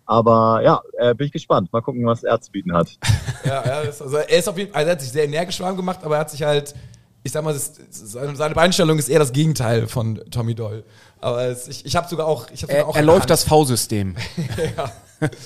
Aber 0.07 0.61
ja, 0.63 0.81
äh, 0.99 1.15
bin 1.15 1.27
ich 1.27 1.33
gespannt. 1.33 1.73
Mal 1.73 1.83
gucken, 1.83 2.07
was 2.07 2.23
er 2.23 2.41
zu 2.41 2.51
bieten 2.51 2.73
hat. 2.73 2.89
Ja, 3.45 3.65
ja 3.65 3.85
das, 3.85 4.03
also 4.03 4.17
er 4.17 4.29
ist 4.39 4.49
auf 4.49 4.59
jeden 4.59 4.73
Fall, 4.73 4.81
also 4.81 4.89
er 4.89 4.93
hat 4.93 5.01
sich 5.01 5.13
sehr 5.13 5.25
energisch 5.25 5.61
warm 5.61 5.77
gemacht, 5.77 6.01
aber 6.03 6.17
er 6.17 6.23
hat 6.23 6.31
sich 6.31 6.43
halt, 6.43 6.75
ich 7.23 7.31
sag 7.31 7.45
mal, 7.45 7.53
das, 7.53 7.75
seine 7.91 8.55
Beinstellung 8.55 8.99
ist 8.99 9.09
eher 9.09 9.21
das 9.21 9.33
Gegenteil 9.33 9.87
von 9.87 10.21
Tommy 10.33 10.57
Doyle. 10.57 10.83
Aber 11.21 11.45
es, 11.45 11.69
ich, 11.69 11.87
ich 11.87 11.95
habe 11.95 12.09
sogar 12.09 12.27
auch, 12.27 12.47
ich 12.53 12.63
hab 12.65 12.71
sogar 12.71 12.77
Er, 12.77 12.89
auch 12.89 12.97
er 12.97 13.03
läuft 13.03 13.21
Hand. 13.21 13.31
das 13.31 13.45
V-System. 13.45 14.17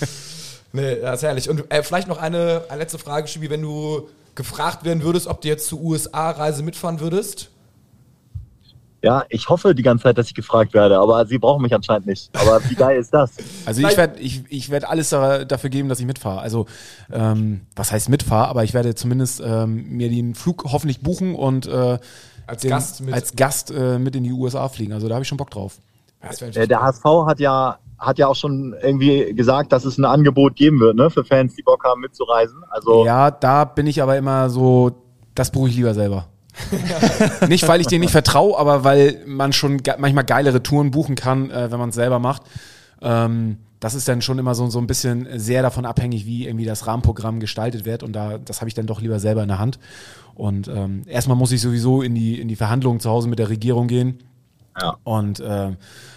Nee, 0.73 1.01
das 1.01 1.17
ist 1.17 1.23
herrlich. 1.25 1.51
Und 1.51 1.71
äh, 1.73 1.83
vielleicht 1.83 2.09
noch 2.09 2.19
eine, 2.19 2.63
eine 2.69 2.79
letzte 2.79 2.99
Frage, 2.99 3.27
Schibi, 3.27 3.51
wenn 3.51 3.63
du 3.63 4.09
gefragt 4.35 4.85
werden 4.85 5.03
würdest, 5.03 5.27
ob 5.27 5.41
du 5.41 5.49
jetzt 5.49 5.67
zur 5.67 5.81
USA-Reise 5.81 6.63
mitfahren 6.63 7.01
würdest. 7.01 7.51
Ja, 9.03 9.25
ich 9.31 9.49
hoffe 9.49 9.75
die 9.75 9.83
ganze 9.83 10.05
Zeit, 10.05 10.19
dass 10.19 10.27
ich 10.27 10.35
gefragt 10.35 10.75
werde, 10.75 10.99
aber 10.99 11.25
sie 11.27 11.39
brauchen 11.39 11.63
mich 11.63 11.75
anscheinend 11.75 12.07
nicht. 12.07 12.31
Aber 12.39 12.61
wie 12.69 12.75
geil 12.75 12.99
ist 12.99 13.15
das? 13.15 13.33
Also 13.67 13.87
ich 13.87 13.97
werde 13.97 14.19
ich, 14.19 14.43
ich 14.49 14.71
werd 14.71 14.85
alles 14.85 15.11
da, 15.11 15.45
dafür 15.45 15.71
geben, 15.71 15.89
dass 15.89 16.01
ich 16.01 16.07
mitfahre. 16.07 16.41
Also 16.41 16.67
ähm, 17.13 17.63
was 17.77 17.93
heißt 17.93 18.09
mitfahre, 18.09 18.49
aber 18.49 18.65
ich 18.65 18.75
werde 18.75 18.95
zumindest 18.95 19.41
ähm, 19.45 19.89
mir 19.91 20.09
den 20.09 20.35
Flug 20.35 20.65
hoffentlich 20.65 21.03
buchen 21.03 21.35
und 21.35 21.67
äh, 21.67 21.99
Als 22.47 22.63
den, 22.63 22.71
Gast 22.71 23.01
mit. 23.03 23.15
als 23.15 23.37
Gast 23.37 23.71
äh, 23.71 23.99
mit 23.99 24.17
in 24.17 24.25
die 24.25 24.33
USA 24.33 24.69
fliegen. 24.69 24.93
Also 24.93 25.09
da 25.09 25.15
habe 25.15 25.23
ich 25.23 25.29
schon 25.29 25.39
Bock 25.39 25.51
drauf. 25.51 25.79
Äh, 26.23 26.67
der 26.67 26.83
HSV 26.83 27.05
hat 27.27 27.41
ja, 27.41 27.79
hat 27.99 28.19
ja 28.19 28.27
auch 28.27 28.37
schon 28.37 28.75
irgendwie 28.83 29.35
gesagt, 29.35 29.73
dass 29.73 29.85
es 29.85 29.99
ein 29.99 30.05
Angebot 30.05 30.57
geben 30.57 30.81
wird, 30.81 30.97
ne, 30.97 31.11
für 31.11 31.25
Fans, 31.25 31.55
die 31.55 31.63
Bock 31.63 31.85
haben 31.85 32.01
mitzureisen. 32.01 32.63
Also 32.69 33.05
Ja, 33.05 33.31
da 33.31 33.65
bin 33.65 33.87
ich 33.87 34.03
aber 34.03 34.17
immer 34.17 34.51
so, 34.51 34.93
das 35.35 35.51
buche 35.51 35.69
ich 35.69 35.77
lieber 35.77 35.95
selber. 35.95 36.27
nicht, 37.49 37.67
weil 37.67 37.81
ich 37.81 37.87
denen 37.87 38.01
nicht 38.01 38.13
vertraue, 38.13 38.59
aber 38.59 38.85
weil 38.85 39.23
man 39.27 39.53
schon 39.53 39.83
ge 39.83 39.95
manchmal 39.99 40.25
geilere 40.25 40.63
Touren 40.63 40.91
buchen 40.91 41.15
kann, 41.15 41.51
äh, 41.51 41.71
wenn 41.71 41.79
man 41.79 41.91
es 41.91 41.95
selber 41.95 42.19
macht. 42.19 42.43
Ähm, 43.03 43.59
das 43.81 43.95
ist 43.95 44.07
dann 44.09 44.21
schon 44.21 44.39
immer 44.39 44.55
so, 44.55 44.69
so 44.69 44.79
ein 44.79 44.87
bisschen 44.87 45.27
sehr 45.39 45.63
davon 45.63 45.87
abhängig, 45.87 46.27
wie 46.27 46.47
irgendwie 46.47 46.67
das 46.67 46.87
Rahmenprogramm 46.87 47.41
gestaltet 47.41 47.87
wird. 47.87 48.03
Und 48.03 48.13
da, 48.13 48.37
das 48.37 48.61
habe 48.61 48.69
ich 48.69 48.75
dann 48.75 48.87
doch 48.87 49.01
lieber 49.01 49.19
selber 49.19 49.43
in 49.43 49.49
der 49.49 49.59
Hand. 49.59 49.79
Und 50.35 50.69
ähm, 50.69 51.03
erstmal 51.07 51.37
muss 51.37 51.51
ich 51.51 51.63
sowieso 51.63 52.03
in 52.03 52.15
die, 52.15 52.39
in 52.41 52.49
die 52.49 52.57
Verhandlungen 52.57 53.01
zu 53.01 53.11
Hause 53.11 53.29
mit 53.29 53.39
der 53.39 53.49
Regierung 53.49 53.89
gehen. 53.89 54.19
Ja. 54.79 54.97
Und 55.03 55.41
äh, 55.41 55.73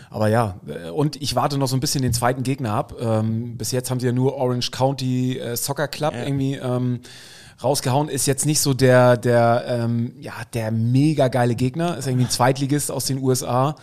aber 0.10 0.28
ja, 0.28 0.60
äh, 0.68 0.90
und 0.90 1.22
ich 1.22 1.36
warte 1.36 1.58
noch 1.58 1.68
so 1.68 1.76
ein 1.76 1.80
bisschen 1.80 2.04
den 2.04 2.14
zweiten 2.14 2.44
Gegner 2.44 2.74
ab. 2.74 2.94
Ähm, 3.00 3.58
bis 3.58 3.72
jetzt 3.72 3.90
haben 3.90 4.00
sie 4.00 4.06
ja 4.06 4.12
nur 4.12 4.36
Orange 4.36 4.70
County 4.72 5.40
äh, 5.40 5.56
Soccer 5.56 5.88
Club 5.88 6.14
irgendwie 6.14 6.56
ähm, 6.56 7.00
rausgehauen. 7.64 8.10
Ist 8.10 8.26
jetzt 8.26 8.46
nicht 8.46 8.60
so 8.60 8.74
der, 8.74 9.18
der, 9.18 9.66
ähm, 9.68 10.14
ja, 10.20 10.34
der 10.54 10.72
mega 10.72 11.28
geile 11.28 11.56
Gegner. 11.56 11.98
Ist 11.98 12.08
irgendwie 12.08 12.26
ein 12.26 12.32
Zweitligist 12.32 12.92
aus 12.92 13.06
den 13.06 13.20
USA. 13.20 13.76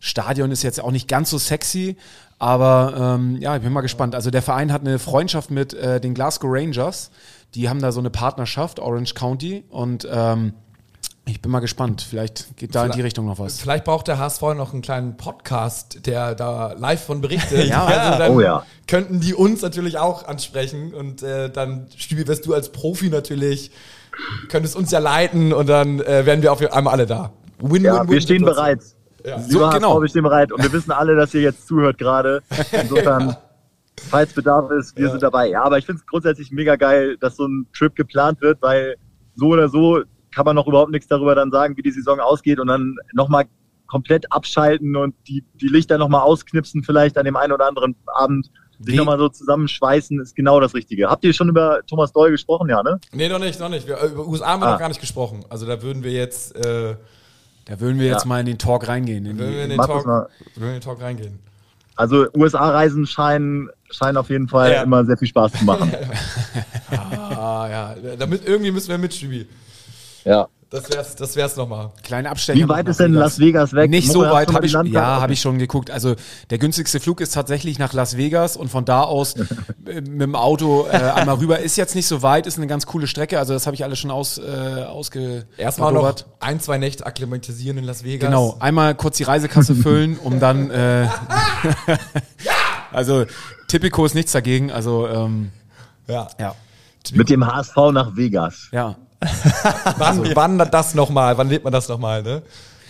Stadion 0.00 0.50
ist 0.50 0.62
jetzt 0.62 0.80
auch 0.80 0.90
nicht 0.90 1.08
ganz 1.08 1.30
so 1.30 1.38
sexy, 1.38 1.96
aber 2.38 3.16
ähm, 3.18 3.36
ja, 3.40 3.56
ich 3.56 3.62
bin 3.62 3.72
mal 3.72 3.80
gespannt. 3.80 4.14
Also 4.14 4.30
der 4.30 4.42
Verein 4.42 4.72
hat 4.72 4.82
eine 4.82 4.98
Freundschaft 4.98 5.50
mit 5.50 5.74
äh, 5.74 6.00
den 6.00 6.14
Glasgow 6.14 6.50
Rangers. 6.52 7.10
Die 7.54 7.68
haben 7.68 7.80
da 7.80 7.92
so 7.92 8.00
eine 8.00 8.10
Partnerschaft, 8.10 8.78
Orange 8.78 9.14
County. 9.14 9.64
Und 9.70 10.06
ähm, 10.10 10.52
ich 11.28 11.42
bin 11.42 11.50
mal 11.50 11.58
gespannt. 11.60 12.06
Vielleicht 12.08 12.56
geht 12.56 12.74
da 12.74 12.86
in 12.86 12.92
die 12.92 13.00
Richtung 13.00 13.26
noch 13.26 13.38
was. 13.40 13.60
Vielleicht 13.60 13.84
braucht 13.84 14.06
der 14.06 14.18
HSV 14.18 14.42
noch 14.56 14.72
einen 14.72 14.80
kleinen 14.82 15.16
Podcast, 15.16 16.06
der 16.06 16.36
da 16.36 16.72
live 16.74 17.04
von 17.04 17.20
berichtet. 17.20 17.66
Ja, 17.66 17.84
also 17.84 18.18
dann 18.18 18.32
Oh 18.32 18.40
ja. 18.40 18.64
könnten 18.86 19.18
die 19.20 19.34
uns 19.34 19.60
natürlich 19.60 19.98
auch 19.98 20.26
ansprechen 20.26 20.94
und 20.94 21.22
äh, 21.22 21.50
dann 21.50 21.88
Stübi, 21.96 22.28
wirst 22.28 22.46
du 22.46 22.54
als 22.54 22.70
Profi 22.70 23.08
natürlich, 23.08 23.72
könntest 24.48 24.76
uns 24.76 24.92
ja 24.92 25.00
leiten 25.00 25.52
und 25.52 25.68
dann 25.68 26.00
äh, 26.00 26.24
wären 26.26 26.42
wir 26.42 26.52
auf 26.52 26.60
einmal 26.72 26.92
alle 26.94 27.06
da. 27.06 27.32
Win, 27.58 27.82
Ja, 27.84 28.08
wir 28.08 28.20
stehen 28.20 28.44
bereit. 28.44 28.80
Ja. 29.24 29.36
Lieber 29.38 29.50
So, 29.50 29.66
HSV, 29.66 29.74
genau. 29.74 30.00
wir 30.00 30.08
stehen 30.08 30.22
bereit. 30.22 30.52
Und 30.52 30.62
wir 30.62 30.72
wissen 30.72 30.92
alle, 30.92 31.16
dass 31.16 31.34
ihr 31.34 31.40
jetzt 31.40 31.66
zuhört 31.66 31.98
gerade. 31.98 32.40
Insofern, 32.72 33.36
falls 34.08 34.32
Bedarf 34.32 34.70
ist, 34.70 34.96
wir 34.96 35.10
sind 35.10 35.24
dabei. 35.24 35.48
Ja, 35.48 35.64
aber 35.64 35.78
ich 35.78 35.86
finde 35.86 36.00
es 36.00 36.06
grundsätzlich 36.06 36.52
mega 36.52 36.76
geil, 36.76 37.16
dass 37.18 37.34
so 37.34 37.46
ein 37.46 37.66
Trip 37.76 37.96
geplant 37.96 38.40
wird, 38.40 38.62
weil 38.62 38.94
so 39.34 39.46
oder 39.48 39.68
so 39.68 40.02
kann 40.36 40.44
man 40.44 40.54
noch 40.54 40.66
überhaupt 40.66 40.90
nichts 40.92 41.08
darüber 41.08 41.34
dann 41.34 41.50
sagen, 41.50 41.78
wie 41.78 41.82
die 41.82 41.90
Saison 41.90 42.20
ausgeht 42.20 42.60
und 42.60 42.66
dann 42.66 42.96
nochmal 43.14 43.46
komplett 43.86 44.30
abschalten 44.30 44.94
und 44.94 45.14
die, 45.26 45.42
die 45.54 45.68
Lichter 45.68 45.96
nochmal 45.96 46.20
ausknipsen, 46.20 46.82
vielleicht 46.82 47.16
an 47.16 47.24
dem 47.24 47.36
einen 47.36 47.52
oder 47.52 47.66
anderen 47.66 47.96
Abend. 48.14 48.50
Sich 48.78 48.94
nochmal 48.96 49.16
so 49.18 49.30
zusammenschweißen, 49.30 50.20
ist 50.20 50.36
genau 50.36 50.60
das 50.60 50.74
Richtige. 50.74 51.08
Habt 51.08 51.24
ihr 51.24 51.32
schon 51.32 51.48
über 51.48 51.80
Thomas 51.86 52.12
Doll 52.12 52.30
gesprochen, 52.30 52.68
ja, 52.68 52.82
ne? 52.82 53.00
Nee, 53.14 53.30
noch 53.30 53.38
nicht, 53.38 53.58
noch 53.58 53.70
nicht. 53.70 53.86
Wir, 53.88 53.98
über 54.02 54.26
USA 54.28 54.48
haben 54.48 54.60
wir 54.60 54.66
Ah. 54.66 54.72
noch 54.72 54.78
gar 54.78 54.88
nicht 54.88 55.00
gesprochen. 55.00 55.42
Also 55.48 55.64
da 55.64 55.80
würden 55.80 56.04
wir 56.04 56.12
jetzt, 56.12 56.54
äh, 56.54 56.94
Da 57.64 57.80
würden 57.80 57.98
wir 57.98 58.06
jetzt 58.06 58.24
Ja. 58.24 58.28
mal 58.28 58.40
in 58.40 58.44
den 58.46 58.58
Talk 58.58 58.86
reingehen. 58.86 59.24
In 59.24 59.38
würden 59.38 59.54
wir 59.54 59.62
in 59.64 59.70
die, 59.70 59.76
den, 59.78 59.86
Talk, 59.86 60.04
würden 60.04 60.28
wir 60.56 60.66
in 60.66 60.72
den 60.74 60.80
Talk 60.82 61.00
reingehen. 61.00 61.38
Also 61.94 62.26
USA-Reisen 62.36 63.06
scheinen, 63.06 63.70
scheinen 63.90 64.18
auf 64.18 64.28
jeden 64.28 64.46
Fall 64.48 64.70
Ja. 64.72 64.82
immer 64.82 65.06
sehr 65.06 65.16
viel 65.16 65.28
Spaß 65.28 65.52
zu 65.52 65.64
machen. 65.64 65.90
Ah 66.90 67.66
ja, 67.70 67.94
damit 68.18 68.46
irgendwie 68.46 68.70
müssen 68.70 68.88
wir 68.90 68.98
mit, 68.98 69.14
Stübi. 69.14 69.46
Ja. 70.26 70.48
Das 70.68 70.90
wär's, 70.90 71.14
das 71.14 71.36
wär's 71.36 71.56
nochmal. 71.56 71.92
kleine 72.02 72.28
Abstecher. 72.28 72.58
Wie 72.58 72.68
weit 72.68 72.88
ist 72.88 72.98
denn 72.98 73.12
Las 73.14 73.38
Vegas 73.38 73.72
weg? 73.72 73.88
Nicht 73.88 74.10
so 74.10 74.18
Mutter, 74.18 74.30
hast 74.30 74.34
weit 74.48 74.52
habe 74.52 74.66
ich, 74.66 74.72
ja, 74.72 75.20
habe 75.20 75.32
ich 75.32 75.40
schon 75.40 75.58
geguckt. 75.58 75.92
Also 75.92 76.16
der 76.50 76.58
günstigste 76.58 76.98
Flug 76.98 77.20
ist 77.20 77.32
tatsächlich 77.34 77.78
nach 77.78 77.92
Las 77.92 78.16
Vegas 78.16 78.56
und 78.56 78.68
von 78.68 78.84
da 78.84 79.02
aus 79.04 79.36
mit 79.84 80.20
dem 80.20 80.34
Auto 80.34 80.88
äh, 80.90 80.96
einmal 80.96 81.36
rüber. 81.36 81.60
Ist 81.60 81.76
jetzt 81.76 81.94
nicht 81.94 82.08
so 82.08 82.20
weit, 82.22 82.48
ist 82.48 82.58
eine 82.58 82.66
ganz 82.66 82.84
coole 82.84 83.06
Strecke. 83.06 83.38
Also 83.38 83.52
das 83.52 83.66
habe 83.66 83.76
ich 83.76 83.84
alles 83.84 84.00
schon 84.00 84.10
aus, 84.10 84.38
äh, 84.38 84.82
ausge 84.88 85.46
Erstmal 85.56 85.92
noch 85.92 86.12
ein, 86.40 86.58
zwei 86.58 86.78
Nächte 86.78 87.06
akklimatisieren 87.06 87.78
in 87.78 87.84
Las 87.84 88.02
Vegas. 88.02 88.28
Genau, 88.28 88.56
einmal 88.58 88.96
kurz 88.96 89.18
die 89.18 89.22
Reisekasse 89.24 89.74
füllen, 89.76 90.18
um 90.18 90.40
dann. 90.40 90.70
Äh, 90.70 91.06
also 92.92 93.24
Tipico 93.68 94.04
ist 94.04 94.14
nichts 94.14 94.32
dagegen. 94.32 94.72
Also 94.72 95.06
ähm, 95.06 95.52
Ja. 96.08 96.26
ja, 96.40 96.56
Mit 97.12 97.30
dem 97.30 97.46
HSV 97.46 97.76
nach 97.92 98.16
Vegas. 98.16 98.68
ja. 98.72 98.96
Wann, 99.98 100.34
wann 100.34 100.58
das 100.70 100.94
nochmal? 100.94 101.38
Wann 101.38 101.48
lebt 101.48 101.64
man 101.64 101.72
das 101.72 101.88
nochmal, 101.88 102.22
ne? 102.22 102.42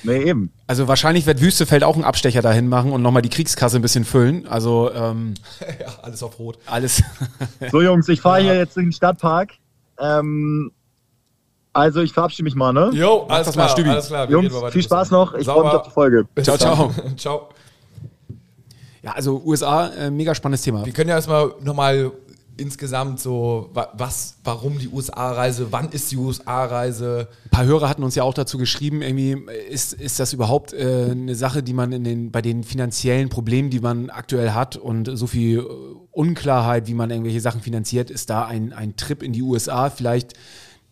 Nee, 0.03 0.23
eben. 0.25 0.53
Also 0.67 0.89
wahrscheinlich 0.89 1.27
wird 1.27 1.41
Wüstefeld 1.41 1.83
auch 1.83 1.95
einen 1.95 2.05
Abstecher 2.05 2.43
dahin 2.43 2.69
machen 2.69 2.93
und 2.93 3.03
nochmal 3.03 3.23
die 3.23 3.29
Kriegskasse 3.29 3.77
ein 3.77 3.83
bisschen 3.83 4.05
füllen. 4.05 4.47
Also 4.47 4.91
ähm, 4.95 5.35
ja, 5.81 5.87
alles 6.03 6.23
auf 6.23 6.39
Rot. 6.39 6.59
alles. 6.67 7.03
So, 7.71 7.83
Jungs, 7.83 8.09
ich 8.09 8.21
fahre 8.21 8.41
hier 8.41 8.57
jetzt 8.57 8.77
in 8.77 8.85
den 8.85 8.93
Stadtpark. 8.93 9.53
Ähm, 9.99 10.71
also, 11.73 12.01
ich 12.01 12.13
verabschiede 12.13 12.45
mich 12.45 12.55
mal, 12.55 12.73
ne? 12.73 12.91
Jo, 12.95 13.27
alles 13.29 13.53
klar, 13.53 13.67
mal, 13.77 13.91
alles 13.91 14.07
klar. 14.07 14.29
wir 14.29 14.33
Jungs, 14.33 14.49
gehen 14.49 14.55
mal 14.55 14.63
weiter. 14.63 14.73
viel 14.73 14.83
Spaß 14.83 15.11
noch. 15.11 15.35
Ich 15.35 15.47
freue 15.47 15.65
mich 15.65 15.75
auf 15.75 15.83
die 15.83 15.91
Folge. 15.91 16.27
ciao, 16.43 16.57
ciao. 16.57 16.95
Ciao. 17.17 17.49
Ja, 19.03 19.13
also 19.13 19.43
USA, 19.45 19.89
äh, 19.89 20.11
mega 20.11 20.35
spannendes 20.35 20.63
Thema. 20.63 20.85
Wir 20.85 20.93
können 20.93 21.11
ja 21.11 21.17
erstmal 21.17 21.53
nochmal 21.63 22.13
insgesamt 22.59 23.21
so, 23.21 23.71
wa- 23.75 23.93
was, 23.95 24.37
warum 24.45 24.79
die 24.79 24.89
USA-Reise, 24.89 25.69
wann 25.71 25.91
ist 25.91 26.11
die 26.13 26.17
USA-Reise? 26.17 27.29
Ein 27.47 27.51
paar 27.51 27.65
Hörer 27.65 27.89
hatten 27.89 28.03
uns 28.03 28.15
ja 28.15 28.23
auch 28.23 28.35
dazu 28.35 28.59
geschrieben, 28.59 29.03
irgendwie 29.03 29.37
ist, 29.71 29.93
ist 29.93 30.19
das 30.21 30.33
überhaupt 30.33 30.73
äh, 30.73 31.09
eine 31.11 31.35
Sache, 31.35 31.63
die 31.63 31.73
man 31.73 31.93
in 31.93 32.05
den, 32.05 32.31
bei 32.31 32.43
den 32.43 32.65
finanziellen 32.65 33.29
Problemen, 33.29 33.71
die 33.71 33.81
man 33.81 34.11
aktuell 34.11 34.51
hat 34.53 34.77
und 34.77 35.11
so 35.17 35.27
viel 35.27 35.59
äh, 35.61 35.63
Unklarheit, 36.13 36.87
wie 36.87 36.95
man 36.95 37.11
irgendwelche 37.11 37.41
Sachen 37.41 37.61
finanziert, 37.61 38.11
ist 38.11 38.31
da 38.31 38.47
ein, 38.47 38.73
ein 38.73 38.97
Trip 38.97 39.23
in 39.23 39.33
die 39.33 39.43
USA 39.43 39.91
vielleicht 39.91 40.33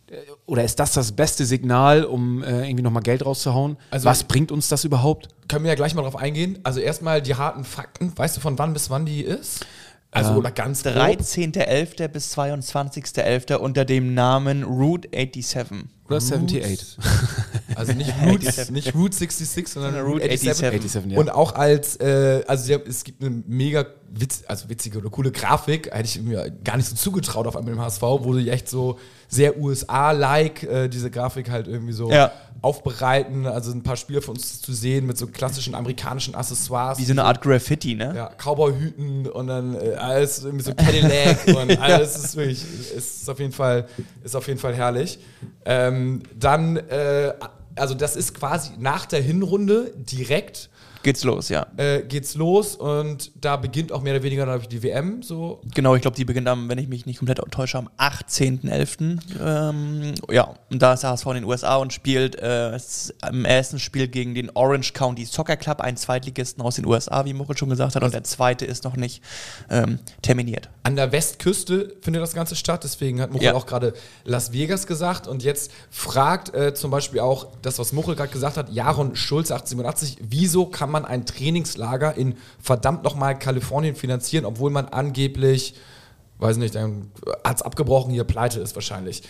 äh, 0.07 0.15
oder 0.45 0.63
ist 0.63 0.79
das 0.79 0.93
das 0.93 1.13
beste 1.13 1.45
Signal, 1.45 2.03
um 2.05 2.43
äh, 2.43 2.65
irgendwie 2.67 2.83
nochmal 2.83 3.01
Geld 3.03 3.25
rauszuhauen? 3.25 3.77
Also- 3.89 4.05
Was 4.07 4.23
bringt 4.23 4.51
uns 4.51 4.67
das 4.67 4.83
überhaupt? 4.83 5.29
Können 5.47 5.63
wir 5.65 5.69
ja 5.69 5.75
gleich 5.75 5.93
mal 5.93 6.01
drauf 6.01 6.15
eingehen. 6.15 6.57
Also 6.63 6.79
erstmal 6.79 7.21
die 7.21 7.35
harten 7.35 7.63
Fakten. 7.63 8.11
Weißt 8.15 8.35
du, 8.37 8.41
von 8.41 8.57
wann 8.57 8.73
bis 8.73 8.89
wann 8.89 9.05
die 9.05 9.21
ist? 9.21 9.65
Also 10.15 10.33
oder 10.35 10.51
ganz 10.51 10.83
grob. 10.83 10.95
13.11. 10.95 12.07
bis 12.07 12.37
22.11. 12.37 13.55
unter 13.55 13.85
dem 13.85 14.13
Namen 14.13 14.63
Route 14.63 15.09
87. 15.13 15.87
Oder 16.07 16.17
78? 16.17 16.97
Also 17.75 17.93
nicht 17.93 18.13
Route, 18.23 18.71
nicht 18.71 18.95
Route 18.95 19.15
66, 19.15 19.67
sondern 19.67 19.93
Sondern 19.93 20.11
Route 20.11 20.23
Route 20.23 20.37
87. 20.37 20.81
87. 20.81 20.91
87, 20.91 21.11
ja. 21.11 21.19
Und 21.19 21.29
auch 21.29 21.55
als, 21.55 21.97
äh, 21.97 22.43
also 22.47 22.73
haben, 22.73 22.83
es 22.87 23.03
gibt 23.03 23.21
eine 23.21 23.43
mega 23.47 23.85
witz, 24.11 24.43
also 24.47 24.69
witzige 24.69 24.99
oder 24.99 25.09
coole 25.09 25.31
Grafik, 25.31 25.91
hätte 25.91 26.07
ich 26.07 26.21
mir 26.21 26.51
gar 26.63 26.77
nicht 26.77 26.87
so 26.87 26.95
zugetraut 26.95 27.47
auf 27.47 27.57
einmal 27.57 27.73
im 27.73 27.81
HSV, 27.81 28.01
wo 28.01 28.33
die 28.33 28.49
echt 28.49 28.69
so 28.69 28.97
sehr 29.27 29.57
USA-like 29.57 30.63
äh, 30.63 30.87
diese 30.87 31.09
Grafik 31.11 31.49
halt 31.49 31.67
irgendwie 31.67 31.93
so 31.93 32.11
Ja. 32.11 32.31
aufbereiten. 32.61 33.45
Also 33.45 33.71
ein 33.71 33.83
paar 33.83 33.95
Spieler 33.95 34.21
von 34.21 34.35
uns 34.35 34.61
zu 34.61 34.73
sehen 34.73 35.05
mit 35.05 35.17
so 35.17 35.27
klassischen 35.27 35.75
amerikanischen 35.75 36.35
Accessoires. 36.35 36.97
Wie 36.99 37.05
so 37.05 37.11
eine 37.13 37.23
Art 37.23 37.41
Graffiti, 37.41 37.95
ne? 37.95 38.13
Ja, 38.15 38.29
Cowboy-Hüten 38.37 39.27
und 39.27 39.47
dann 39.47 39.75
äh, 39.75 39.93
alles 39.95 40.43
irgendwie 40.43 40.63
so 40.63 40.73
Cadillac 40.73 41.47
und 41.55 41.79
alles 41.79 42.15
ist 42.17 42.35
wirklich, 42.35 42.63
ist 42.95 43.29
auf 43.29 43.39
jeden 43.39 43.51
Fall, 43.53 43.87
ist 44.23 44.35
auf 44.35 44.47
jeden 44.47 44.59
Fall 44.59 44.73
herrlich. 44.75 45.19
Ähm, 45.65 46.21
dann, 46.37 46.77
äh, 46.77 47.33
also 47.75 47.93
das 47.93 48.15
ist 48.15 48.33
quasi 48.33 48.71
nach 48.79 49.05
der 49.05 49.21
Hinrunde 49.21 49.91
direkt 49.97 50.69
Geht's 51.05 51.23
los, 51.23 51.49
ja. 51.49 51.67
äh, 51.77 52.01
geht's 52.01 52.33
los 52.33 52.75
und 52.75 53.31
da 53.39 53.57
beginnt 53.57 53.91
auch 53.91 54.01
mehr 54.01 54.15
oder 54.15 54.23
weniger 54.23 54.45
glaub 54.45 54.61
ich, 54.61 54.67
die 54.67 54.81
WM 54.81 55.21
so. 55.21 55.61
Genau, 55.75 55.93
ich 55.93 56.01
glaube, 56.01 56.17
die 56.17 56.25
beginnt 56.25 56.47
am, 56.47 56.67
wenn 56.67 56.79
ich 56.79 56.87
mich 56.87 57.05
nicht 57.05 57.19
komplett 57.19 57.39
täusche, 57.51 57.77
am 57.77 57.89
18.11. 57.99 59.19
Ähm, 59.39 60.15
ja, 60.31 60.55
und 60.71 60.81
da 60.81 60.93
ist 60.93 61.03
der 61.03 61.11
HSV 61.11 61.27
in 61.27 61.33
den 61.35 61.43
USA 61.43 61.75
und 61.75 61.93
spielt 61.93 62.37
äh, 62.39 62.75
im 63.29 63.45
ersten 63.45 63.77
Spiel 63.77 64.07
gegen 64.07 64.33
den 64.33 64.49
Orange 64.55 64.93
County 64.93 65.25
Soccer 65.25 65.57
Club, 65.57 65.79
einen 65.79 65.95
Zweitligisten 65.95 66.63
aus 66.63 66.77
den 66.77 66.87
USA, 66.87 67.23
wie 67.25 67.33
Moritz 67.33 67.59
schon 67.59 67.69
gesagt 67.69 67.95
hat, 67.95 68.01
und 68.03 68.11
der 68.11 68.23
zweite 68.23 68.65
ist 68.65 68.83
noch 68.83 68.95
nicht 68.95 69.21
ähm, 69.69 69.99
terminiert. 70.23 70.69
An 70.81 70.95
der 70.95 71.11
Westküste 71.11 71.95
findet 72.01 72.23
das 72.23 72.33
Ganze 72.33 72.55
statt, 72.55 72.83
deswegen 72.83 73.21
hat 73.21 73.31
Muchel 73.31 73.45
Ja. 73.45 73.53
auch 73.53 73.67
gerade 73.67 73.93
Las 74.23 74.53
Vegas 74.53 74.87
gesagt 74.87 75.27
und 75.27 75.43
jetzt 75.43 75.71
fragt 75.91 76.55
äh, 76.55 76.73
zum 76.73 76.89
Beispiel 76.89 77.19
auch 77.19 77.49
das, 77.61 77.77
was 77.77 77.93
Muchel 77.93 78.15
gerade 78.15 78.31
gesagt 78.31 78.57
hat, 78.57 78.71
Jaron 78.71 79.15
Schulze 79.15 79.53
1887, 79.53 80.17
wieso 80.27 80.65
kann 80.65 80.89
man 80.89 80.94
ein 81.03 81.25
Trainingslager 81.25 82.15
in 82.15 82.35
verdammt 82.61 83.03
nochmal 83.03 83.37
Kalifornien 83.37 83.95
finanzieren, 83.95 84.45
obwohl 84.45 84.71
man 84.71 84.85
angeblich, 84.85 85.75
weiß 86.39 86.57
nicht, 86.57 86.75
dann 86.75 87.11
hat 87.43 87.57
es 87.57 87.61
abgebrochen, 87.61 88.13
hier 88.13 88.23
pleite 88.23 88.61
ist 88.61 88.75
wahrscheinlich. 88.75 89.23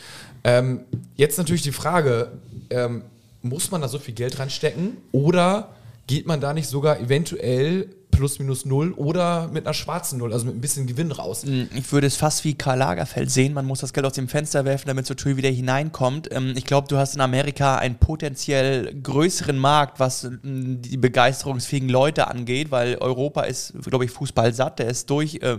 Ähm, 0.43 0.81
jetzt 1.15 1.39
natürlich 1.39 1.63
die 1.63 1.71
Frage, 1.71 2.33
ähm, 2.69 3.05
muss 3.41 3.71
man 3.71 3.81
da 3.81 3.87
so 3.87 3.97
viel 3.97 4.13
Geld 4.13 4.37
reinstecken 4.37 4.97
oder 5.11 5.69
geht 6.07 6.27
man 6.27 6.41
da 6.41 6.53
nicht 6.53 6.67
sogar 6.67 6.99
eventuell 6.99 7.89
plus 8.15 8.39
minus 8.39 8.65
null 8.65 8.93
oder 8.93 9.49
mit 9.51 9.65
einer 9.65 9.73
schwarzen 9.73 10.19
Null, 10.19 10.33
also 10.33 10.45
mit 10.45 10.55
ein 10.55 10.61
bisschen 10.61 10.87
Gewinn 10.87 11.11
raus? 11.11 11.43
Ich 11.43 11.91
würde 11.91 12.07
es 12.07 12.15
fast 12.15 12.43
wie 12.43 12.53
Karl 12.53 12.77
Lagerfeld 12.79 13.29
sehen. 13.29 13.53
Man 13.53 13.65
muss 13.65 13.79
das 13.79 13.93
Geld 13.93 14.05
aus 14.05 14.13
dem 14.13 14.27
Fenster 14.27 14.65
werfen, 14.65 14.87
damit 14.87 15.05
zur 15.05 15.17
Tür 15.17 15.37
wieder 15.37 15.49
hineinkommt. 15.49 16.29
Ähm, 16.31 16.53
ich 16.55 16.65
glaube, 16.65 16.87
du 16.87 16.97
hast 16.97 17.15
in 17.15 17.21
Amerika 17.21 17.77
einen 17.77 17.95
potenziell 17.95 18.93
größeren 19.01 19.57
Markt, 19.57 19.99
was 19.99 20.23
ähm, 20.23 20.81
die 20.81 20.97
begeisterungsfähigen 20.97 21.89
Leute 21.89 22.27
angeht, 22.27 22.71
weil 22.71 22.95
Europa 22.95 23.41
ist, 23.41 23.73
glaube 23.83 24.05
ich, 24.05 24.11
Fußball 24.11 24.53
satt. 24.53 24.79
Der 24.79 24.87
ist 24.87 25.09
durch, 25.09 25.35
äh, 25.41 25.57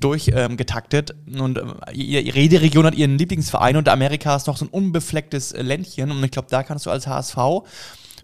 durch 0.00 0.28
ähm. 0.34 0.56
Und 1.38 1.60
jede 1.92 2.60
Region 2.60 2.86
hat 2.86 2.94
ihren 2.94 3.18
Lieblingsverein 3.18 3.76
und 3.76 3.88
Amerika 3.88 4.36
ist 4.36 4.46
noch 4.46 4.56
so 4.56 4.64
ein 4.64 4.68
unbeflecktes 4.68 5.52
äh, 5.52 5.62
Ländchen. 5.62 6.10
Und 6.10 6.22
ich 6.22 6.30
glaube, 6.30 6.48
da 6.50 6.62
kannst 6.62 6.86
du 6.86 6.90
als 6.90 7.06
HSV 7.06 7.36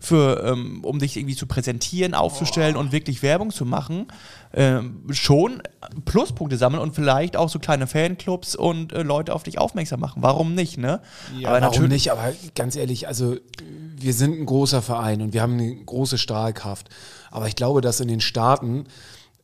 für, 0.00 0.42
ähm, 0.44 0.82
um 0.82 0.98
dich 0.98 1.16
irgendwie 1.16 1.36
zu 1.36 1.46
präsentieren, 1.46 2.14
aufzustellen 2.14 2.76
und 2.76 2.90
wirklich 2.90 3.22
Werbung 3.22 3.50
zu 3.50 3.66
machen, 3.66 4.08
ähm, 4.54 5.04
schon 5.10 5.62
Pluspunkte 6.06 6.56
sammeln 6.56 6.82
und 6.82 6.94
vielleicht 6.94 7.36
auch 7.36 7.50
so 7.50 7.58
kleine 7.58 7.86
Fanclubs 7.86 8.56
und 8.56 8.92
äh, 8.92 9.02
Leute 9.02 9.34
auf 9.34 9.42
dich 9.42 9.58
aufmerksam 9.58 10.00
machen. 10.00 10.22
Warum 10.22 10.54
nicht, 10.54 10.78
ne? 10.78 11.00
aber 11.44 11.60
warum 11.60 11.88
nicht? 11.88 12.10
Aber 12.10 12.32
ganz 12.54 12.76
ehrlich, 12.76 13.06
also 13.06 13.36
wir 13.96 14.14
sind 14.14 14.40
ein 14.40 14.46
großer 14.46 14.80
Verein 14.80 15.20
und 15.20 15.34
wir 15.34 15.42
haben 15.42 15.52
eine 15.52 15.74
große 15.74 16.16
Strahlkraft. 16.16 16.88
Aber 17.30 17.46
ich 17.46 17.54
glaube, 17.54 17.82
dass 17.82 18.00
in 18.00 18.08
den 18.08 18.20
Staaten 18.20 18.86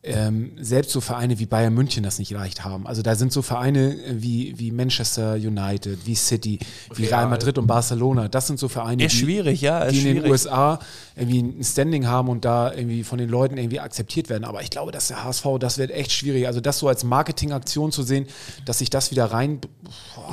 ähm, 0.03 0.51
selbst 0.59 0.91
so 0.91 1.01
Vereine 1.01 1.39
wie 1.39 1.45
Bayern 1.45 1.73
München 1.73 2.03
das 2.03 2.19
nicht 2.19 2.31
leicht 2.31 2.63
haben. 2.63 2.87
Also 2.87 3.01
da 3.01 3.15
sind 3.15 3.33
so 3.33 3.41
Vereine 3.41 3.93
äh, 3.93 4.21
wie, 4.21 4.53
wie 4.57 4.71
Manchester 4.71 5.33
United, 5.33 6.05
wie 6.05 6.15
City, 6.15 6.59
wie 6.95 7.05
Real, 7.05 7.21
Real. 7.21 7.29
Madrid 7.29 7.57
und 7.57 7.67
Barcelona. 7.67 8.27
Das 8.27 8.47
sind 8.47 8.59
so 8.59 8.67
Vereine, 8.67 9.05
Ist 9.05 9.15
schwierig, 9.15 9.61
ja, 9.61 9.79
ist 9.79 9.93
die 9.93 9.99
in 9.99 10.05
den 10.05 10.13
schwierig. 10.17 10.31
USA 10.31 10.79
irgendwie 11.15 11.41
ein 11.41 11.63
Standing 11.63 12.07
haben 12.07 12.29
und 12.29 12.45
da 12.45 12.71
irgendwie 12.71 13.03
von 13.03 13.17
den 13.17 13.29
Leuten 13.29 13.57
irgendwie 13.57 13.79
akzeptiert 13.79 14.29
werden. 14.29 14.45
Aber 14.45 14.61
ich 14.61 14.69
glaube, 14.69 14.91
dass 14.91 15.07
der 15.07 15.23
HSV, 15.23 15.45
das 15.59 15.77
wird 15.77 15.91
echt 15.91 16.11
schwierig. 16.11 16.47
Also 16.47 16.61
das 16.61 16.77
so 16.79 16.87
als 16.87 17.03
Marketingaktion 17.03 17.91
zu 17.91 18.03
sehen, 18.03 18.27
dass 18.65 18.79
sich 18.79 18.89
das 18.89 19.11
wieder 19.11 19.25
rein 19.25 19.59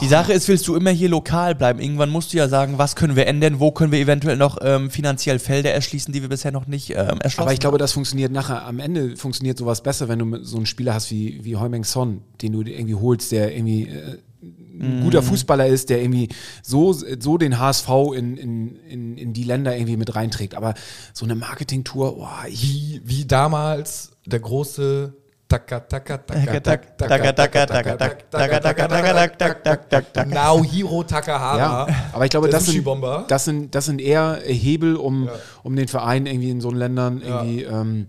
Die 0.00 0.08
Sache 0.08 0.32
ist, 0.32 0.46
willst 0.48 0.68
du 0.68 0.76
immer 0.76 0.90
hier 0.90 1.08
lokal 1.08 1.54
bleiben? 1.54 1.80
Irgendwann 1.80 2.10
musst 2.10 2.32
du 2.32 2.36
ja 2.36 2.48
sagen, 2.48 2.78
was 2.78 2.96
können 2.96 3.16
wir 3.16 3.26
ändern, 3.26 3.60
wo 3.60 3.72
können 3.72 3.92
wir 3.92 3.98
eventuell 3.98 4.36
noch 4.36 4.58
ähm, 4.60 4.90
finanziell 4.90 5.38
Felder 5.38 5.72
erschließen, 5.72 6.12
die 6.12 6.22
wir 6.22 6.28
bisher 6.28 6.52
noch 6.52 6.66
nicht 6.66 6.90
ähm, 6.90 6.96
erschlossen 7.20 7.40
Aber 7.40 7.52
ich 7.52 7.60
glaube, 7.60 7.78
das 7.78 7.92
funktioniert 7.92 8.30
nachher. 8.30 8.64
Am 8.66 8.78
Ende 8.78 9.16
funktioniert 9.16 9.53
sowas 9.58 9.82
besser, 9.82 10.08
wenn 10.08 10.18
du 10.18 10.44
so 10.44 10.56
einen 10.56 10.66
Spieler 10.66 10.94
hast 10.94 11.10
wie, 11.10 11.44
wie 11.44 11.56
Heumeng 11.56 11.84
Son, 11.84 12.22
den 12.42 12.52
du 12.52 12.62
irgendwie 12.62 12.94
holst, 12.94 13.32
der 13.32 13.54
irgendwie 13.54 13.88
äh, 13.88 14.18
ein 14.42 15.00
guter 15.02 15.22
Fußballer 15.22 15.66
ist, 15.66 15.88
der 15.90 16.02
irgendwie 16.02 16.28
so, 16.62 16.92
so 16.92 17.38
den 17.38 17.58
HSV 17.58 17.88
in, 18.14 18.36
in, 18.36 18.76
in, 18.76 19.16
in 19.16 19.32
die 19.32 19.44
Länder 19.44 19.76
irgendwie 19.76 19.96
mit 19.96 20.14
reinträgt. 20.14 20.54
Aber 20.54 20.74
so 21.12 21.24
eine 21.24 21.34
Marketingtour, 21.34 22.28
ich, 22.48 22.62
wie, 22.62 23.00
wie 23.04 23.24
damals 23.24 24.12
der 24.26 24.40
große 24.40 25.14
Taka, 25.46 25.80
taka, 25.80 26.18
taka, 26.18 26.60
Tak, 26.60 26.96
taka, 26.96 27.32
taka, 27.32 27.32
taka, 27.32 27.66
taka, 27.66 27.96
tak, 27.96 28.30
taka, 28.30 28.60
taka, 28.60 28.88
taka, 28.88 29.28
tak, 29.36 29.62
tak, 29.62 29.90
tak, 29.90 30.12
tak. 30.12 30.28
Naohiro 30.28 31.04
Takahara. 31.04 31.58
ja. 31.58 31.86
Aber 32.12 32.24
ich 32.24 32.30
glaube, 32.30 32.48
das 32.48 32.64
sind, 32.66 32.84
das, 33.28 33.44
sind, 33.44 33.74
das 33.74 33.84
sind 33.84 34.00
eher 34.00 34.40
Hebel, 34.44 34.96
um, 34.96 35.28
um 35.62 35.76
den 35.76 35.86
Verein 35.86 36.26
irgendwie 36.26 36.50
in 36.50 36.60
so 36.60 36.70
Ländern 36.70 37.20
irgendwie. 37.20 37.62
Ähm, 37.62 38.06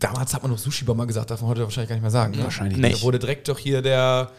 Damals 0.00 0.34
hat 0.34 0.42
man 0.42 0.50
noch 0.50 0.58
Sushi-Bomber 0.58 1.06
gesagt, 1.06 1.30
darf 1.30 1.40
man 1.42 1.50
heute 1.50 1.62
wahrscheinlich 1.62 1.88
gar 1.90 1.94
nicht 1.96 2.02
mehr 2.02 2.10
sagen. 2.10 2.36
Ne? 2.36 2.42
Wahrscheinlich 2.44 2.78
nicht. 2.78 2.98
Da 2.98 3.02
wurde 3.02 3.18
direkt 3.18 3.48
doch 3.48 3.58
hier 3.58 3.82
der 3.82 4.30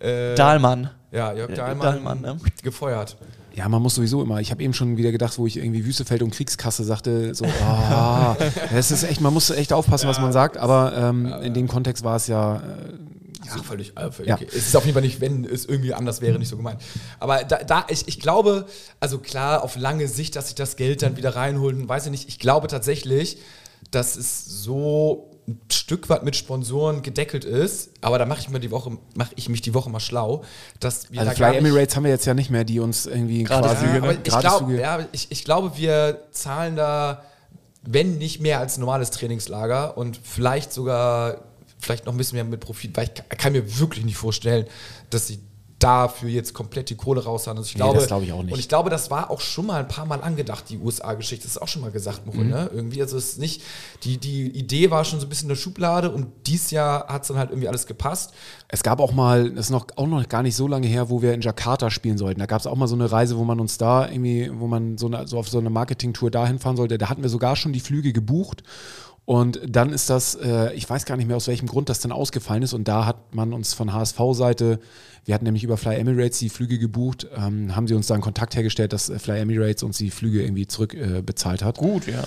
äh, 0.00 0.34
Dahlmann. 0.34 0.90
ja, 1.12 1.32
Jörg 1.32 1.50
Ja, 1.50 1.56
Dahlmann, 1.56 1.80
Dahlmann, 1.80 2.20
ne? 2.20 2.36
gefeuert. 2.62 3.16
Ja, 3.54 3.68
man 3.68 3.80
muss 3.80 3.94
sowieso 3.94 4.20
immer. 4.22 4.40
Ich 4.40 4.50
habe 4.50 4.62
eben 4.64 4.74
schon 4.74 4.96
wieder 4.96 5.12
gedacht, 5.12 5.38
wo 5.38 5.46
ich 5.46 5.56
irgendwie 5.56 5.84
Wüstefeld 5.86 6.22
und 6.22 6.32
Kriegskasse 6.34 6.82
sagte, 6.82 7.34
so, 7.36 7.44
ah, 7.62 8.36
das 8.72 8.90
ist 8.90 9.04
echt, 9.04 9.20
man 9.20 9.32
muss 9.32 9.48
echt 9.50 9.72
aufpassen, 9.72 10.08
was 10.08 10.18
man 10.20 10.32
sagt, 10.32 10.56
aber 10.56 10.92
ähm, 10.96 11.26
in 11.42 11.54
dem 11.54 11.68
Kontext 11.68 12.02
war 12.02 12.16
es 12.16 12.26
ja, 12.26 12.56
äh, 12.56 12.60
Ja, 13.46 13.62
völlig, 13.62 13.96
äh, 13.96 14.10
völlig 14.10 14.28
Ja. 14.28 14.34
okay. 14.34 14.48
Es 14.48 14.66
ist 14.66 14.76
auf 14.76 14.84
jeden 14.84 14.94
Fall 14.94 15.02
nicht, 15.02 15.20
wenn 15.20 15.44
es 15.44 15.64
irgendwie 15.66 15.94
anders 15.94 16.20
wäre, 16.20 16.36
nicht 16.40 16.48
so 16.48 16.56
gemeint. 16.56 16.80
Aber 17.20 17.44
da, 17.44 17.58
da 17.58 17.86
ich, 17.88 18.08
ich 18.08 18.18
glaube, 18.18 18.66
also 18.98 19.18
klar, 19.18 19.62
auf 19.62 19.76
lange 19.76 20.08
Sicht, 20.08 20.34
dass 20.34 20.46
sich 20.46 20.56
das 20.56 20.74
Geld 20.74 21.02
dann 21.02 21.16
wieder 21.16 21.36
reinholen, 21.36 21.88
weiß 21.88 22.06
ich 22.06 22.10
nicht. 22.10 22.28
Ich 22.28 22.40
glaube 22.40 22.66
tatsächlich, 22.66 23.38
dass 23.94 24.16
es 24.16 24.44
so 24.44 25.30
ein 25.46 25.60
Stück 25.70 26.08
weit 26.08 26.22
mit 26.22 26.36
Sponsoren 26.36 27.02
gedeckelt 27.02 27.44
ist, 27.44 27.90
aber 28.00 28.18
da 28.18 28.24
mache 28.24 28.40
ich 28.40 28.48
mir 28.48 28.60
die 28.60 28.70
Woche, 28.70 28.96
mache 29.14 29.32
ich 29.36 29.48
mich 29.48 29.60
die 29.60 29.74
Woche 29.74 29.90
mal 29.90 30.00
schlau, 30.00 30.42
dass 30.80 31.12
wir 31.12 31.20
also 31.20 31.32
da 31.32 31.36
Fly 31.36 31.58
Emirates 31.58 31.94
haben 31.96 32.04
wir 32.04 32.10
jetzt 32.10 32.24
ja 32.24 32.32
nicht 32.32 32.50
mehr, 32.50 32.64
die 32.64 32.80
uns 32.80 33.06
irgendwie 33.06 33.44
Gratis 33.44 33.78
quasi 33.78 33.86
ja, 33.86 34.10
ich, 34.10 34.40
glaub, 34.40 34.70
ja, 34.70 34.98
ich, 35.12 35.30
ich 35.30 35.44
glaube, 35.44 35.76
wir 35.76 36.22
zahlen 36.30 36.76
da, 36.76 37.24
wenn 37.82 38.16
nicht 38.16 38.40
mehr 38.40 38.58
als 38.58 38.78
ein 38.78 38.80
normales 38.80 39.10
Trainingslager 39.10 39.98
und 39.98 40.18
vielleicht 40.22 40.72
sogar, 40.72 41.42
vielleicht 41.78 42.06
noch 42.06 42.14
ein 42.14 42.16
bisschen 42.16 42.36
mehr 42.36 42.44
mit 42.44 42.60
Profit, 42.60 42.96
weil 42.96 43.10
ich 43.14 43.38
kann 43.38 43.52
mir 43.52 43.78
wirklich 43.78 44.04
nicht 44.06 44.16
vorstellen, 44.16 44.66
dass 45.10 45.26
sie 45.26 45.40
dafür 45.84 46.28
jetzt 46.30 46.54
komplett 46.54 46.90
die 46.90 46.96
Kohle 46.96 47.22
raushauen. 47.24 47.56
Also 47.58 47.68
ich 47.68 47.74
Nee, 47.74 47.78
glaube, 47.80 47.98
das 47.98 48.06
glaube 48.06 48.24
ich 48.24 48.32
auch 48.32 48.42
nicht. 48.42 48.52
Und 48.52 48.58
ich 48.58 48.68
glaube, 48.68 48.90
das 48.90 49.10
war 49.10 49.30
auch 49.30 49.40
schon 49.40 49.66
mal 49.66 49.80
ein 49.80 49.88
paar 49.88 50.06
Mal 50.06 50.20
angedacht, 50.22 50.64
die 50.68 50.78
USA-Geschichte. 50.78 51.44
Das 51.44 51.56
ist 51.56 51.62
auch 51.62 51.68
schon 51.68 51.82
mal 51.82 51.90
gesagt, 51.90 52.26
Muchel, 52.26 52.44
Mhm. 52.44 52.50
ne? 52.50 52.70
Irgendwie, 52.72 53.02
also 53.02 53.16
es 53.16 53.30
ist 53.32 53.38
nicht, 53.38 53.62
die, 54.02 54.18
die 54.18 54.46
Idee 54.48 54.90
war 54.90 55.04
schon 55.04 55.20
so 55.20 55.26
ein 55.26 55.28
bisschen 55.28 55.46
in 55.46 55.50
der 55.50 55.56
Schublade 55.56 56.10
und 56.10 56.26
dieses 56.46 56.70
Jahr 56.70 57.06
hat 57.08 57.22
es 57.22 57.28
dann 57.28 57.36
halt 57.38 57.50
irgendwie 57.50 57.68
alles 57.68 57.86
gepasst. 57.86 58.32
Es 58.68 58.82
gab 58.82 58.98
auch 59.00 59.12
mal, 59.12 59.50
das 59.50 59.66
ist 59.66 59.70
noch, 59.70 59.86
auch 59.96 60.06
noch 60.06 60.28
gar 60.28 60.42
nicht 60.42 60.56
so 60.56 60.66
lange 60.66 60.86
her, 60.86 61.10
wo 61.10 61.22
wir 61.22 61.34
in 61.34 61.40
Jakarta 61.42 61.90
spielen 61.90 62.18
sollten. 62.18 62.40
Da 62.40 62.46
gab 62.46 62.60
es 62.60 62.66
auch 62.66 62.76
mal 62.76 62.88
so 62.88 62.94
eine 62.94 63.12
Reise, 63.12 63.36
wo 63.36 63.44
man 63.44 63.60
uns 63.60 63.78
da 63.78 64.08
irgendwie, 64.08 64.50
wo 64.54 64.66
man 64.66 64.96
so, 64.98 65.06
eine, 65.06 65.28
so 65.28 65.38
auf 65.38 65.48
so 65.48 65.58
eine 65.58 65.70
Marketingtour 65.70 66.30
dahin 66.30 66.58
fahren 66.58 66.76
sollte. 66.76 66.98
Da 66.98 67.08
hatten 67.10 67.22
wir 67.22 67.28
sogar 67.30 67.56
schon 67.56 67.72
die 67.72 67.80
Flüge 67.80 68.12
gebucht. 68.12 68.62
Und 69.26 69.60
dann 69.66 69.90
ist 69.90 70.10
das, 70.10 70.34
äh, 70.34 70.74
ich 70.74 70.88
weiß 70.88 71.06
gar 71.06 71.16
nicht 71.16 71.26
mehr, 71.26 71.36
aus 71.36 71.48
welchem 71.48 71.66
Grund 71.66 71.88
das 71.88 72.00
dann 72.00 72.12
ausgefallen 72.12 72.62
ist. 72.62 72.74
Und 72.74 72.88
da 72.88 73.06
hat 73.06 73.34
man 73.34 73.52
uns 73.54 73.72
von 73.72 73.92
HSV-Seite, 73.92 74.80
wir 75.24 75.34
hatten 75.34 75.44
nämlich 75.44 75.64
über 75.64 75.78
Fly 75.78 75.96
Emirates 75.96 76.38
die 76.38 76.50
Flüge 76.50 76.78
gebucht, 76.78 77.26
ähm, 77.34 77.74
haben 77.74 77.88
sie 77.88 77.94
uns 77.94 78.06
dann 78.06 78.20
Kontakt 78.20 78.54
hergestellt, 78.54 78.92
dass 78.92 79.08
äh, 79.08 79.18
Fly 79.18 79.40
Emirates 79.40 79.82
uns 79.82 79.96
die 79.96 80.10
Flüge 80.10 80.42
irgendwie 80.42 80.66
zurückbezahlt 80.66 81.62
äh, 81.62 81.64
hat. 81.64 81.78
Gut, 81.78 82.06
ja. 82.06 82.22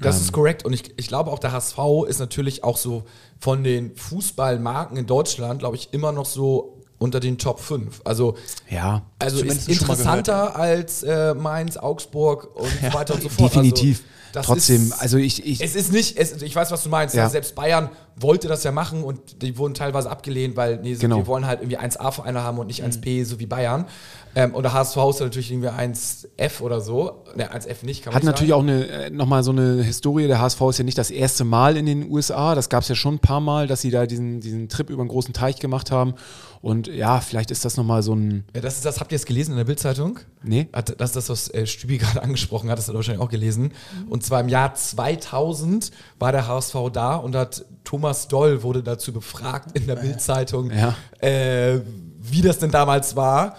Das 0.00 0.20
ist 0.20 0.32
korrekt. 0.32 0.64
Und 0.66 0.74
ich, 0.74 0.92
ich 0.98 1.08
glaube 1.08 1.30
auch, 1.30 1.38
der 1.38 1.52
HSV 1.52 1.78
ist 2.06 2.18
natürlich 2.18 2.64
auch 2.64 2.76
so 2.76 3.04
von 3.38 3.64
den 3.64 3.96
Fußballmarken 3.96 4.98
in 4.98 5.06
Deutschland, 5.06 5.60
glaube 5.60 5.76
ich, 5.76 5.92
immer 5.92 6.12
noch 6.12 6.26
so 6.26 6.82
unter 6.98 7.20
den 7.20 7.38
Top 7.38 7.60
5. 7.60 8.02
Also, 8.04 8.36
Ja, 8.70 9.02
also 9.18 9.44
ist 9.44 9.68
interessanter 9.68 10.56
als 10.56 11.02
äh, 11.02 11.34
Mainz, 11.34 11.76
Augsburg 11.76 12.54
und 12.56 12.68
so 12.68 12.94
weiter 12.94 13.14
und 13.14 13.22
so 13.22 13.28
fort. 13.30 13.54
definitiv. 13.54 13.98
Also, 14.00 14.10
das 14.36 14.46
Trotzdem, 14.46 14.82
ist, 14.82 14.92
also 14.92 15.16
ich, 15.18 15.44
ich 15.44 15.60
es 15.60 15.74
ist 15.74 15.92
nicht, 15.92 16.16
es, 16.18 16.42
ich 16.42 16.54
weiß, 16.54 16.70
was 16.70 16.82
du 16.82 16.88
meinst. 16.88 17.14
Ja. 17.14 17.22
Also 17.24 17.32
selbst 17.32 17.54
Bayern 17.54 17.88
wollte 18.18 18.48
das 18.48 18.64
ja 18.64 18.72
machen 18.72 19.02
und 19.02 19.42
die 19.42 19.58
wurden 19.58 19.74
teilweise 19.74 20.10
abgelehnt, 20.10 20.56
weil 20.56 20.78
nee, 20.80 20.94
so, 20.94 21.00
Genau. 21.00 21.16
wir 21.18 21.26
wollen 21.26 21.46
halt 21.46 21.60
irgendwie 21.60 21.78
1A-Vereine 21.78 22.42
haben 22.42 22.58
und 22.58 22.66
nicht 22.68 22.82
1B, 22.84 23.24
so 23.24 23.38
wie 23.40 23.46
Bayern. 23.46 23.86
Ähm, 24.34 24.54
und 24.54 24.62
der 24.64 24.74
HSV 24.74 24.96
ist 25.10 25.20
natürlich 25.20 25.50
irgendwie 25.50 25.70
1F 25.70 26.60
oder 26.60 26.80
so. 26.82 27.24
Ne, 27.34 27.50
1F 27.50 27.84
nicht, 27.84 28.02
kann 28.04 28.12
man 28.12 28.16
Hat 28.16 28.24
natürlich 28.24 28.50
sagen. 28.50 28.68
auch 28.68 28.72
eine, 28.72 28.86
äh, 29.06 29.10
nochmal 29.10 29.42
so 29.42 29.50
eine 29.50 29.82
Historie. 29.82 30.26
Der 30.26 30.40
HSV 30.40 30.60
ist 30.70 30.78
ja 30.78 30.84
nicht 30.84 30.98
das 30.98 31.10
erste 31.10 31.44
Mal 31.44 31.76
in 31.78 31.86
den 31.86 32.10
USA. 32.10 32.54
Das 32.54 32.68
gab 32.68 32.82
es 32.82 32.88
ja 32.88 32.94
schon 32.94 33.14
ein 33.14 33.18
paar 33.18 33.40
Mal, 33.40 33.66
dass 33.66 33.80
sie 33.80 33.90
da 33.90 34.04
diesen, 34.06 34.40
diesen 34.40 34.68
Trip 34.68 34.90
über 34.90 35.00
einen 35.00 35.08
großen 35.08 35.32
Teich 35.32 35.58
gemacht 35.58 35.90
haben. 35.90 36.14
Und 36.60 36.86
ja, 36.88 37.20
vielleicht 37.20 37.50
ist 37.50 37.64
das 37.64 37.76
nochmal 37.76 38.02
so 38.02 38.14
ein. 38.14 38.44
Ja, 38.54 38.60
das 38.60 38.74
ist 38.76 38.84
das, 38.84 38.98
habt 39.00 39.12
ihr 39.12 39.16
es 39.16 39.24
gelesen 39.24 39.52
in 39.52 39.56
der 39.58 39.64
Bildzeitung? 39.64 40.18
Nee? 40.42 40.68
Hat, 40.72 41.00
das 41.00 41.10
ist 41.10 41.16
das, 41.16 41.28
was 41.30 41.54
äh, 41.54 41.66
Stübi 41.66 41.98
gerade 41.98 42.22
angesprochen 42.24 42.68
hat, 42.70 42.78
das 42.78 42.88
hat 42.88 42.94
er 42.94 42.96
wahrscheinlich 42.96 43.22
auch 43.22 43.30
gelesen. 43.30 43.72
Und 44.08 44.22
zwar 44.26 44.40
im 44.40 44.48
Jahr 44.48 44.74
2000 44.74 45.90
war 46.18 46.32
der 46.32 46.46
HSV 46.48 46.76
da 46.92 47.16
und 47.16 47.34
hat 47.36 47.64
Thomas 47.84 48.28
Doll 48.28 48.62
wurde 48.62 48.82
dazu 48.82 49.12
befragt 49.12 49.76
in 49.78 49.86
der 49.86 49.96
Bildzeitung, 49.96 50.70
Ja. 50.70 50.94
äh, 51.20 51.80
wie 52.20 52.42
das 52.42 52.58
denn 52.58 52.70
damals 52.70 53.16
war. 53.16 53.56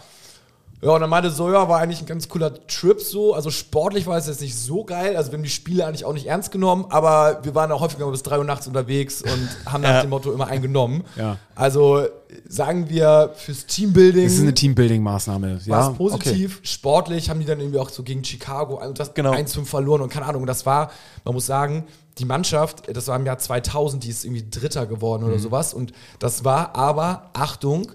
Ja, 0.80 0.92
und 0.92 1.02
dann 1.02 1.10
meinte 1.10 1.32
so, 1.32 1.52
ja, 1.52 1.68
war 1.68 1.80
eigentlich 1.80 2.02
ein 2.02 2.06
ganz 2.06 2.30
cooler 2.30 2.54
Trip 2.68 3.02
so. 3.02 3.34
Also 3.34 3.50
sportlich 3.50 4.06
war 4.06 4.16
es 4.18 4.28
jetzt 4.28 4.42
nicht 4.42 4.56
so 4.56 4.84
geil. 4.84 5.18
Also 5.18 5.32
wir 5.32 5.38
haben 5.40 5.44
die 5.44 5.50
Spiele 5.50 5.88
eigentlich 5.88 6.06
auch 6.06 6.14
nicht 6.14 6.28
ernst 6.28 6.52
genommen, 6.52 6.86
aber 6.90 7.40
wir 7.44 7.56
waren 7.56 7.72
auch 7.72 7.82
häufiger 7.82 8.10
bis 8.12 8.22
3 8.22 8.38
Uhr 8.38 8.44
nachts 8.44 8.68
unterwegs 8.68 9.24
und 9.24 9.50
haben 9.72 9.82
nach 9.82 9.90
Ja. 9.90 10.02
dem 10.02 10.12
Motto 10.12 10.32
immer 10.32 10.46
eingenommen. 10.48 11.04
Ja. 11.16 11.38
Also 11.56 12.06
sagen 12.48 12.90
wir 12.90 13.32
fürs 13.38 13.66
Teambuilding 13.66 14.26
Das 14.26 14.34
ist 14.34 14.42
eine 14.42 14.54
Teambuilding-Maßnahme. 14.54 15.68
war 15.68 15.80
Ja, 15.80 15.90
es 15.90 15.98
positiv. 15.98 16.60
Sportlich 16.62 17.32
haben 17.32 17.40
die 17.40 17.48
dann 17.48 17.60
irgendwie 17.60 17.80
auch 17.80 17.90
so 17.90 18.04
gegen 18.04 18.24
Chicago 18.24 18.76
und 18.86 19.00
das 19.00 19.16
Genau. 19.16 19.32
1-5 19.34 19.66
verloren 19.66 20.02
und 20.02 20.10
keine 20.10 20.28
Ahnung. 20.28 20.46
Das 20.46 20.68
war, 20.68 20.92
man 21.26 21.34
muss 21.34 21.48
sagen, 21.48 21.86
die 22.20 22.26
Mannschaft, 22.26 22.84
das 22.96 23.08
war 23.08 23.16
im 23.16 23.26
Jahr 23.26 23.40
2000, 23.40 24.04
die 24.04 24.10
ist 24.10 24.26
irgendwie 24.26 24.48
Dritter 24.48 24.86
geworden 24.86 25.24
Mhm. 25.24 25.30
oder 25.32 25.40
sowas. 25.40 25.74
Und 25.74 25.92
das 26.20 26.44
war 26.44 26.76
aber, 26.76 27.32
Achtung, 27.34 27.92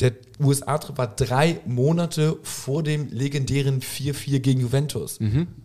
der 0.00 0.12
USA-Trip 0.38 0.98
war 0.98 1.08
drei 1.16 1.60
Monate 1.64 2.36
vor 2.42 2.82
dem 2.82 3.08
legendären 3.10 3.80
4-4 3.80 4.40
gegen 4.40 4.60
Juventus. 4.60 5.18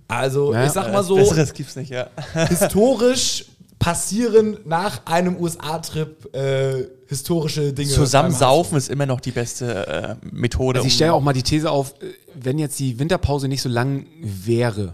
Also, 0.07 0.47
Mhm. 0.49 0.53
Ja, 0.53 0.65
ich 0.65 0.71
sag 0.71 0.91
mal 0.91 1.03
so, 1.03 1.15
Besseres 1.15 1.53
gibt's 1.53 1.75
nicht, 1.75 1.91
ja. 1.91 2.07
historisch 2.47 3.45
passieren 3.77 4.57
nach 4.63 5.05
einem 5.05 5.37
USA-Trip 5.37 6.35
äh, 6.35 6.85
historische 7.07 7.73
Dinge. 7.73 7.89
Zusammen 7.89 8.29
beim 8.29 8.39
saufen 8.39 8.77
ist 8.77 8.89
immer 8.89 9.05
noch 9.07 9.19
die 9.19 9.31
beste 9.31 9.87
äh, 10.21 10.25
Methode. 10.31 10.79
Also 10.79 10.87
ich 10.87 10.93
stelle 10.93 11.13
auch 11.13 11.21
mal 11.21 11.33
die 11.33 11.43
These 11.43 11.69
auf, 11.69 11.95
äh, 12.01 12.13
wenn 12.35 12.59
jetzt 12.59 12.79
die 12.79 12.99
Winterpause 12.99 13.47
nicht 13.47 13.61
so 13.61 13.69
lang 13.69 14.05
wäre, 14.21 14.93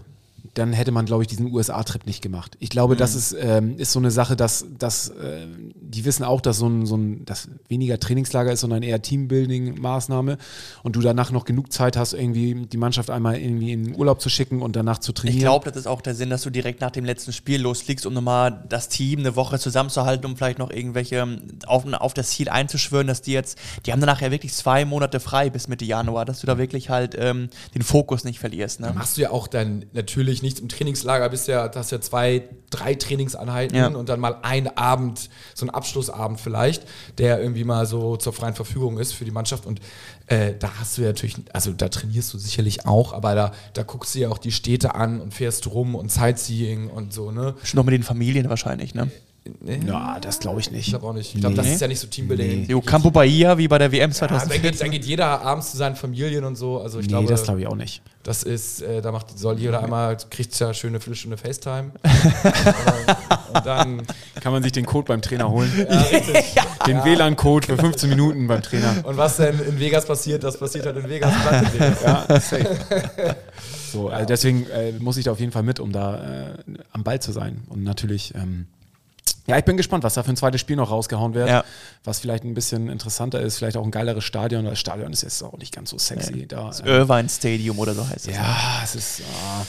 dann 0.58 0.72
hätte 0.72 0.92
man, 0.92 1.06
glaube 1.06 1.22
ich, 1.22 1.28
diesen 1.28 1.52
USA-Trip 1.52 2.06
nicht 2.06 2.20
gemacht. 2.22 2.56
Ich 2.60 2.68
glaube, 2.70 2.96
das 2.96 3.12
Mhm. 3.12 3.18
ist, 3.18 3.36
ähm, 3.40 3.78
ist 3.78 3.92
so 3.92 3.98
eine 3.98 4.10
Sache, 4.10 4.36
dass, 4.36 4.66
dass 4.78 5.08
äh, 5.10 5.46
die 5.74 6.04
wissen 6.04 6.24
auch, 6.24 6.40
dass 6.40 6.58
so 6.58 6.66
ein, 6.68 6.84
so 6.86 6.96
ein 6.96 7.24
dass 7.24 7.48
weniger 7.68 7.98
Trainingslager 7.98 8.52
ist, 8.52 8.60
sondern 8.60 8.82
eher 8.82 9.00
Teambuilding-Maßnahme 9.02 10.38
und 10.82 10.96
du 10.96 11.00
danach 11.00 11.30
noch 11.30 11.44
genug 11.44 11.72
Zeit 11.72 11.96
hast, 11.96 12.12
irgendwie 12.12 12.66
die 12.66 12.76
Mannschaft 12.76 13.10
einmal 13.10 13.36
irgendwie 13.38 13.72
in 13.72 13.84
den 13.84 13.96
Urlaub 13.96 14.20
zu 14.20 14.28
schicken 14.28 14.62
und 14.62 14.76
danach 14.76 14.98
zu 14.98 15.12
trainieren. 15.12 15.38
Ich 15.38 15.44
glaube, 15.44 15.70
das 15.70 15.76
ist 15.76 15.86
auch 15.86 16.00
der 16.00 16.14
Sinn, 16.14 16.30
dass 16.30 16.42
du 16.42 16.50
direkt 16.50 16.80
nach 16.80 16.90
dem 16.90 17.04
letzten 17.04 17.32
Spiel 17.32 17.60
losfliegst, 17.60 18.06
um 18.06 18.14
nochmal 18.14 18.64
das 18.68 18.88
Team 18.88 19.20
eine 19.20 19.36
Woche 19.36 19.58
zusammenzuhalten, 19.58 20.26
um 20.26 20.36
vielleicht 20.36 20.58
noch 20.58 20.70
irgendwelche 20.70 21.16
ähm, 21.16 21.38
auf, 21.66 21.84
auf 21.92 22.14
das 22.14 22.30
Ziel 22.30 22.48
einzuschwören, 22.48 23.06
dass 23.06 23.22
die 23.22 23.32
jetzt, 23.32 23.58
die 23.86 23.92
haben 23.92 24.00
danach 24.00 24.20
ja 24.20 24.30
wirklich 24.30 24.52
zwei 24.52 24.84
Monate 24.84 25.20
frei 25.20 25.50
bis 25.50 25.68
Mitte 25.68 25.84
Januar, 25.84 26.24
dass 26.24 26.40
du 26.40 26.46
da 26.46 26.58
wirklich 26.58 26.90
halt 26.90 27.16
ähm, 27.18 27.48
den 27.74 27.82
Fokus 27.82 28.24
nicht 28.24 28.38
verlierst. 28.38 28.80
Ne? 28.80 28.92
machst 28.94 29.16
du 29.16 29.22
ja 29.22 29.30
auch 29.30 29.46
dann 29.46 29.84
natürlich 29.92 30.42
nicht 30.42 30.47
im 30.60 30.68
Trainingslager, 30.68 31.28
bist 31.28 31.48
ja, 31.48 31.70
hast 31.74 31.92
ja 31.92 32.00
zwei, 32.00 32.42
drei 32.70 32.94
Trainingseinheiten 32.94 33.76
Ja. 33.76 33.88
und 33.88 34.08
dann 34.08 34.20
mal 34.20 34.38
ein 34.42 34.76
Abend, 34.76 35.28
so 35.54 35.66
ein 35.66 35.70
Abschlussabend 35.70 36.40
vielleicht, 36.40 36.84
der 37.18 37.40
irgendwie 37.40 37.64
mal 37.64 37.86
so 37.86 38.16
zur 38.16 38.32
freien 38.32 38.54
Verfügung 38.54 38.98
ist 38.98 39.12
für 39.12 39.24
die 39.24 39.30
Mannschaft. 39.30 39.66
Und 39.66 39.80
äh, 40.26 40.54
da 40.58 40.70
hast 40.80 40.96
du 40.96 41.02
ja 41.02 41.08
natürlich, 41.08 41.36
also 41.52 41.72
da 41.72 41.88
trainierst 41.88 42.32
du 42.32 42.38
sicherlich 42.38 42.86
auch, 42.86 43.12
aber 43.12 43.34
da, 43.34 43.52
da 43.74 43.82
guckst 43.82 44.14
du 44.14 44.20
ja 44.20 44.28
auch 44.30 44.38
die 44.38 44.52
Städte 44.52 44.94
an 44.94 45.20
und 45.20 45.34
fährst 45.34 45.66
rum 45.68 45.94
und 45.94 46.10
Sightseeing 46.10 46.88
und 46.88 47.12
so, 47.12 47.30
ne? 47.30 47.54
Schon 47.62 47.78
noch 47.78 47.84
mit 47.84 47.92
den 47.94 48.02
Familien 48.02 48.48
wahrscheinlich, 48.48 48.94
ne? 48.94 49.10
Ja, 49.86 50.18
das 50.20 50.38
glaube 50.38 50.60
ich 50.60 50.70
nicht. 50.70 50.86
Ich 50.86 50.90
glaube 50.92 51.06
auch 51.06 51.12
nicht. 51.12 51.34
Ich 51.34 51.40
glaube, 51.40 51.56
das 51.56 51.66
Nee. 51.66 51.74
ist 51.74 51.80
ja 51.80 51.88
nicht 51.88 52.00
so 52.00 52.06
Teambuilding. 52.06 52.66
Jo, 52.68 52.80
Campo 52.80 53.10
Bahia, 53.10 53.56
wie 53.58 53.68
bei 53.68 53.78
der 53.78 53.90
WM 53.92 54.00
Ja, 54.00 54.06
da, 54.08 54.14
2014. 54.38 54.62
geht, 54.62 54.80
da 54.80 54.88
geht 54.88 55.04
jeder 55.04 55.42
abends 55.42 55.70
zu 55.70 55.76
seinen 55.76 55.96
Familien 55.96 56.44
und 56.44 56.56
so. 56.56 56.80
Also 56.80 56.98
ich 57.00 57.06
nee, 57.06 57.10
glaube, 57.12 57.28
das 57.28 57.42
glaube 57.44 57.60
ich 57.60 57.66
auch 57.66 57.74
nicht. 57.76 58.02
Das 58.22 58.42
ist, 58.42 58.82
äh, 58.82 59.00
da 59.00 59.10
macht, 59.12 59.38
soll 59.38 59.58
jeder 59.58 59.82
einmal, 59.82 60.16
kriegt 60.30 60.58
ja 60.58 60.74
schöne 60.74 61.00
Viertelstunde 61.00 61.36
FaceTime. 61.36 61.92
Äh, 63.48 63.56
und 63.56 63.64
dann, 63.66 64.02
Kann 64.42 64.52
man 64.52 64.62
sich 64.62 64.72
den 64.72 64.84
Code 64.84 65.06
beim 65.08 65.22
Trainer 65.22 65.48
holen? 65.50 65.72
Den 66.86 67.02
WLAN-Code 67.04 67.66
für 67.66 67.76
15 67.78 68.08
Minuten 68.10 68.46
beim 68.46 68.60
Trainer. 68.62 68.94
und 69.04 69.16
was 69.16 69.38
denn 69.38 69.58
in 69.60 69.80
Vegas 69.80 70.04
passiert, 70.04 70.44
das 70.44 70.58
passiert 70.58 70.84
halt 70.84 70.96
in 70.98 71.08
Vegas. 71.08 71.32
Bleibt 71.42 71.74
in 71.74 71.80
Vegas. 71.80 72.02
Ja, 72.02 72.26
safe. 72.40 72.76
So, 73.90 74.08
also 74.08 74.26
deswegen 74.26 74.66
äh, 74.68 74.92
muss 74.98 75.16
ich 75.16 75.24
da 75.24 75.32
auf 75.32 75.40
jeden 75.40 75.52
Fall 75.52 75.62
mit, 75.62 75.80
um 75.80 75.92
da 75.92 76.48
äh, 76.50 76.50
am 76.92 77.04
Ball 77.04 77.20
zu 77.20 77.32
sein. 77.32 77.62
Und 77.68 77.82
natürlich, 77.84 78.34
ähm, 78.34 78.66
ja, 79.46 79.58
ich 79.58 79.64
bin 79.64 79.76
gespannt, 79.76 80.04
was 80.04 80.14
da 80.14 80.22
für 80.22 80.30
ein 80.30 80.36
zweites 80.36 80.60
Spiel 80.60 80.76
noch 80.76 80.90
rausgehauen 80.90 81.34
wird. 81.34 81.48
Ja. 81.48 81.64
Was 82.04 82.18
vielleicht 82.20 82.44
ein 82.44 82.54
bisschen 82.54 82.88
interessanter 82.88 83.40
ist, 83.40 83.58
vielleicht 83.58 83.76
auch 83.76 83.84
ein 83.84 83.90
geileres 83.90 84.24
Stadion. 84.24 84.64
Das 84.64 84.78
Stadion 84.78 85.12
ist 85.12 85.22
jetzt 85.22 85.42
auch 85.42 85.56
nicht 85.58 85.74
ganz 85.74 85.90
so 85.90 85.98
sexy. 85.98 86.46
Da, 86.46 86.66
Das 86.68 86.80
äh, 86.80 86.88
Irvine 86.88 87.28
Stadium 87.28 87.78
oder 87.78 87.94
so 87.94 88.06
heißt 88.08 88.28
es. 88.28 88.34
ja, 88.36 88.56
es 88.84 88.94
ist. 88.94 89.22
ah, 89.44 89.64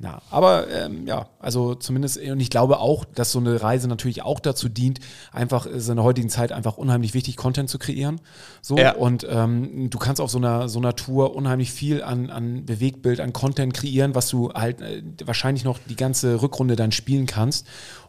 na, 0.00 0.20
aber 0.28 0.68
ähm, 0.70 1.06
ja, 1.06 1.28
also 1.38 1.76
zumindest, 1.76 2.18
und 2.18 2.40
ich 2.40 2.50
glaube 2.50 2.80
auch, 2.80 3.04
dass 3.04 3.30
so 3.30 3.38
eine 3.38 3.62
Reise 3.62 3.86
natürlich 3.86 4.22
auch 4.22 4.40
dazu 4.40 4.68
dient, 4.68 4.98
einfach 5.32 5.66
ist 5.66 5.88
in 5.88 5.94
der 5.94 6.04
heutigen 6.04 6.28
Zeit 6.28 6.50
einfach 6.50 6.76
unheimlich 6.76 7.14
wichtig, 7.14 7.36
Content 7.36 7.70
zu 7.70 7.78
kreieren. 7.78 8.20
So, 8.60 8.76
Ja. 8.76 8.96
und 8.96 9.24
ähm, 9.30 9.90
du 9.90 9.98
kannst 9.98 10.20
auf 10.20 10.30
so 10.32 10.38
einer, 10.38 10.68
so 10.68 10.80
einer 10.80 10.96
Tour 10.96 11.36
unheimlich 11.36 11.70
viel 11.72 12.02
an, 12.02 12.28
an 12.28 12.66
Bewegtbild, 12.66 13.20
an 13.20 13.32
Content 13.32 13.72
kreieren, 13.72 14.16
was 14.16 14.28
du 14.28 14.52
halt 14.52 14.80
äh, 14.80 15.02
wahrscheinlich 15.24 15.62
noch 15.62 15.78
die 15.88 15.96
ganze 15.96 16.42
Rückrunde 16.42 16.74
dann 16.74 16.90
spielen 16.90 17.26
kannst. 17.26 17.64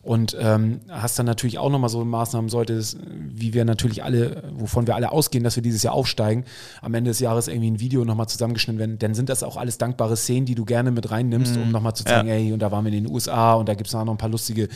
Und 0.06 0.38
ähm, 0.40 0.82
hast 0.88 1.18
dann 1.18 1.26
natürlich 1.26 1.58
auch 1.58 1.72
nochmal 1.72 1.90
so 1.90 2.06
Maßnahmen, 2.06 2.48
sollte 2.48 2.74
es, 2.74 2.96
wie 3.10 3.56
wir 3.56 3.66
natürlich 3.66 4.04
alle, 4.04 4.44
wovon 4.56 4.86
wir 4.86 4.94
alle 4.94 5.12
ausgehen, 5.12 5.44
dass 5.44 5.56
wir 5.56 5.64
dieses 5.64 5.82
Jahr 5.82 5.96
aufsteigen, 5.96 6.46
am 6.84 6.94
Ende 6.94 7.10
des 7.10 7.20
Jahres 7.20 7.48
irgendwie 7.48 7.72
ein 7.72 7.80
Video 7.80 8.06
nochmal 8.06 8.30
zusammengeschnitten 8.30 8.78
werden, 8.78 9.00
dann 9.00 9.16
sind 9.16 9.30
das 9.30 9.42
auch 9.42 9.58
alles 9.58 9.80
dankbare 9.80 10.16
Szenen, 10.16 10.46
die 10.46 10.54
du 10.54 10.64
gerne 10.64 10.92
mit 10.92 11.10
reinnimmst, 11.10 11.58
um 11.58 11.72
nochmal 11.72 11.96
zu 11.96 12.04
zeigen, 12.06 12.28
Ja. 12.28 12.36
ey, 12.36 12.54
und 12.54 12.60
da 12.60 12.72
waren 12.72 12.86
wir 12.86 12.94
in 12.94 13.04
den 13.04 13.12
USA 13.12 13.56
und 13.56 13.68
da 13.68 13.74
gibt 13.74 13.88
es 13.88 13.94
noch 13.94 14.08
ein 14.08 14.18
paar 14.18 14.30
lustige 14.30 14.70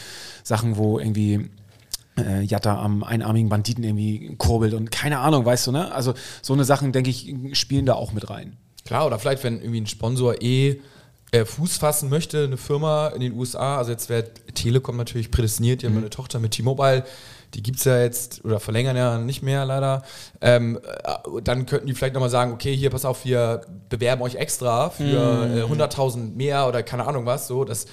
Sachen, 0.44 0.78
wo 0.78 0.98
irgendwie 0.98 1.52
äh, 2.18 2.42
Jatta 2.42 2.82
am 2.82 3.04
einarmigen 3.04 3.50
Banditen 3.50 3.84
irgendwie 3.84 4.34
kurbelt 4.40 4.74
und 4.74 4.90
keine 4.92 5.20
Ahnung, 5.20 5.46
weißt 5.46 5.68
du, 5.68 5.72
ne? 5.72 5.92
Also 5.94 6.16
so 6.42 6.54
eine 6.54 6.64
Sachen, 6.66 6.92
denke 6.92 7.12
ich, 7.12 7.32
spielen 7.54 7.86
da 7.86 7.94
auch 7.94 8.14
mit 8.14 8.32
rein. 8.32 8.58
Klar, 8.84 9.06
oder 9.06 9.20
vielleicht, 9.20 9.44
wenn 9.44 9.60
irgendwie 9.60 9.82
ein 9.82 9.86
Sponsor 9.88 10.42
eh 10.42 10.80
äh, 11.32 11.46
Fuß 11.46 11.78
fassen 11.78 12.10
möchte, 12.10 12.44
eine 12.44 12.58
Firma 12.58 13.08
in 13.10 13.22
den 13.22 13.34
USA, 13.34 13.78
also 13.78 13.92
jetzt 13.92 14.10
wäre 14.10 14.26
Telekom 14.54 14.98
natürlich 14.98 15.32
prädestiniert, 15.32 15.82
die 15.82 15.88
haben 15.88 15.98
eine 15.98 16.10
Tochter 16.10 16.40
mit 16.40 16.52
T-Mobile, 16.52 17.04
die 17.54 17.64
gibt 17.64 17.80
es 17.80 17.86
ja 17.86 18.02
jetzt 18.02 18.46
oder 18.46 18.60
verlängern 18.60 18.96
ja 18.96 19.18
nicht 19.18 19.42
mehr 19.42 19.66
leider. 19.66 20.04
Ähm, 20.42 20.80
äh, 20.84 21.42
dann 21.44 21.66
könnten 21.66 21.88
die 21.88 21.94
vielleicht 21.94 22.14
nochmal 22.14 22.30
sagen, 22.30 22.52
okay, 22.52 22.76
hier, 22.76 22.90
pass 22.90 23.06
auf, 23.06 23.26
wir 23.26 23.62
bewerben 23.90 24.22
euch 24.22 24.36
extra 24.36 24.90
für 24.90 25.04
äh, 25.04 25.64
100.000 25.64 26.36
mehr 26.36 26.68
oder 26.68 26.84
keine 26.84 27.08
Ahnung 27.08 27.26
was, 27.26 27.48
so, 27.48 27.64
das 27.64 27.86
äh, 27.86 27.88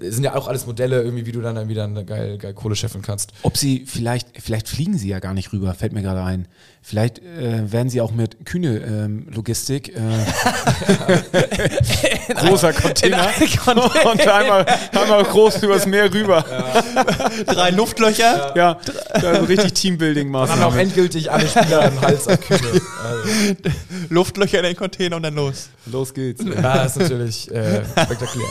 sind 0.00 0.24
ja 0.24 0.34
auch 0.34 0.48
alles 0.48 0.66
Modelle, 0.66 1.02
irgendwie, 1.02 1.26
wie 1.26 1.32
du 1.32 1.40
dann, 1.40 1.54
dann 1.54 1.68
wieder 1.68 1.84
eine 1.84 2.04
geil, 2.04 2.38
geil 2.38 2.54
Kohle 2.54 2.76
scheffeln 2.76 3.02
kannst. 3.02 3.32
Ob 3.42 3.56
sie 3.56 3.84
vielleicht, 3.86 4.28
vielleicht 4.40 4.68
fliegen 4.68 4.96
sie 4.98 5.08
ja 5.08 5.18
gar 5.18 5.34
nicht 5.34 5.52
rüber, 5.52 5.74
fällt 5.74 5.92
mir 5.92 6.02
gerade 6.02 6.22
ein. 6.22 6.46
Vielleicht 6.82 7.18
äh, 7.18 7.70
werden 7.70 7.90
sie 7.90 8.00
auch 8.00 8.10
mit 8.10 8.46
Kühne 8.46 8.78
ähm, 8.78 9.26
Logistik 9.30 9.94
äh, 9.94 10.00
großer 12.34 12.72
Container 12.72 13.28
und 14.10 14.26
einmal, 14.26 14.64
einmal 14.92 15.24
groß 15.24 15.62
übers 15.62 15.86
Meer 15.86 16.12
rüber. 16.12 16.42
Drei 17.46 17.70
Luftlöcher. 17.70 18.54
Ja, 18.56 18.78
also 19.10 19.44
richtig 19.44 19.56
Dann 19.56 19.58
haben 19.58 19.66
auch 19.66 19.72
Teambuilding-Maßnahmen. 19.74 20.78
endgültig 20.78 21.30
alle 21.30 21.46
Spieler 21.46 21.82
einen 21.82 22.00
Hals 22.00 22.26
auf 22.28 22.40
Kühne. 22.40 22.80
Also, 23.04 23.28
Luftlöcher 24.08 24.58
in 24.58 24.64
den 24.64 24.76
Container 24.76 25.16
und 25.16 25.22
dann 25.22 25.34
los. 25.34 25.68
Los 25.84 26.14
geht's. 26.14 26.42
ja, 26.42 26.84
das 26.84 26.96
ist 26.96 27.02
natürlich 27.02 27.50
äh, 27.50 27.84
spektakulär. 27.84 28.48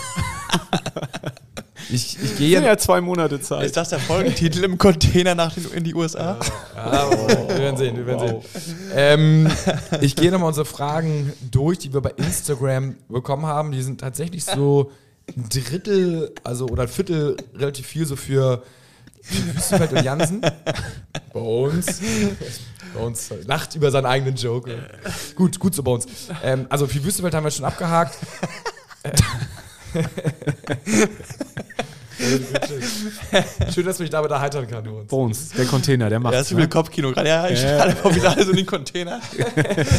Ich, 1.92 2.22
ich 2.22 2.38
gehe 2.38 2.64
ja 2.64 2.78
zwei 2.78 3.02
Monate 3.02 3.42
Zeit. 3.42 3.66
Ist 3.66 3.76
das 3.76 3.90
der 3.90 4.00
Folgentitel 4.00 4.64
im 4.64 4.78
Container 4.78 5.34
nach 5.34 5.56
den, 5.56 5.72
in 5.72 5.84
die 5.84 5.96
USA? 5.96 6.38
Ah, 6.76 7.08
oh, 7.10 7.28
wir 7.28 7.58
werden 7.58 7.78
sehen, 7.78 7.98
wir 7.98 8.06
werden 8.06 8.42
sehen. 8.44 8.76
Ähm, 8.94 9.52
ich 10.02 10.16
gehe 10.16 10.30
nochmal 10.30 10.50
unsere 10.50 10.66
Fragen 10.66 11.34
durch, 11.50 11.80
die 11.80 11.92
wir 11.92 12.02
bei 12.02 12.12
Instagram 12.12 12.96
bekommen 13.08 13.48
haben. 13.48 13.72
Die 13.72 13.82
sind 13.82 14.00
tatsächlich 14.00 14.46
so 14.46 14.92
ein 15.36 15.50
Drittel, 15.50 16.32
also 16.44 16.68
oder 16.68 16.84
ein 16.84 16.90
Viertel 16.90 17.38
relativ 17.56 17.88
viel 17.88 18.06
so 18.06 18.16
für, 18.16 18.62
Wüstenfeld 19.24 19.92
und 19.92 20.04
Jansen. 20.04 20.42
Bei 21.34 21.40
uns. 21.40 22.02
Bei 22.94 23.02
uns 23.02 23.32
lacht 23.46 23.76
über 23.76 23.92
seinen 23.92 24.06
eigenen 24.06 24.36
Joke. 24.36 24.78
Gut, 25.36 25.60
gut 25.60 25.76
so 25.76 25.84
bei 25.84 25.92
uns. 25.92 26.08
Ähm, 26.44 26.68
also 26.70 26.88
für 26.88 27.04
Wüstenfeld 27.04 27.34
haben 27.34 27.44
wir 27.44 27.52
schon 27.52 27.66
abgehakt. 27.66 28.18
Schön, 33.74 33.86
dass 33.86 33.98
du 33.98 34.04
mich 34.04 34.10
damit 34.10 34.30
erheitern 34.30 34.68
kann, 34.68 34.84
du 34.84 34.98
uns. 35.00 35.08
Bones, 35.08 35.50
der 35.50 35.66
Container, 35.66 36.10
der 36.10 36.20
macht 36.20 36.34
Ja, 36.34 36.42
ist 36.42 36.50
viel 36.54 36.68
Kopfkino 36.68 37.12
gerade. 37.12 37.30
Ja, 37.30 37.48
ich 37.48 37.62
Ja. 37.62 37.78
alle 37.78 37.96
wieder 38.16 38.32
alles 38.32 38.50
in 38.50 38.58
den 38.58 38.66
Container. 38.66 39.22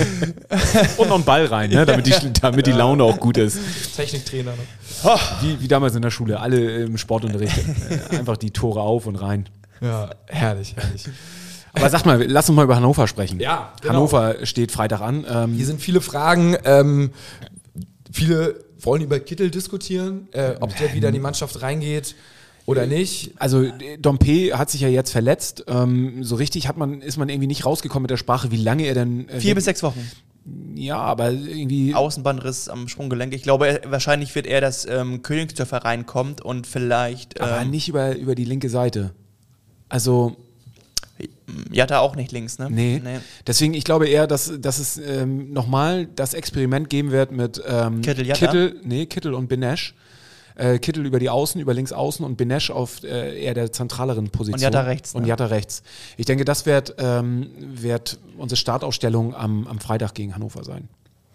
Und 0.99 1.09
noch 1.09 1.14
einen 1.14 1.24
Ball 1.24 1.47
rein, 1.47 1.70
ne? 1.70 1.86
damit, 1.86 2.07
die, 2.07 2.12
damit 2.41 2.66
die 2.66 2.72
Laune 2.72 3.05
auch 3.05 3.18
gut 3.18 3.38
ist. 3.38 3.59
Techniktrainer. 3.97 4.53
Ne? 4.53 5.14
Wie, 5.41 5.61
wie 5.61 5.68
damals 5.68 5.95
in 5.95 6.03
der 6.03 6.11
Schule, 6.11 6.41
alle 6.41 6.84
im 6.84 6.99
Sportunterricht. 6.99 7.57
Einfach 8.11 8.36
die 8.36 8.51
Tore 8.51 8.80
auf 8.80 9.07
und 9.07 9.16
rein. 9.16 9.49
Ja, 9.80 10.11
herrlich, 10.26 10.74
herrlich. 10.76 11.05
Aber 11.72 11.88
sag 11.88 12.05
mal, 12.05 12.22
lass 12.26 12.49
uns 12.51 12.57
mal 12.57 12.64
über 12.64 12.76
Hannover 12.76 13.07
sprechen. 13.07 13.41
Ja, 13.41 13.72
genau. 13.80 13.95
Hannover 13.95 14.45
steht 14.45 14.72
Freitag 14.72 15.01
an. 15.01 15.24
Ähm, 15.28 15.55
Hier 15.55 15.64
sind 15.64 15.80
viele 15.80 16.03
Fragen. 16.03 16.57
Ähm, 16.64 17.12
viele 18.12 18.62
wollen 18.81 19.03
über 19.03 19.20
Kittel 19.20 19.51
diskutieren, 19.51 20.28
äh, 20.33 20.55
ob 20.61 20.76
der 20.76 20.95
wieder 20.95 21.09
in 21.09 21.14
die 21.14 21.20
Mannschaft 21.20 21.62
reingeht 21.62 22.14
oder 22.66 22.87
nicht. 22.87 23.33
also 23.37 23.62
äh, 23.62 23.99
Dompe 23.99 24.57
hat 24.57 24.70
sich 24.70 24.81
ja 24.81 24.89
jetzt 24.89 25.11
verletzt. 25.11 25.64
Ähm, 25.66 26.22
so 26.22 26.37
richtig 26.37 26.68
hat 26.68 26.76
man, 26.76 27.03
ist 27.03 27.16
man 27.16 27.28
irgendwie 27.28 27.47
nicht 27.47 27.66
rausgekommen 27.66 28.03
mit 28.03 28.11
der 28.11 28.16
Sprache, 28.16 28.51
wie 28.51 28.57
lange 28.57 28.85
er 28.85 28.95
denn. 28.95 29.28
Äh, 29.28 29.41
Vier 29.41 29.55
bis 29.55 29.64
sechs 29.64 29.83
Wochen. 29.83 30.09
Ja, 30.74 30.97
aber 30.97 31.31
irgendwie. 31.31 31.95
Außenbandriss 31.95 32.68
am 32.68 32.89
Sprunggelenk. 32.89 33.35
Ich 33.35 33.43
glaube, 33.43 33.66
er, 33.66 33.91
wahrscheinlich 33.91 34.35
wird 34.35 34.47
er, 34.47 34.61
dass 34.61 34.87
ähm, 34.87 35.22
Königsdörfer 35.22 35.78
reinkommt 35.78 36.41
und 36.41 36.66
vielleicht. 36.66 37.41
aber 37.41 37.61
Ähm, 37.61 37.70
nicht 37.70 37.89
über, 37.89 38.16
über 38.16 38.35
die 38.35 38.45
linke 38.45 38.70
Seite. 38.70 39.12
Also, 39.89 40.37
ja, 41.73 41.87
da 41.87 42.01
auch 42.01 42.16
nicht 42.16 42.33
links, 42.33 42.59
ne? 42.59 42.68
nee. 43.03 43.18
Deswegen, 43.47 43.75
ich 43.75 43.85
glaube 43.85 44.09
eher, 44.09 44.27
dass, 44.27 44.53
dass 44.61 44.79
es 44.79 44.99
ähm, 44.99 45.53
nochmal 45.53 46.07
das 46.07 46.35
Experiment 46.35 46.91
geben 46.91 47.11
wird 47.11 47.33
mit 47.33 47.62
ähm, 47.66 48.03
Kittel, 48.03 48.27
Jatta? 48.27 48.47
Kittel, 48.47 48.81
nee, 48.83 49.07
Kittel 49.07 49.35
und 49.35 49.49
Benesch. 49.49 49.95
Äh, 50.57 50.79
Kittel 50.79 51.07
über 51.07 51.18
die 51.18 51.31
Außen, 51.31 51.61
über 51.61 51.73
links 51.73 51.93
außen 51.93 52.25
und 52.25 52.37
Benesch 52.37 52.71
auf 52.71 53.03
äh, 53.03 53.43
eher 53.43 53.55
der 53.55 53.73
zentraleren 53.73 54.29
Position. 54.31 54.55
Und 54.55 54.62
Jatta 54.62 54.83
rechts, 54.83 55.14
Und 55.14 55.23
ne? 55.23 55.29
Jatta 55.29 55.47
rechts. 55.47 55.83
Ich 56.16 56.27
denke, 56.27 56.45
das 56.45 56.66
wird, 56.66 56.97
ähm, 56.99 57.51
wird 57.59 58.18
unsere 58.37 58.57
Startausstellung 58.57 59.35
am, 59.35 59.66
am 59.66 59.81
Freitag 59.81 60.14
gegen 60.14 60.35
Hannover 60.35 60.64
sein. 60.64 60.89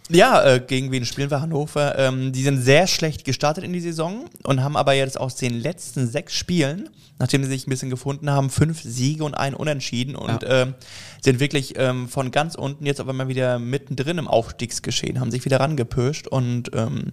Ja, 0.10 0.44
äh, 0.44 0.60
gegen 0.60 0.92
wen 0.92 1.04
spielen 1.06 1.32
wir 1.32 1.42
Hannover? 1.42 1.98
Ähm, 1.98 2.32
die 2.32 2.44
sind 2.44 2.62
sehr 2.62 2.86
schlecht 2.86 3.26
gestartet 3.26 3.64
in 3.64 3.74
die 3.74 3.80
Saison 3.80 4.26
und 4.44 4.64
haben 4.64 4.78
aber 4.78 4.94
jetzt 4.94 5.20
aus 5.20 5.36
den 5.36 5.60
letzten 5.60 6.08
sechs 6.08 6.36
Spielen, 6.36 6.90
nachdem 7.18 7.44
sie 7.44 7.50
sich 7.50 7.66
ein 7.66 7.72
bisschen 7.72 7.90
gefunden 7.90 8.30
haben, 8.30 8.52
fünf 8.52 8.82
Siege 8.84 9.24
und 9.24 9.34
ein 9.34 9.56
Unentschieden 9.56 10.16
und 10.16 10.46
ähm, 10.48 10.76
sind 11.22 11.40
wirklich 11.40 11.74
ähm, 11.78 12.08
von 12.08 12.30
ganz 12.30 12.54
unten 12.54 12.86
jetzt 12.86 13.02
auf 13.02 13.08
einmal 13.08 13.30
wieder 13.30 13.58
mittendrin 13.58 14.20
im 14.20 14.28
Aufstiegsgeschehen, 14.28 15.20
haben 15.20 15.32
sich 15.32 15.44
wieder 15.44 15.60
rangepirscht 15.60 16.28
und 16.28 16.70
ähm, 16.76 17.12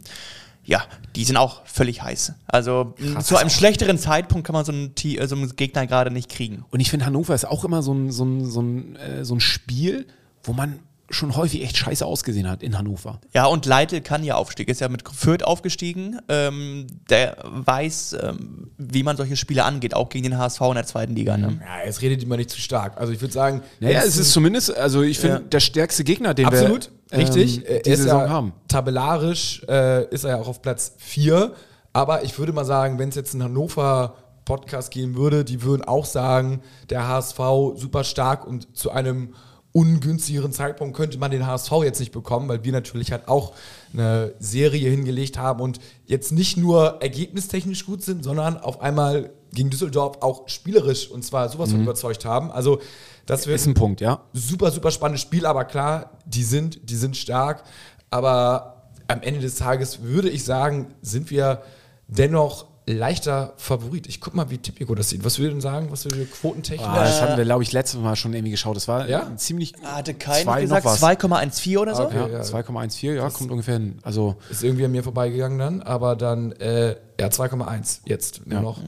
ja, 0.65 0.85
die 1.17 1.25
sind 1.25 1.39
auch 1.39 1.63
völlig 1.65 2.03
heiß. 2.03 2.35
Also 2.47 2.95
m, 2.99 3.21
zu 3.21 3.37
einem 3.37 3.51
schlechteren 3.51 3.99
Zeitpunkt 3.99 4.47
kann 4.47 4.55
man 4.55 4.65
so 4.67 4.73
einen, 4.73 4.93
äh, 5.03 5.27
so 5.27 5.35
einen 5.35 5.57
Gegner 5.57 5.87
gerade 5.87 6.11
nicht 6.11 6.29
kriegen. 6.31 6.65
Und 6.71 6.81
ich 6.81 6.91
finde, 6.91 7.07
Hannover 7.07 7.35
ist 7.35 7.47
auch 7.47 7.65
immer 7.65 7.83
so 7.83 7.95
ein, 7.95 8.13
so, 8.13 8.25
ein, 8.25 8.45
so, 8.45 8.61
ein, 8.61 8.97
äh, 8.97 9.25
so 9.25 9.35
ein 9.35 9.41
Spiel, 9.41 10.07
wo 10.45 10.53
man 10.53 10.79
schon 11.13 11.37
häufig 11.37 11.63
echt 11.63 11.77
scheiße 11.77 12.05
ausgesehen 12.05 12.49
hat 12.49 12.63
in 12.63 12.77
Hannover. 12.77 13.21
Ja, 13.33 13.47
und 13.47 13.67
Leitl 13.67 14.01
kann 14.01 14.25
ja 14.25 14.35
aufstiegen. 14.37 14.71
Ist 14.73 14.81
ja 14.81 14.89
mit 14.89 15.03
Fürth 15.09 15.45
aufgestiegen. 15.45 16.19
Ähm, 16.29 16.87
der 17.11 17.37
weiß, 17.45 18.17
ähm, 18.23 18.71
wie 18.79 19.03
man 19.03 19.17
solche 19.17 19.37
Spiele 19.37 19.65
angeht, 19.65 19.95
auch 19.95 20.09
gegen 20.09 20.25
den 20.25 20.39
HSV 20.39 20.61
in 20.63 20.75
der 20.75 20.87
zweiten 20.87 21.15
Liga. 21.15 21.37
Ne? 21.37 21.61
Ja, 21.61 21.85
jetzt 21.87 22.03
redet 22.03 22.23
immer 22.23 22.37
nicht 22.37 22.51
zu 22.51 22.61
stark. 22.61 22.99
Also 22.99 23.13
ich 23.13 23.21
würde 23.21 23.33
sagen, 23.35 23.63
Naja, 23.81 24.01
es 24.05 24.17
ist 24.17 24.33
zumindest, 24.33 24.77
also 24.77 25.03
ich 25.03 25.19
finde, 25.19 25.37
Ja. 25.37 25.43
der 25.43 25.61
stärkste 25.61 26.05
Gegner, 26.05 26.35
den 26.35 26.47
absolut 26.47 26.91
wir 27.11 27.19
richtig. 27.19 27.59
ähm, 27.59 27.65
Er 27.69 27.79
diese 27.81 27.95
ist 27.95 28.03
Saison 28.03 28.21
ja 28.23 28.29
haben. 28.31 28.53
Tabellarisch 28.69 29.63
äh, 29.69 30.07
ist 30.09 30.25
er 30.25 30.31
ja 30.31 30.37
auch 30.41 30.49
auf 30.49 30.63
Platz 30.63 30.95
4. 30.99 31.53
Aber 31.93 32.25
ich 32.25 32.39
würde 32.39 32.53
mal 32.53 32.65
sagen, 32.65 32.99
wenn 32.99 33.11
es 33.11 33.15
jetzt 33.17 33.35
einen 33.35 33.45
Hannover 33.45 34.15
Podcast 34.45 34.91
geben 34.91 35.15
würde, 35.17 35.45
die 35.45 35.63
würden 35.63 35.85
auch 35.85 36.05
sagen, 36.05 36.63
der 36.91 37.07
HSV 37.07 37.39
super 37.77 38.03
stark 38.03 38.47
und 38.47 38.77
zu 38.77 38.91
einem 38.91 39.35
ungünstigeren 39.73 40.53
Zeitpunkt 40.53 40.97
könnte 40.97 41.19
man 41.19 41.31
den 41.31 41.47
HSV 41.47 41.73
jetzt 41.85 41.99
nicht 41.99 42.13
bekommen, 42.13 42.49
weil 42.49 42.63
wir 42.63 42.73
natürlich 42.73 43.11
halt 43.11 43.29
auch 43.29 43.53
eine 43.93 44.35
Serie 44.39 44.91
hingelegt 44.91 45.39
haben 45.39 45.61
und 45.61 45.81
jetzt 46.07 46.33
nicht 46.33 46.57
nur 46.57 47.01
ergebnistechnisch 47.01 47.87
gut 47.87 48.03
sind, 48.03 48.23
sondern 48.23 48.59
auf 48.59 48.81
einmal 48.83 49.31
gegen 49.53 49.71
Düsseldorf 49.71 50.19
auch 50.21 50.49
spielerisch 50.49 51.11
und 51.11 51.25
zwar 51.25 51.49
sowas 51.49 51.71
von 51.71 51.83
überzeugt 51.83 52.25
haben. 52.25 52.51
Also 52.51 52.81
das 53.27 53.47
wird 53.47 53.57
Ist 53.57 53.67
ein 53.67 53.75
Punkt, 53.75 54.01
ja. 54.01 54.21
super, 54.33 54.71
super 54.71 54.91
spannendes 54.91 55.23
Spiel, 55.23 55.47
aber 55.47 55.65
klar, 55.65 56.19
die 56.27 56.43
sind, 56.43 56.91
die 56.91 56.97
sind 56.97 57.17
stark. 57.17 57.65
Aber 58.11 58.91
am 59.09 59.23
Ende 59.23 59.41
des 59.41 59.57
Tages 59.57 60.03
würde 60.03 60.29
ich 60.29 60.45
sagen, 60.45 60.95
sind 61.03 61.31
wir 61.31 61.63
dennoch 62.09 62.67
leichter 62.87 63.55
Favorit. 63.59 64.09
Ich 64.09 64.21
guck 64.21 64.35
mal, 64.35 64.51
wie 64.51 64.59
Tipico 64.59 64.95
das 64.95 65.11
sieht. 65.11 65.25
Was 65.25 65.39
würde 65.39 65.51
denn 65.53 65.61
sagen? 65.61 65.89
Was 65.91 66.05
würde 66.05 66.25
Quotentechnisch? 66.27 66.87
Ah, 66.89 67.05
das 67.05 67.21
hatten 67.23 67.37
wir, 67.37 67.45
glaube 67.45 67.63
ich, 67.63 67.73
letztes 67.73 68.01
Mal 68.01 68.17
schon 68.17 68.35
irgendwie 68.35 68.51
geschaut. 68.51 68.75
Das 68.77 68.89
war 68.89 69.09
Ja? 69.09 69.31
ziemlich. 69.37 69.75
Hatte 69.85 70.15
keiner 70.15 70.43
zwei 70.45 70.63
gesagt, 70.63 70.85
noch 70.85 70.93
was. 70.93 71.01
2,14 71.03 71.79
oder 71.79 71.95
so? 71.95 72.03
Okay. 72.05 72.17
Ja, 72.17 72.29
ja. 72.29 72.41
2,14, 72.41 73.13
ja, 73.15 73.31
kommt 73.31 73.51
ungefähr 73.51 73.75
hin. 73.75 73.99
Also, 74.03 74.37
Ist 74.51 74.65
irgendwie 74.65 74.85
an 74.85 74.91
mir 74.93 75.05
vorbeigegangen 75.05 75.59
dann, 75.59 75.83
aber 75.83 76.17
dann, 76.17 76.53
äh, 76.53 76.97
ja, 77.21 77.29
2,1 77.29 78.01
jetzt 78.05 78.47
nur 78.47 78.57
Ja. 78.57 78.63
noch. 78.63 78.79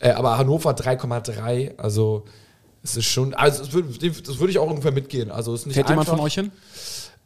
Äh, 0.00 0.10
aber 0.10 0.36
Hannover 0.36 0.72
3,3, 0.74 1.78
also 1.78 2.24
es 2.82 2.96
ist 2.96 3.06
schon, 3.06 3.32
also 3.34 3.72
würd, 3.72 4.02
das 4.28 4.38
würde 4.38 4.50
ich 4.50 4.58
auch 4.58 4.68
ungefähr 4.68 4.92
mitgehen. 4.92 5.30
Also 5.30 5.54
ist 5.54 5.66
nicht 5.66 5.74
fährt 5.76 5.88
jemand 5.88 6.08
einfach. 6.08 6.18
von 6.18 6.26
euch 6.26 6.34
hin? 6.34 6.50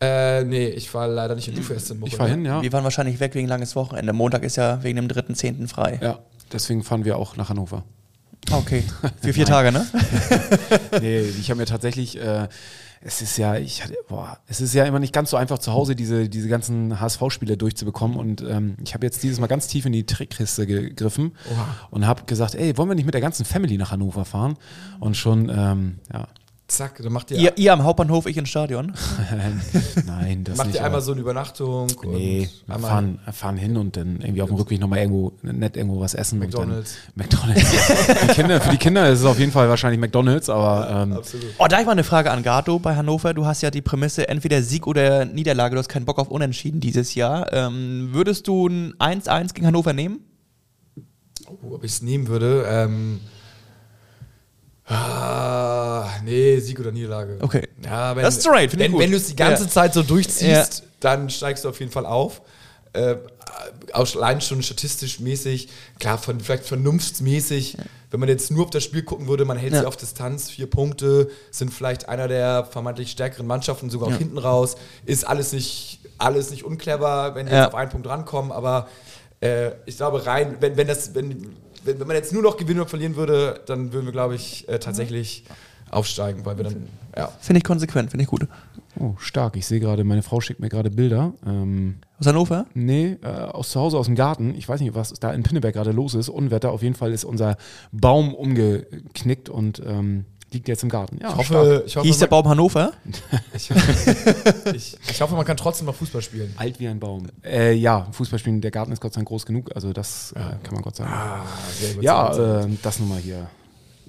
Äh, 0.01 0.45
nee, 0.45 0.67
ich 0.67 0.93
war 0.93 1.09
leider 1.09 1.35
nicht 1.35 1.49
in 1.49 1.59
UFS 1.59 1.91
in 1.91 2.01
Woche. 2.01 2.09
Ich 2.09 2.17
fahr 2.17 2.29
hin, 2.29 2.45
ja. 2.45 2.63
Wir 2.63 2.73
waren 2.73 2.85
wahrscheinlich 2.85 3.21
weg 3.21 3.35
wegen 3.35 3.49
langes 3.49 3.77
Wochenende. 3.77 4.13
Montag 4.13 4.43
ist 4.43 4.57
ja 4.57 4.83
wegen 4.83 4.97
dem 4.97 5.09
3.10. 5.09 5.69
frei. 5.69 5.99
Ja, 6.03 6.19
deswegen 6.53 6.83
fahren 6.83 7.05
wir 7.05 7.17
auch 7.17 7.37
nach 7.37 7.49
Hannover. 7.49 7.85
Okay. 8.51 8.85
Für 9.23 9.33
vier 9.33 9.47
Tage, 9.47 9.73
ne? 9.73 9.87
nee, 11.01 11.21
ich 11.21 11.51
habe 11.51 11.59
mir 11.59 11.67
tatsächlich, 11.67 12.21
äh, 12.21 12.49
es 13.01 13.23
ist 13.23 13.37
ja, 13.37 13.57
ich 13.57 13.83
hatte, 13.83 13.95
boah, 14.09 14.39
es 14.47 14.61
ist 14.61 14.75
ja 14.75 14.85
immer 14.85 14.99
nicht 14.99 15.13
ganz 15.13 15.31
so 15.31 15.37
einfach 15.37 15.59
zu 15.59 15.73
Hause 15.73 15.95
diese, 15.95 16.29
diese 16.29 16.49
ganzen 16.49 17.01
HSV-Spiele 17.01 17.57
durchzubekommen 17.57 18.17
und 18.19 18.43
ähm, 18.43 18.77
ich 18.85 18.95
habe 18.95 19.07
jetzt 19.07 19.23
dieses 19.23 19.41
Mal 19.41 19.47
ganz 19.47 19.67
tief 19.67 19.87
in 19.87 19.93
die 19.93 20.07
Trickkiste 20.07 20.67
gegriffen 20.67 21.33
und 21.91 22.07
habe 22.07 22.25
gesagt, 22.25 22.55
ey, 22.55 22.77
wollen 22.77 22.89
wir 22.89 22.95
nicht 22.95 23.05
mit 23.05 23.15
der 23.15 23.21
ganzen 23.21 23.45
Family 23.45 23.77
nach 23.77 23.93
Hannover 23.93 24.25
fahren? 24.25 24.57
Und 25.01 25.17
schon, 25.17 25.51
ähm, 25.51 25.99
ja, 26.13 26.29
Zack, 26.77 27.01
dann 27.03 27.13
macht 27.13 27.31
ihr, 27.31 27.39
Ihr, 27.39 27.53
ihr 27.57 27.73
am 27.73 27.83
Hauptbahnhof, 27.85 28.27
ich 28.27 28.37
ins 28.37 28.49
Stadion. 28.49 28.93
nein, 30.07 30.45
das 30.45 30.57
macht 30.57 30.69
nicht. 30.69 30.77
ihr 30.77 30.85
einmal 30.85 31.01
so 31.01 31.13
eine 31.13 31.21
Übernachtung. 31.21 31.89
Nee, 32.03 32.41
und 32.41 32.69
wir 32.69 32.75
einmal 32.75 32.91
fahren, 32.91 33.19
fahren 33.33 33.57
hin 33.57 33.77
und 33.77 33.97
dann 33.97 34.21
irgendwie 34.21 34.43
auf 34.43 34.49
dem 34.49 34.57
Rückweg 34.57 34.81
nochmal 34.81 35.01
irgendwo, 35.01 35.33
nett 35.43 35.77
irgendwo 35.77 36.01
was 36.01 36.15
essen. 36.15 36.39
McDonald's. 36.39 36.97
McDonalds. 37.15 37.63
die 38.23 38.35
Kinder, 38.35 38.61
für 38.61 38.71
die 38.71 38.79
Kinder 38.79 39.09
ist 39.09 39.21
es 39.21 39.25
auf 39.25 39.39
jeden 39.39 39.53
Fall 39.53 39.69
wahrscheinlich 39.69 40.01
McDonalds, 40.01 40.49
aber 40.49 40.89
ähm, 40.91 41.13
Absolut. 41.13 41.47
Oh, 41.59 41.67
da 41.69 41.81
ich 41.81 41.87
mal 41.87 41.93
eine 41.93 42.05
Frage 42.05 42.31
an 42.31 42.43
Gato 42.43 42.79
bei 42.79 42.97
Hannover. 42.97 43.35
Du 43.35 43.47
hast 43.47 43.63
ja 43.63 43.71
die 43.71 43.83
Prämisse, 43.83 44.29
entweder 44.29 44.63
Sieg 44.63 44.87
oder 44.87 45.25
Niederlage. 45.25 45.75
Du 45.75 45.79
hast 45.79 45.89
keinen 45.89 46.05
Bock 46.05 46.19
auf 46.19 46.29
Unentschieden 46.29 46.81
dieses 46.81 47.15
Jahr. 47.15 47.53
Ähm, 47.53 48.11
würdest 48.13 48.49
du 48.49 48.67
ein 48.67 48.95
1-1 48.95 49.55
gegen 49.55 49.67
Hannover 49.67 49.93
nehmen? 49.93 50.21
Oh, 51.47 51.75
ob 51.75 51.85
ich 51.85 51.93
es 51.93 52.03
nehmen 52.03 52.29
würde. 52.29 52.65
Ähm, 52.69 53.21
ah, 54.87 56.09
nee, 56.25 56.59
Sieg 56.59 56.79
oder 56.81 56.93
Niederlage. 56.93 57.39
Okay. 57.41 57.69
Ja, 57.85 58.15
wenn, 58.17 58.23
Das 58.23 58.37
ist 58.37 58.43
straight, 58.45 58.71
finde 58.71 58.85
ich 58.85 58.89
wenn, 58.91 58.93
gut. 58.93 59.01
wenn 59.03 59.11
du 59.11 59.17
es 59.17 59.27
die 59.29 59.37
ganze 59.37 59.65
Ja. 59.65 59.69
Zeit 59.71 59.95
so 59.95 60.03
durchziehst, 60.03 60.83
dann 61.01 61.31
steigst 61.31 61.65
du 61.65 61.69
auf 61.69 61.81
jeden 61.81 61.93
Fall 61.93 62.07
auf. 62.07 62.43
Äh, 62.93 63.17
auch 63.93 64.15
allein 64.17 64.41
schon 64.41 64.63
statistisch 64.63 65.21
mäßig, 65.21 65.69
klar, 65.99 66.19
von, 66.19 66.41
vielleicht 66.41 66.65
vernunftsmäßig. 66.65 67.77
Wenn 68.11 68.21
man 68.21 68.29
jetzt 68.29 68.51
nur 68.51 68.65
auf 68.65 68.71
das 68.71 68.85
Spiel 68.85 69.03
gucken 69.03 69.27
würde, 69.27 69.45
man 69.45 69.57
hält 69.57 69.73
Ja. 69.73 69.81
sie 69.81 69.87
auf 69.87 69.97
Distanz, 69.97 70.51
vier 70.51 70.69
Punkte, 70.71 71.29
sind 71.51 71.73
vielleicht 71.75 72.09
einer 72.09 72.29
der 72.29 72.65
vermeintlich 72.65 73.11
stärkeren 73.11 73.47
Mannschaften, 73.47 73.91
sogar 73.91 74.09
auch 74.09 74.17
hinten 74.19 74.39
raus. 74.39 74.77
Ist 75.05 75.27
alles 75.27 75.53
nicht, 75.53 75.99
alles 76.19 76.51
nicht 76.51 76.65
unclever, 76.65 77.35
wenn 77.35 77.47
die 77.47 77.53
Ja. 77.53 77.65
jetzt 77.65 77.69
auf 77.69 77.75
einen 77.75 77.91
Punkt 77.91 78.07
rankommen, 78.07 78.53
aber 78.53 78.89
äh, 79.41 79.73
ich 79.87 79.97
glaube 79.97 80.25
rein, 80.27 80.57
wenn, 80.61 80.77
wenn 80.77 80.87
das, 80.87 81.15
wenn, 81.15 81.57
wenn, 81.85 82.01
wenn 82.01 82.07
man 82.07 82.17
jetzt 82.17 82.33
nur 82.33 82.43
noch 82.43 82.57
gewinnen 82.57 82.81
und 82.81 82.89
verlieren 82.89 83.17
würde, 83.17 83.61
dann 83.67 83.93
würden 83.93 84.07
wir, 84.07 84.13
glaube 84.13 84.35
ich, 84.35 84.69
äh, 84.69 84.79
tatsächlich 84.79 85.45
aufsteigen, 85.91 86.45
weil 86.45 86.57
wir 86.57 86.65
dann, 86.65 86.89
ja. 87.17 87.31
Finde 87.41 87.59
ich 87.59 87.65
konsequent, 87.65 88.11
finde 88.11 88.25
ich 88.25 88.29
gut. 88.29 88.47
oh, 88.99 89.15
stark. 89.19 89.57
Ich 89.57 89.67
sehe 89.67 89.81
gerade, 89.81 90.03
meine 90.03 90.23
Frau 90.23 90.41
schickt 90.41 90.61
mir 90.61 90.69
gerade 90.69 90.91
Bilder. 90.91 91.33
Ähm, 91.47 91.97
Aus 92.19 92.27
Hannover? 92.27 92.67
nee, 92.75 93.17
äh, 93.23 93.27
aus 93.27 93.71
zu 93.71 93.81
Hause, 93.81 93.99
aus 93.99 94.07
dem 94.07 94.17
Garten. 94.17 94.55
Ich 94.57 94.69
weiß 94.69 94.81
nicht, 94.81 94.95
was 94.95 95.13
da 95.13 95.33
in 95.33 95.43
Pinneberg 95.45 95.75
gerade 95.75 95.93
los 95.93 96.15
ist. 96.15 96.29
Unwetter. 96.29 96.73
Auf 96.73 96.83
jeden 96.83 96.95
Fall 96.97 97.13
ist 97.13 97.25
unser 97.25 97.57
Baum 97.93 98.35
umgeknickt 98.35 99.49
und 99.49 99.81
ähm, 99.87 100.25
liegt 100.55 100.69
jetzt 100.69 100.83
im 100.83 100.89
Garten. 100.89 101.19
Ja, 101.21 101.31
Ich 101.31 101.37
hoffe, 101.37 101.85
ich 101.87 101.97
hoffe, 101.97 102.07
Hieß 102.07 102.19
der 102.19 102.29
man, 102.31 102.43
Baum 102.43 102.51
Hannover? 102.51 102.93
ich, 103.55 103.71
ich, 104.75 104.97
ich 105.11 105.21
hoffe, 105.21 105.35
man 105.35 105.45
kann 105.45 105.57
trotzdem 105.57 105.87
noch 105.87 105.95
Fußball 105.95 106.23
spielen. 106.23 106.55
alt 106.57 106.81
wie 106.81 106.89
ein 106.89 106.99
Baum. 107.01 107.27
Äh, 107.45 107.73
ja, 107.75 108.07
Fußball 108.13 108.39
spielen. 108.39 108.61
Der 108.61 108.71
Garten 108.71 108.93
ist 108.93 109.01
Gott 109.01 109.13
sei 109.13 109.19
Dank 109.19 109.29
groß 109.29 109.45
genug. 109.47 109.71
Also 109.75 109.93
das 109.93 110.33
äh, 110.33 110.39
kann 110.63 110.73
man 110.75 110.83
Gott 110.83 110.97
sagen. 110.97 111.11
Ah, 111.13 111.45
ja, 112.01 112.63
äh, 112.63 112.67
das 112.83 112.99
nun 112.99 113.09
mal 113.11 113.19
hier. 113.19 113.49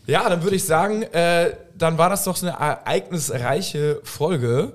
Ja, 0.07 0.29
dann 0.29 0.43
würde 0.43 0.55
ich 0.55 0.63
sagen, 0.63 1.01
äh, 1.03 1.51
dann 1.77 1.97
war 1.97 2.09
das 2.09 2.23
doch 2.23 2.35
so 2.35 2.45
eine 2.47 2.55
ereignisreiche 2.57 3.99
Folge. 4.03 4.73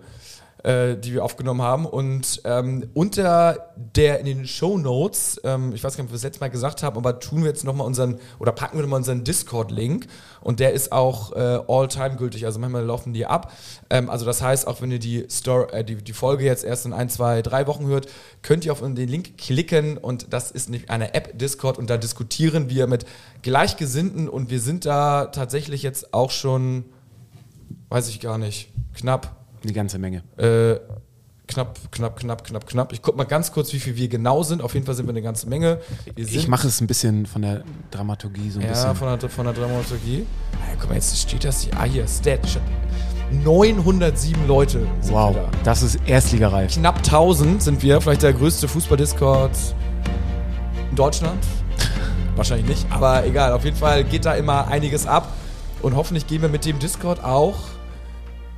Äh, 0.62 0.96
die 0.96 1.14
wir 1.14 1.24
aufgenommen 1.24 1.62
haben. 1.62 1.86
Und 1.86 2.42
ähm, 2.44 2.88
unter 2.94 3.72
der 3.76 4.20
in 4.20 4.26
den 4.26 4.46
Show 4.46 4.78
Notes, 4.78 5.40
ähm, 5.44 5.72
ich 5.74 5.82
weiß 5.82 5.96
gar 5.96 6.02
nicht, 6.04 6.10
ob 6.10 6.12
wir 6.12 6.16
das 6.16 6.24
letzte 6.24 6.40
Mal 6.40 6.50
gesagt 6.50 6.82
haben, 6.82 6.96
aber 6.96 7.20
tun 7.20 7.42
wir 7.42 7.48
jetzt 7.48 7.64
nochmal 7.64 7.86
unseren, 7.86 8.18
oder 8.38 8.52
packen 8.52 8.76
wir 8.76 8.82
nochmal 8.82 8.98
unseren 8.98 9.24
Discord-Link. 9.24 10.06
Und 10.42 10.60
der 10.60 10.72
ist 10.72 10.92
auch 10.92 11.32
äh, 11.32 11.60
all-time 11.68 12.16
gültig, 12.16 12.46
also 12.46 12.58
manchmal 12.58 12.84
laufen 12.84 13.12
die 13.12 13.26
ab. 13.26 13.52
Ähm, 13.90 14.10
also 14.10 14.24
das 14.24 14.42
heißt, 14.42 14.66
auch 14.66 14.80
wenn 14.80 14.90
ihr 14.90 14.98
die, 14.98 15.26
Story, 15.30 15.66
äh, 15.72 15.84
die, 15.84 15.96
die 15.96 16.12
Folge 16.12 16.44
jetzt 16.44 16.64
erst 16.64 16.86
in 16.86 16.92
ein, 16.92 17.08
zwei, 17.08 17.42
drei 17.42 17.66
Wochen 17.66 17.86
hört, 17.86 18.06
könnt 18.42 18.64
ihr 18.64 18.72
auf 18.72 18.80
den 18.80 18.96
Link 18.96 19.38
klicken 19.38 19.98
und 19.98 20.32
das 20.32 20.50
ist 20.50 20.70
nicht 20.70 20.90
eine 20.90 21.14
App 21.14 21.38
Discord 21.38 21.78
und 21.78 21.90
da 21.90 21.96
diskutieren 21.96 22.70
wir 22.70 22.86
mit 22.86 23.04
Gleichgesinnten 23.42 24.28
und 24.28 24.50
wir 24.50 24.60
sind 24.60 24.84
da 24.84 25.26
tatsächlich 25.26 25.82
jetzt 25.82 26.14
auch 26.14 26.30
schon, 26.30 26.84
weiß 27.88 28.08
ich 28.08 28.20
gar 28.20 28.38
nicht, 28.38 28.70
knapp 28.94 29.39
Eine 29.62 29.72
ganze 29.72 29.98
Menge. 29.98 30.22
äh, 30.36 30.76
knapp, 31.46 31.78
knapp, 31.90 32.16
knapp, 32.16 32.44
knapp, 32.44 32.66
knapp. 32.66 32.92
Ich 32.92 33.02
guck 33.02 33.16
mal 33.16 33.24
ganz 33.24 33.52
kurz, 33.52 33.72
wie 33.72 33.80
viel 33.80 33.96
wir 33.96 34.08
genau 34.08 34.42
sind. 34.42 34.62
Auf 34.62 34.74
jeden 34.74 34.86
Fall 34.86 34.94
sind 34.94 35.06
wir 35.06 35.10
eine 35.10 35.22
ganze 35.22 35.48
Menge. 35.48 35.80
Ich 36.14 36.46
mache 36.48 36.68
es 36.68 36.80
ein 36.80 36.86
bisschen 36.86 37.26
von 37.26 37.42
der 37.42 37.64
Dramaturgie 37.90 38.50
so 38.50 38.60
ein 38.60 38.66
ja 38.66 38.70
bisschen. 38.70 38.94
von 38.94 39.18
der, 39.18 39.28
von 39.28 39.44
der 39.46 39.54
Dramaturgie. 39.54 40.26
Ah, 40.54 40.76
guck 40.78 40.90
mal, 40.90 40.94
jetzt 40.94 41.16
steht 41.18 41.44
das 41.44 41.62
hier. 41.62 41.72
Ah, 41.76 41.84
hier, 41.84 42.06
Stat. 42.06 42.40
907 43.44 44.46
Leute 44.48 44.86
sind 45.00 45.14
wow, 45.14 45.34
wir 45.34 45.42
da. 45.42 45.50
das 45.64 45.82
ist 45.82 45.98
erstligareif. 46.06 46.72
Knapp 46.74 46.98
1000 46.98 47.62
sind 47.62 47.82
wir. 47.82 48.00
Vielleicht 48.00 48.22
der 48.22 48.32
größte 48.32 48.66
Fußball-Discord 48.68 49.52
in 50.90 50.96
Deutschland. 50.96 51.38
Wahrscheinlich 52.36 52.66
nicht, 52.68 52.86
aber 52.90 53.24
egal. 53.26 53.52
Auf 53.52 53.64
jeden 53.64 53.76
Fall 53.76 54.04
geht 54.04 54.24
da 54.24 54.34
immer 54.34 54.68
einiges 54.68 55.06
ab. 55.06 55.32
Und 55.82 55.96
hoffentlich 55.96 56.26
gehen 56.26 56.42
wir 56.42 56.48
mit 56.48 56.64
dem 56.64 56.78
Discord 56.78 57.22
auch 57.24 57.56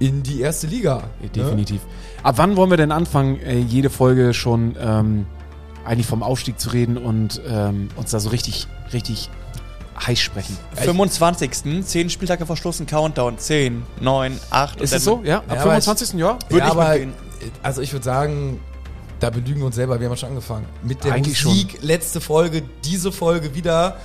in 0.02 0.24
die 0.24 0.40
erste 0.40 0.66
Liga. 0.66 1.04
ne? 1.20 1.28
Definitiv. 1.28 1.80
Ab 2.24 2.34
wann 2.38 2.56
wollen 2.56 2.70
wir 2.70 2.76
denn 2.76 2.90
anfangen, 2.90 3.40
äh, 3.40 3.58
jede 3.58 3.88
Folge 3.88 4.34
schon 4.34 4.76
ähm, 4.80 5.26
eigentlich 5.84 6.08
vom 6.08 6.24
Aufstieg 6.24 6.58
zu 6.58 6.70
reden 6.70 6.96
und 6.96 7.40
ähm, 7.48 7.88
uns 7.94 8.10
da 8.10 8.18
so 8.18 8.30
richtig, 8.30 8.66
richtig 8.92 9.30
heiß 10.04 10.18
sprechen? 10.18 10.58
25. 10.74 11.84
10 11.84 12.10
Spieltage 12.10 12.46
verschlossen, 12.46 12.86
Countdown. 12.86 13.38
10, 13.38 13.84
9, 14.00 14.40
8. 14.50 14.80
Ist 14.80 14.92
es 14.92 15.04
so? 15.04 15.22
Ja? 15.24 15.38
Ab 15.38 15.44
Ja, 15.48 15.54
aber 15.54 15.80
25. 15.80 16.18
Jahr? 16.18 16.38
Würde 16.48 16.58
ja, 16.58 16.66
ich 16.66 16.72
aber, 16.72 16.88
mitgehen. 16.90 17.12
also 17.62 17.80
ich 17.80 17.92
würde 17.92 18.04
sagen, 18.04 18.58
da 19.20 19.30
belügen 19.30 19.60
wir 19.60 19.66
uns 19.66 19.76
selber. 19.76 20.00
Wir 20.00 20.06
haben 20.06 20.14
ja 20.14 20.16
schon 20.16 20.30
angefangen. 20.30 20.66
Mit 20.82 21.04
der 21.04 21.12
Eigentlich 21.12 21.44
Musik, 21.44 21.78
letzte 21.80 22.20
Folge, 22.20 22.64
diese 22.84 23.12
Folge 23.12 23.54
wieder. 23.54 23.98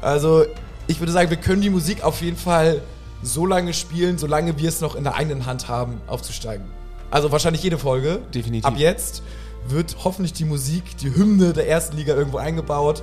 Also 0.00 0.46
ich 0.88 0.98
würde 0.98 1.12
sagen, 1.12 1.30
wir 1.30 1.36
können 1.36 1.62
die 1.62 1.70
Musik 1.70 2.02
auf 2.02 2.20
jeden 2.22 2.36
Fall 2.36 2.82
so 3.24 3.46
lange 3.46 3.72
spielen, 3.74 4.18
solange 4.18 4.58
wir 4.58 4.68
es 4.68 4.80
noch 4.80 4.94
in 4.94 5.02
der 5.04 5.14
eigenen 5.16 5.46
Hand 5.46 5.66
haben, 5.68 6.00
aufzusteigen. 6.06 6.66
Also 7.10 7.32
wahrscheinlich 7.32 7.62
jede 7.62 7.78
Folge. 7.78 8.20
Definitiv. 8.34 8.64
Ab 8.66 8.74
jetzt 8.76 9.22
wird 9.68 9.96
hoffentlich 10.04 10.32
die 10.34 10.44
Musik, 10.44 10.96
die 10.98 11.14
Hymne 11.14 11.52
der 11.52 11.68
ersten 11.68 11.96
Liga 11.96 12.14
irgendwo 12.14 12.38
eingebaut. 12.38 13.02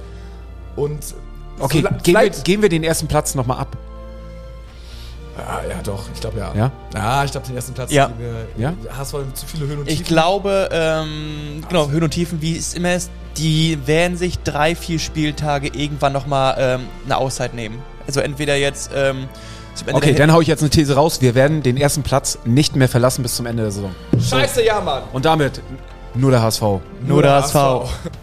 Und 0.76 0.99
Okay, 1.59 1.82
so, 1.82 1.89
gehen, 2.03 2.15
wir, 2.15 2.30
gehen 2.30 2.61
wir 2.61 2.69
den 2.69 2.84
ersten 2.84 3.07
Platz 3.07 3.36
nochmal 3.36 3.59
ab. 3.59 3.76
Ah, 5.38 5.59
ja, 5.67 5.82
doch, 5.84 6.05
ich 6.13 6.19
glaube 6.19 6.38
ja. 6.39 6.53
Ja? 6.53 6.72
Ja, 6.93 7.24
ich 7.24 7.32
glaube, 7.32 7.47
den 7.47 7.55
ersten 7.55 7.74
Platz 7.74 7.91
Ja. 7.91 8.11
wir. 8.17 8.47
Ja? 8.57 8.74
HSV 8.97 9.13
hat 9.13 9.38
zu 9.38 9.45
viele 9.45 9.65
Höhen 9.65 9.80
und 9.80 9.88
Ich 9.88 9.99
Tiefen. 9.99 10.07
glaube, 10.13 10.69
ähm, 10.72 11.63
genau, 11.67 11.89
Höhen 11.89 12.03
und 12.03 12.11
Tiefen, 12.11 12.41
wie 12.41 12.57
es 12.57 12.74
immer 12.74 12.93
ist, 12.95 13.09
die 13.38 13.80
werden 13.88 14.17
sich 14.17 14.39
drei, 14.39 14.76
vier 14.76 14.99
Spieltage 14.99 15.67
irgendwann 15.69 16.11
nochmal 16.13 16.55
ähm, 16.59 16.82
eine 17.05 17.17
Auszeit 17.17 17.53
nehmen. 17.53 17.80
Also 18.05 18.19
entweder 18.19 18.55
jetzt 18.57 18.91
ähm, 18.93 19.30
Ende 19.88 19.95
Okay, 19.95 20.13
dann 20.13 20.32
hau 20.32 20.41
ich 20.41 20.47
jetzt 20.47 20.61
eine 20.61 20.69
These 20.69 20.95
raus. 20.95 21.21
Wir 21.21 21.36
werden 21.36 21.63
den 21.63 21.77
ersten 21.77 22.03
Platz 22.03 22.38
nicht 22.45 22.75
mehr 22.75 22.89
verlassen 22.89 23.23
bis 23.23 23.36
zum 23.36 23.45
Ende 23.45 23.63
der 23.63 23.71
Saison. 23.71 23.95
Scheiße, 24.19 24.63
ja, 24.63 24.82
Mann. 24.82 25.03
Und 25.13 25.25
damit 25.25 25.61
nur 26.13 26.32
der 26.32 26.41
HSV. 26.41 26.61
Nur 27.07 27.21
der 27.21 27.36
HSV. 27.36 27.55